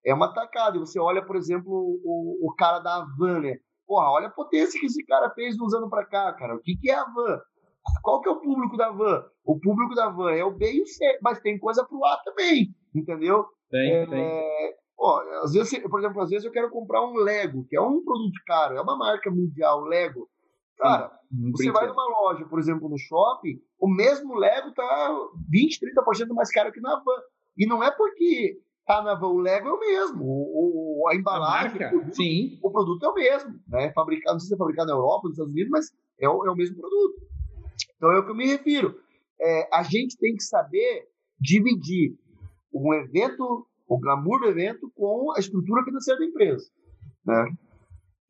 [0.05, 0.77] É uma tacada.
[0.77, 3.57] E você olha, por exemplo, o, o cara da Havan, né?
[3.85, 6.55] Porra, olha a potência que esse cara fez uns anos para cá, cara.
[6.55, 7.41] O que, que é a Van?
[8.01, 9.25] Qual que é o público da Van?
[9.43, 12.17] O público da Van é o B e o C, mas tem coisa pro A
[12.23, 13.45] também, entendeu?
[13.69, 14.75] Tem, é, tem.
[14.97, 18.03] Ó, às vezes, por exemplo, às vezes eu quero comprar um Lego, que é um
[18.03, 20.29] produto caro, é uma marca mundial, Lego.
[20.81, 25.79] Cara, Sim, você vai numa loja, por exemplo, no shopping, o mesmo Lego tá 20,
[25.79, 27.21] 30% mais caro que na van.
[27.55, 30.23] E não é porque tá na van, o Lego é o mesmo.
[30.23, 32.59] O, o a embalagem, a o, produto, Sim.
[32.63, 33.59] o produto é o mesmo.
[33.67, 33.91] Né?
[33.93, 36.51] Fabricado, não sei se é fabricado na Europa, nos Estados Unidos, mas é o, é
[36.51, 37.21] o mesmo produto.
[37.95, 38.95] Então é o que eu me refiro.
[39.39, 41.07] É, a gente tem que saber
[41.39, 42.15] dividir
[42.73, 46.65] um evento, o glamour do evento, com a estrutura financeira da empresa.
[47.25, 47.55] Né?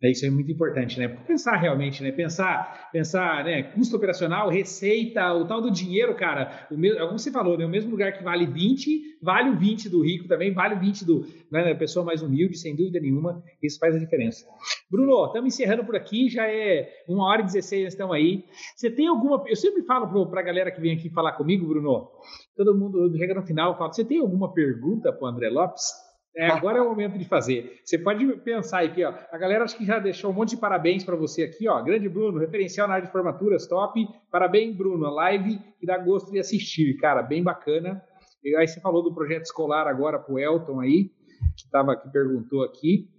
[0.03, 1.07] É, isso é muito importante, né?
[1.07, 2.11] Pensar realmente, né?
[2.11, 3.61] Pensar, pensar, né?
[3.61, 6.68] Custo operacional, receita, o tal do dinheiro, cara.
[6.72, 7.65] O mesmo, como você falou, né?
[7.65, 11.06] O mesmo lugar que vale 20, vale o 20 do rico também, vale o 20
[11.06, 13.44] do, né, da pessoa mais humilde, sem dúvida nenhuma.
[13.61, 14.44] Isso faz a diferença.
[14.90, 18.44] Bruno, estamos encerrando por aqui, já é uma hora e 16, estamos aí.
[18.76, 19.44] Você tem alguma.
[19.48, 22.10] Eu sempre falo para a galera que vem aqui falar comigo, Bruno,
[22.57, 26.10] todo mundo chega no final e fala: você tem alguma pergunta para o André Lopes?
[26.35, 27.81] É, agora é o momento de fazer.
[27.83, 29.13] Você pode pensar aqui, ó.
[29.31, 31.81] A galera acho que já deixou um monte de parabéns para você aqui, ó.
[31.81, 34.07] Grande Bruno, referencial na área de formaturas, top.
[34.31, 35.05] Parabéns, Bruno.
[35.05, 38.01] A live que dá gosto de assistir, cara, bem bacana.
[38.43, 41.11] E aí você falou do projeto escolar agora pro Elton aí,
[41.57, 43.09] que estava que perguntou aqui.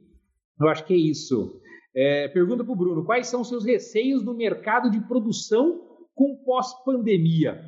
[0.58, 1.60] Eu acho que é isso.
[1.94, 5.80] É, pergunta pro Bruno: quais são os seus receios no mercado de produção
[6.14, 7.60] com pós-pandemia?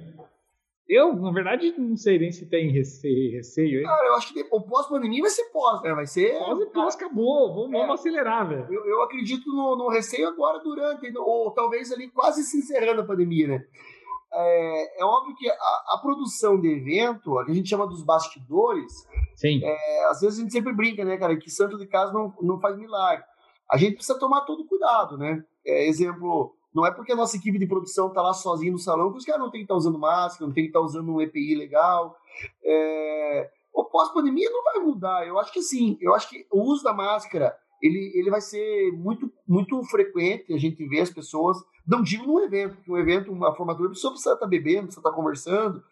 [0.89, 3.87] Eu, na verdade, não sei nem se tem receio, receio hein?
[3.87, 5.95] Cara, eu acho que o pós-pandemia vai ser pós, né?
[5.95, 6.39] Vai ser.
[6.39, 7.55] Pós e pós, acabou.
[7.55, 8.67] Vamos, é, vamos acelerar, velho.
[8.71, 13.07] Eu, eu, acredito no, no, receio agora, durante, ou talvez ali quase se encerrando a
[13.07, 13.65] pandemia, né?
[14.31, 18.03] É, é óbvio que a, a, produção de evento, a que a gente chama dos
[18.03, 19.07] bastidores,
[19.37, 19.61] Sim.
[19.65, 22.61] É, às vezes a gente sempre brinca, né, cara, que santo de casa não, não
[22.61, 23.25] faz milagre.
[23.71, 25.43] A gente precisa tomar todo cuidado, né?
[25.65, 29.13] É, exemplo, não é porque a nossa equipe de produção está lá sozinha no salão
[29.13, 30.85] que os caras não tem que estar tá usando máscara, não tem que estar tá
[30.85, 32.17] usando um EPI legal.
[32.65, 33.51] É...
[33.73, 35.27] O pós-pandemia não vai mudar.
[35.27, 35.97] Eu acho que sim.
[36.01, 40.53] Eu acho que o uso da máscara ele, ele vai ser muito, muito frequente.
[40.55, 41.59] A gente vê as pessoas.
[41.87, 44.85] Não digo num evento, porque um evento, uma formatura, a pessoa precisa estar tá bebendo,
[44.85, 45.83] precisa estar conversando.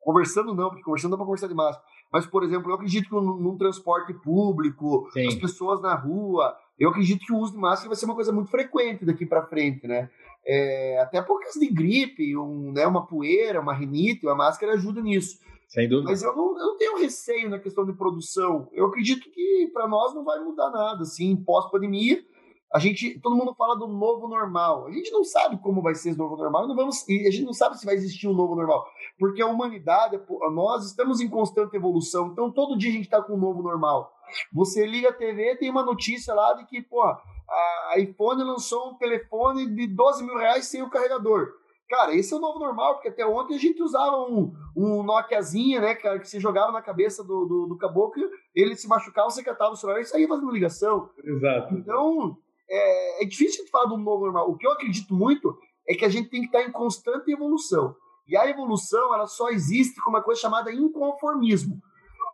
[0.00, 1.84] Conversando não, porque conversando dá para conversar de máscara.
[2.12, 5.26] Mas, por exemplo, eu acredito que num, num transporte público, Sim.
[5.26, 8.32] as pessoas na rua, eu acredito que o uso de máscara vai ser uma coisa
[8.32, 10.10] muito frequente daqui para frente, né?
[10.46, 15.00] É, até por causa de gripe, um, né, uma poeira, uma rinite, a máscara ajuda
[15.00, 15.40] nisso.
[15.68, 16.10] Sem dúvida.
[16.10, 18.68] Mas eu não, eu não tenho receio na questão de produção.
[18.72, 22.24] Eu acredito que para nós não vai mudar nada, assim, pós-pandemia.
[22.72, 24.86] A gente, todo mundo fala do novo normal.
[24.86, 27.44] A gente não sabe como vai ser esse novo normal, não vamos, e a gente
[27.44, 28.84] não sabe se vai existir um novo normal,
[29.18, 30.20] porque a humanidade,
[30.52, 32.28] nós estamos em constante evolução.
[32.28, 34.12] Então todo dia a gente está com um novo normal.
[34.52, 38.94] Você liga a TV, tem uma notícia lá de que, pô, a iPhone lançou um
[38.94, 41.52] telefone de 12 mil reais sem o carregador.
[41.88, 45.80] Cara, esse é o novo normal, porque até ontem a gente usava um, um Nokiazinha,
[45.80, 49.42] né, cara, que se jogava na cabeça do, do, do caboclo, ele se machucava, você
[49.42, 51.08] catava o celular e saía fazendo ligação.
[51.22, 51.74] Exato.
[51.74, 52.36] Então,
[52.68, 54.50] é, é difícil de falar do novo normal.
[54.50, 55.56] O que eu acredito muito
[55.88, 57.94] é que a gente tem que estar em constante evolução.
[58.26, 61.80] E a evolução, ela só existe com uma coisa chamada inconformismo.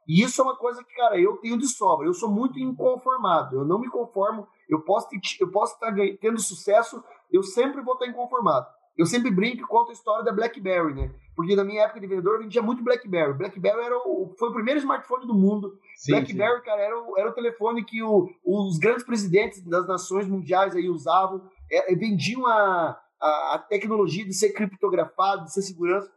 [0.07, 2.07] E isso é uma coisa que, cara, eu tenho de sobra.
[2.07, 3.57] Eu sou muito inconformado.
[3.57, 4.47] Eu não me conformo.
[4.69, 5.09] Eu posso,
[5.41, 8.67] eu posso estar tendo sucesso, eu sempre vou estar inconformado.
[8.97, 11.15] Eu sempre brinco e conto a história da BlackBerry, né?
[11.35, 13.33] Porque na minha época de vendedor eu vendia muito BlackBerry.
[13.33, 15.79] BlackBerry era o, foi o primeiro smartphone do mundo.
[15.97, 16.65] Sim, BlackBerry, sim.
[16.65, 20.91] cara, era o, era o telefone que o, os grandes presidentes das nações mundiais aí
[20.91, 21.43] usavam.
[21.71, 26.11] É, vendiam a, a, a tecnologia de ser criptografado, de ser segurança.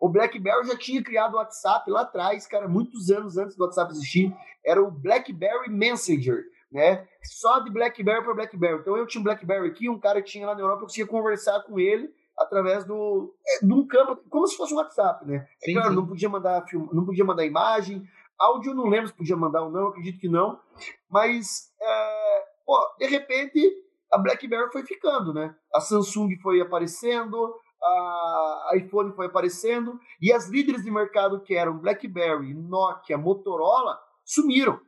[0.00, 3.92] O BlackBerry já tinha criado o WhatsApp lá atrás, cara, muitos anos antes do WhatsApp
[3.92, 4.34] existir.
[4.64, 7.06] Era o BlackBerry Messenger, né?
[7.22, 8.80] Só de BlackBerry para BlackBerry.
[8.80, 11.06] Então eu tinha um BlackBerry aqui, um cara que tinha lá na Europa, eu conseguia
[11.06, 15.46] conversar com ele através do é, de um campo, como se fosse um WhatsApp, né?
[15.62, 15.94] É sim, claro, sim.
[15.96, 18.06] não podia mandar film, não podia mandar imagem,
[18.38, 20.58] áudio não lembro se podia mandar ou não, acredito que não.
[21.08, 23.60] Mas é, pô, de repente
[24.12, 25.54] a BlackBerry foi ficando, né?
[25.72, 31.78] A Samsung foi aparecendo, a iPhone foi aparecendo e as líderes de mercado que eram
[31.78, 34.80] BlackBerry, Nokia, Motorola sumiram,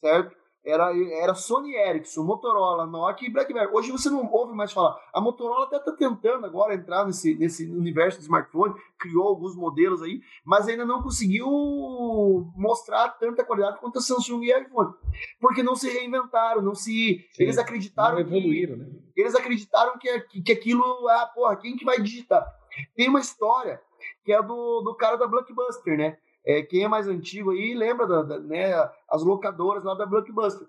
[0.00, 0.36] certo?
[0.64, 0.92] Era,
[1.22, 3.70] era Sony Ericsson, Motorola, Nokia e BlackBerry.
[3.72, 4.98] Hoje você não ouve mais falar.
[5.14, 10.02] A Motorola até está tentando agora entrar nesse, nesse universo de smartphone, criou alguns modelos
[10.02, 11.48] aí, mas ainda não conseguiu
[12.54, 14.92] mostrar tanta qualidade quanto a Samsung e a iPhone.
[15.40, 17.26] Porque não se reinventaram, não se.
[17.32, 18.16] Sim, eles acreditaram.
[18.16, 18.90] Não evoluíram, que, né?
[19.18, 21.08] Eles acreditaram que, que, que aquilo.
[21.08, 22.46] Ah, porra, quem que vai digitar?
[22.94, 23.82] Tem uma história
[24.24, 26.16] que é do, do cara da Blockbuster, né?
[26.46, 28.72] É, quem é mais antigo aí lembra da, da, né,
[29.10, 30.68] as locadoras lá da Blockbuster.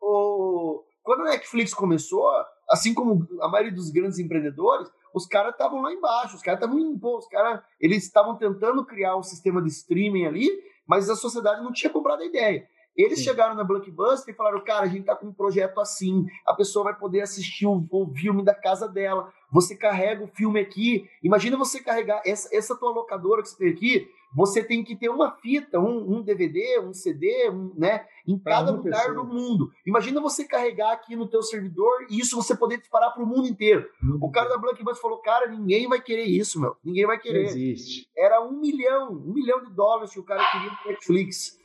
[0.00, 2.30] O, quando a Netflix começou,
[2.70, 6.78] assim como a maioria dos grandes empreendedores, os caras estavam lá embaixo, os caras estavam
[7.02, 10.48] os caras eles estavam tentando criar um sistema de streaming ali,
[10.86, 12.68] mas a sociedade não tinha comprado a ideia.
[12.96, 13.24] Eles Sim.
[13.24, 16.84] chegaram na Blockbuster e falaram, cara, a gente tá com um projeto assim, a pessoa
[16.84, 19.32] vai poder assistir o, o filme da casa dela.
[19.52, 21.08] Você carrega o filme aqui.
[21.22, 24.08] Imagina você carregar essa, essa tua locadora que você tem aqui.
[24.34, 28.56] Você tem que ter uma fita, um, um DVD, um CD, um, né, em pra
[28.56, 29.14] cada lugar pessoa.
[29.14, 29.70] do mundo.
[29.86, 33.46] Imagina você carregar aqui no teu servidor e isso você poder disparar para o mundo
[33.46, 33.88] inteiro.
[34.20, 36.76] o cara da Blockbuster falou, cara, ninguém vai querer isso, meu.
[36.84, 37.44] Ninguém vai querer.
[37.44, 38.10] Não existe.
[38.16, 41.58] Era um milhão, um milhão de dólares que o cara queria no Netflix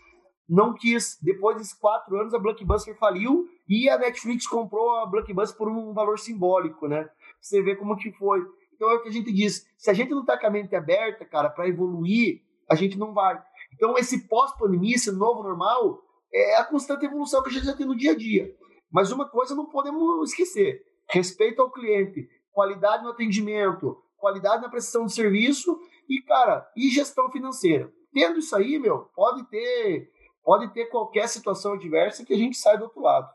[0.47, 1.17] não quis.
[1.21, 5.93] Depois desses quatro anos, a Blockbuster faliu e a Netflix comprou a Blockbuster por um
[5.93, 7.09] valor simbólico, né?
[7.39, 8.41] Você vê como que foi.
[8.73, 9.65] Então é o que a gente diz.
[9.77, 13.13] Se a gente não tá com a mente aberta, cara, para evoluir, a gente não
[13.13, 13.41] vai.
[13.73, 16.01] Então esse pós-pandemia, esse novo normal,
[16.33, 18.55] é a constante evolução que a gente já tem no dia a dia.
[18.91, 25.05] Mas uma coisa não podemos esquecer: respeito ao cliente, qualidade no atendimento, qualidade na prestação
[25.05, 27.91] de serviço e, cara, e gestão financeira.
[28.13, 30.11] Tendo isso aí, meu, pode ter
[30.43, 33.29] pode ter qualquer situação adversa que a gente sai do outro lado.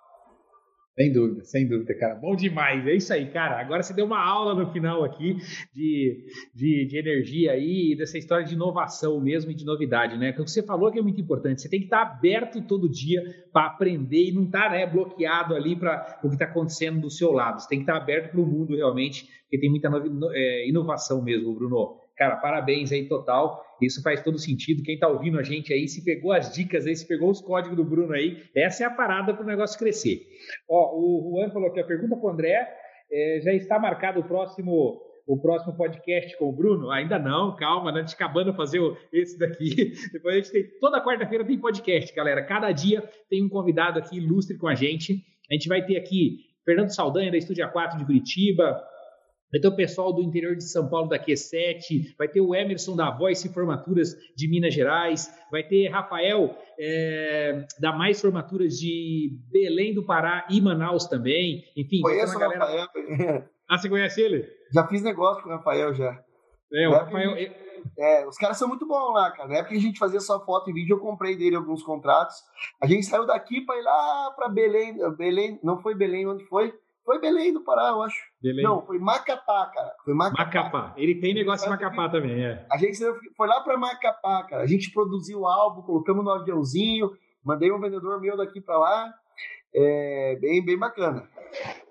[0.96, 2.14] Sem dúvida, sem dúvida, cara.
[2.14, 2.86] Bom demais.
[2.86, 3.60] É isso aí, cara.
[3.60, 5.36] Agora você deu uma aula no final aqui
[5.74, 6.24] de,
[6.54, 10.32] de, de energia aí e dessa história de inovação mesmo e de novidade, né?
[10.32, 11.60] Que você falou que é muito importante.
[11.60, 13.22] Você tem que estar aberto todo dia
[13.52, 17.30] para aprender e não estar né, bloqueado ali para o que está acontecendo do seu
[17.30, 17.60] lado.
[17.60, 19.90] Você tem que estar aberto para o mundo realmente, porque tem muita
[20.32, 22.05] é, inovação mesmo, Bruno.
[22.16, 23.62] Cara, parabéns aí total.
[23.80, 24.82] Isso faz todo sentido.
[24.82, 27.76] Quem está ouvindo a gente aí, se pegou as dicas aí, se pegou os códigos
[27.76, 30.22] do Bruno aí, essa é a parada para o negócio crescer.
[30.68, 32.68] Ó, o Juan falou que a pergunta para o André
[33.12, 36.88] é, já está marcado o próximo o próximo podcast com o Bruno?
[36.90, 37.98] Ainda não, calma, né?
[37.98, 38.80] A gente acabando de fazer
[39.12, 39.92] esse daqui.
[40.12, 40.64] Depois a gente tem.
[40.80, 42.44] Toda quarta-feira tem podcast, galera.
[42.44, 45.24] Cada dia tem um convidado aqui ilustre com a gente.
[45.50, 48.80] A gente vai ter aqui Fernando Saldanha, da Estúdio A4 de Curitiba,
[49.52, 52.96] Vai ter o pessoal do interior de São Paulo da Q7, vai ter o Emerson
[52.96, 59.94] da Voice Formaturas de Minas Gerais, vai ter Rafael é, da Mais Formaturas de Belém
[59.94, 61.64] do Pará e Manaus também.
[61.76, 62.64] Enfim, conheço o galera...
[62.64, 63.44] Rafael.
[63.68, 64.48] Ah, você conhece ele?
[64.72, 66.22] Já fiz negócio com o Rafael já.
[66.72, 67.36] É, o Rafael.
[67.98, 69.48] É, os caras são muito bons lá, cara.
[69.48, 72.36] Na época que a gente fazia só foto e vídeo, eu comprei dele alguns contratos.
[72.80, 74.96] A gente saiu daqui para ir lá para Belém.
[75.16, 76.72] Belém, não foi Belém, onde foi?
[77.06, 78.16] Foi Belém do Pará, eu acho.
[78.42, 78.64] Belém.
[78.64, 79.94] Não, foi Macapá, cara.
[80.04, 80.44] Foi Macapá.
[80.44, 80.94] Macapá.
[80.96, 82.66] Ele tem negócio em Macapá também, é.
[82.70, 82.98] A gente
[83.36, 84.64] foi lá para Macapá, cara.
[84.64, 87.12] A gente produziu o álbum, colocamos no aviãozinho,
[87.44, 89.14] mandei um vendedor meu daqui para lá.
[89.78, 91.28] É bem, bem bacana.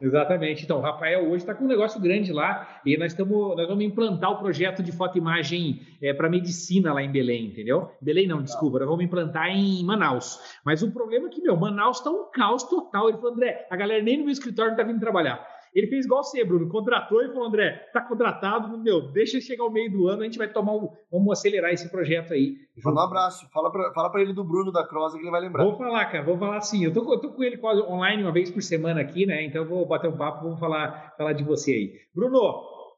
[0.02, 0.64] Exatamente.
[0.64, 3.84] Então, o Rafael hoje está com um negócio grande lá e nós, estamos, nós vamos
[3.84, 7.92] implantar o projeto de fotoimagem é, para medicina lá em Belém, entendeu?
[8.02, 10.40] Belém não, desculpa, nós vamos implantar em Manaus.
[10.64, 13.10] Mas o problema é que, meu, Manaus está um caos total.
[13.10, 15.55] Ele falou, André, a galera nem no meu escritório está vindo trabalhar.
[15.76, 19.70] Ele fez igual você, Bruno, contratou e falou, André, tá contratado, meu, deixa chegar o
[19.70, 22.56] meio do ano, a gente vai tomar um, vamos acelerar esse projeto aí.
[22.82, 25.42] Manda um abraço, fala pra, fala pra ele do Bruno da Cross que ele vai
[25.42, 25.66] lembrar.
[25.66, 26.86] Vou falar, cara, vou falar sim.
[26.86, 29.44] Eu tô, eu tô com ele quase online uma vez por semana aqui, né?
[29.44, 32.00] Então vou bater um papo, vamos falar, falar de você aí.
[32.16, 32.40] Bruno,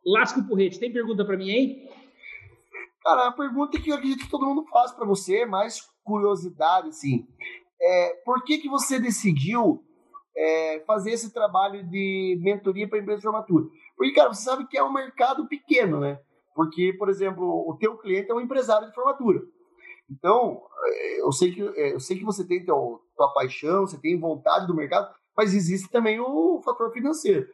[0.05, 1.89] lasca o porrete, tem pergunta para mim aí?
[3.03, 7.25] Cara, a pergunta que eu acredito que todo mundo faz para você, mais curiosidade, assim.
[7.81, 9.83] É, por que, que você decidiu
[10.37, 13.65] é, fazer esse trabalho de mentoria para empresa de formatura.
[13.95, 16.19] Porque, cara, você sabe que é um mercado pequeno, né?
[16.55, 19.41] Porque, por exemplo, o teu cliente é um empresário de formatura.
[20.09, 23.99] Então, é, eu sei que, é, eu sei que você tem teu, tua paixão, você
[23.99, 27.47] tem vontade do mercado, mas existe também o fator financeiro.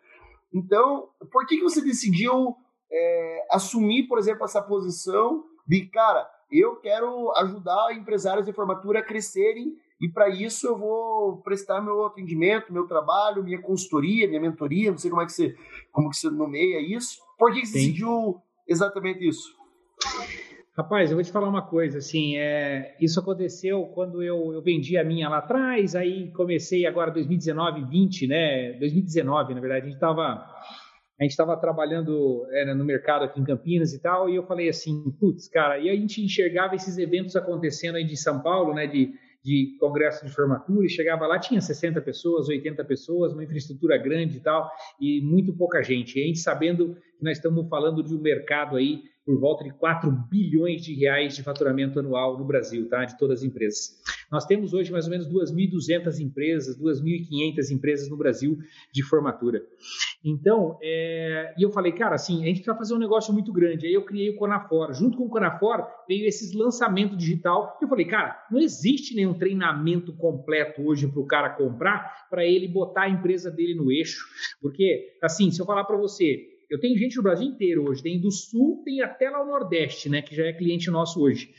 [0.53, 2.55] Então, por que, que você decidiu
[2.91, 9.03] é, assumir, por exemplo, essa posição de, cara, eu quero ajudar empresários de formatura a
[9.03, 9.73] crescerem
[10.03, 14.97] e para isso eu vou prestar meu atendimento, meu trabalho, minha consultoria, minha mentoria, não
[14.97, 15.55] sei como é que você,
[15.93, 17.19] como que você nomeia isso.
[17.39, 18.35] Por que você decidiu
[18.67, 19.47] exatamente isso?
[20.75, 24.97] Rapaz, eu vou te falar uma coisa, assim, é, isso aconteceu quando eu, eu vendi
[24.97, 29.95] a minha lá atrás, aí comecei agora 2019, 20, né, 2019, na verdade, a gente
[29.95, 30.45] estava
[31.19, 34.67] a gente estava trabalhando era, no mercado aqui em Campinas e tal, e eu falei
[34.67, 38.85] assim, putz, cara, e a gente enxergava esses eventos acontecendo aí de São Paulo, né,
[38.87, 39.13] de
[39.43, 44.37] de congresso de formatura e chegava lá, tinha 60 pessoas, 80 pessoas, uma infraestrutura grande
[44.37, 46.17] e tal, e muito pouca gente.
[46.17, 50.11] E a gente sabendo nós estamos falando de um mercado aí por volta de 4
[50.29, 53.05] bilhões de reais de faturamento anual no Brasil, tá?
[53.05, 54.01] De todas as empresas.
[54.29, 58.57] Nós temos hoje mais ou menos 2.200 empresas, 2.500 empresas no Brasil
[58.91, 59.63] de formatura.
[60.23, 61.53] Então, é...
[61.57, 63.87] e eu falei, cara, assim, a gente vai fazer um negócio muito grande.
[63.87, 64.93] Aí eu criei o Conafor.
[64.93, 67.77] Junto com o Conafor veio esses lançamento digital.
[67.81, 72.67] Eu falei, cara, não existe nenhum treinamento completo hoje para o cara comprar, para ele
[72.67, 74.25] botar a empresa dele no eixo.
[74.61, 78.19] Porque, assim, se eu falar para você, eu tenho gente no Brasil inteiro hoje, tem
[78.19, 81.49] do Sul, tem até lá o Nordeste, né, que já é cliente nosso hoje.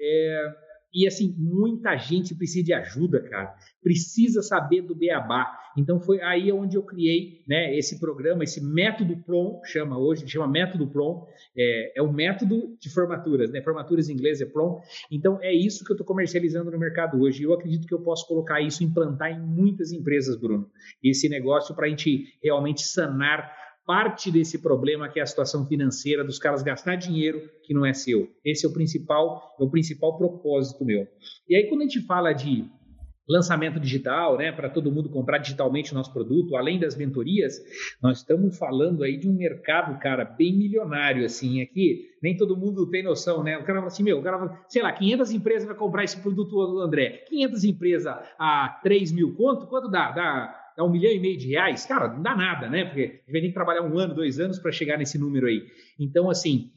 [0.00, 0.46] É,
[0.94, 3.54] E assim, muita gente precisa de ajuda, cara.
[3.82, 5.58] Precisa saber do beabá.
[5.76, 10.46] Então foi aí onde eu criei né, esse programa, esse método PROM, chama hoje, chama
[10.46, 11.24] método PROM,
[11.56, 13.62] é, é o método de formaturas, né?
[13.62, 14.80] Formaturas em inglês é PROM.
[15.10, 17.42] Então é isso que eu estou comercializando no mercado hoje.
[17.42, 20.70] Eu acredito que eu posso colocar isso, implantar em muitas empresas, Bruno.
[21.02, 26.24] Esse negócio para a gente realmente sanar parte desse problema que é a situação financeira
[26.24, 28.28] dos caras gastar dinheiro que não é seu.
[28.44, 31.06] Esse é o principal, é o principal propósito meu.
[31.48, 32.64] E aí quando a gente fala de
[33.28, 37.54] lançamento digital, né, para todo mundo comprar digitalmente o nosso produto, além das mentorias,
[38.02, 42.88] nós estamos falando aí de um mercado, cara, bem milionário, assim, aqui, nem todo mundo
[42.90, 45.66] tem noção, né, o cara fala assim, meu, o cara fala, sei lá, 500 empresas
[45.66, 50.10] vai comprar esse produto, André, 500 empresas a 3 mil conto, quanto dá?
[50.10, 52.84] Dá dá um milhão e meio de reais, cara, não dá nada, né?
[52.84, 55.46] Porque a gente vai ter que trabalhar um ano, dois anos para chegar nesse número
[55.46, 55.62] aí.
[55.98, 56.70] Então, assim,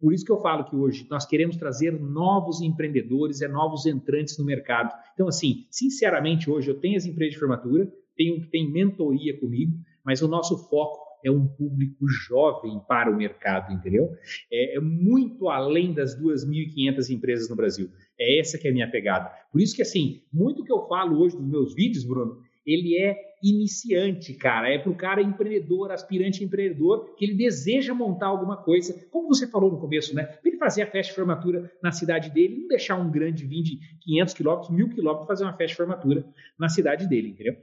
[0.00, 4.38] por isso que eu falo que hoje nós queremos trazer novos empreendedores, é novos entrantes
[4.38, 4.94] no mercado.
[5.14, 9.72] Então, assim, sinceramente, hoje eu tenho as empresas de formatura, tenho que tem mentoria comigo,
[10.04, 14.10] mas o nosso foco é um público jovem para o mercado, entendeu?
[14.50, 17.90] É, é muito além das 2.500 empresas no Brasil.
[18.18, 19.30] É essa que é a minha pegada.
[19.52, 23.16] Por isso que, assim, muito que eu falo hoje nos meus vídeos, Bruno, ele é
[23.42, 24.68] iniciante, cara.
[24.68, 29.46] É para o cara empreendedor, aspirante empreendedor, que ele deseja montar alguma coisa, como você
[29.46, 30.24] falou no começo, né?
[30.24, 33.62] Para ele fazer a festa de formatura na cidade dele, não deixar um grande vir
[33.62, 36.24] de 500 quilômetros, mil quilômetros, fazer uma festa de formatura
[36.58, 37.56] na cidade dele, entendeu?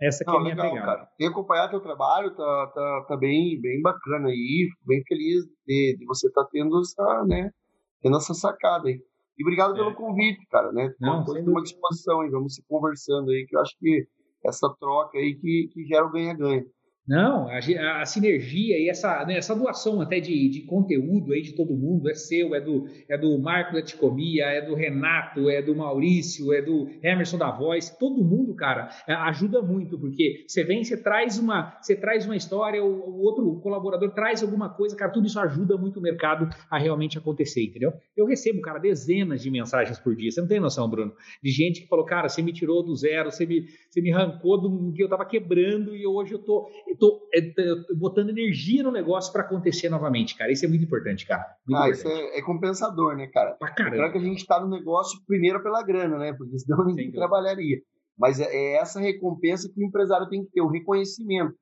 [0.00, 0.96] Essa que não, é a minha legal, pegada.
[0.98, 1.08] Cara.
[1.16, 6.04] Tem acompanhado teu trabalho, tá, tá, tá bem, bem bacana aí, bem feliz de, de
[6.04, 7.50] você estar tá tendo essa, né,
[8.02, 9.00] tendo essa sacada aí.
[9.38, 9.76] E obrigado é.
[9.76, 10.94] pelo convite, cara, né?
[11.00, 14.06] Não, uma disposição aí, vamos se conversando aí, que eu acho que
[14.48, 16.64] essa troca aí que, que gera o ganha-ganha.
[17.06, 21.52] Não, a, a, sinergia e essa, né, essa doação até de, de, conteúdo aí de
[21.52, 25.62] todo mundo, é seu, é do, é do Marco da Ticomia, é do Renato, é
[25.62, 30.64] do Maurício, é do Emerson da Voz, todo mundo, cara, é, ajuda muito, porque você
[30.64, 34.96] vem, você traz uma, você traz uma história, o, o outro colaborador traz alguma coisa,
[34.96, 37.92] cara, tudo isso ajuda muito o mercado a realmente acontecer, entendeu?
[38.16, 41.82] Eu recebo, cara, dezenas de mensagens por dia, você não tem noção, Bruno, de gente
[41.82, 45.04] que falou, cara, você me tirou do zero, você me, você me arrancou do que
[45.04, 46.68] eu tava quebrando e hoje eu tô
[47.34, 50.52] é, botando energia no negócio para acontecer novamente, cara.
[50.52, 51.44] Isso é muito importante, cara.
[51.66, 51.98] Muito ah, importante.
[51.98, 53.52] isso é, é, compensador, né, cara?
[53.54, 54.12] Pra caramba.
[54.12, 56.32] que a gente está no negócio primeiro pela grana, né?
[56.32, 57.78] Porque senão ninguém trabalharia.
[58.18, 61.54] Mas é, é essa recompensa que o empresário tem que ter, o reconhecimento.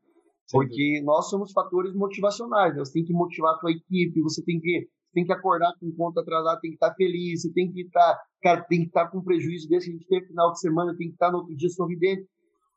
[0.50, 2.84] Porque nós somos fatores motivacionais, né?
[2.84, 6.20] Você tem que motivar a tua equipe, você tem que, tem que acordar com conta
[6.20, 9.68] atrasada, tem que estar feliz, você tem que estar, cara, tem que estar com prejuízo
[9.68, 12.26] desse a gente teve final de semana, tem que estar no outro dia sorridente.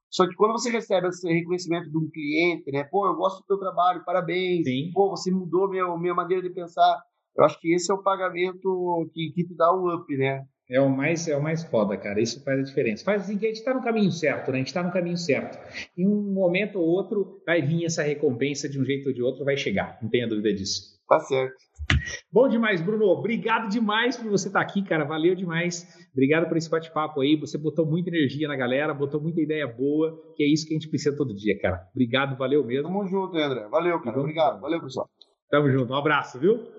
[0.10, 2.84] Só que quando você recebe esse reconhecimento de um cliente, né?
[2.84, 4.66] Pô, eu gosto do teu trabalho, parabéns.
[4.66, 4.92] Sim.
[4.94, 7.02] Pô, você mudou minha, minha maneira de pensar.
[7.38, 10.44] Eu acho que esse é o pagamento que, que te dá o up, né?
[10.70, 12.20] É o mais é o mais foda, cara.
[12.20, 13.04] Isso faz a diferença.
[13.04, 14.56] Faz assim que a gente está no caminho certo, né?
[14.56, 15.58] A gente está no caminho certo.
[15.98, 19.46] Em um momento ou outro vai vir essa recompensa de um jeito ou de outro,
[19.46, 19.98] vai chegar.
[20.02, 21.00] Não tenha dúvida disso.
[21.08, 21.56] Tá certo.
[22.32, 23.06] Bom demais, Bruno.
[23.06, 25.04] Obrigado demais por você estar aqui, cara.
[25.04, 25.88] Valeu demais.
[26.12, 27.36] Obrigado por esse bate-papo aí.
[27.36, 30.78] Você botou muita energia na galera, botou muita ideia boa, que é isso que a
[30.78, 31.88] gente precisa todo dia, cara.
[31.92, 32.88] Obrigado, valeu mesmo.
[32.88, 33.68] Tamo junto, André.
[33.70, 34.20] Valeu, cara.
[34.20, 34.62] Obrigado.
[34.62, 35.10] Valeu, pessoal.
[35.50, 35.94] Tamo junto.
[35.94, 36.77] Um abraço, viu?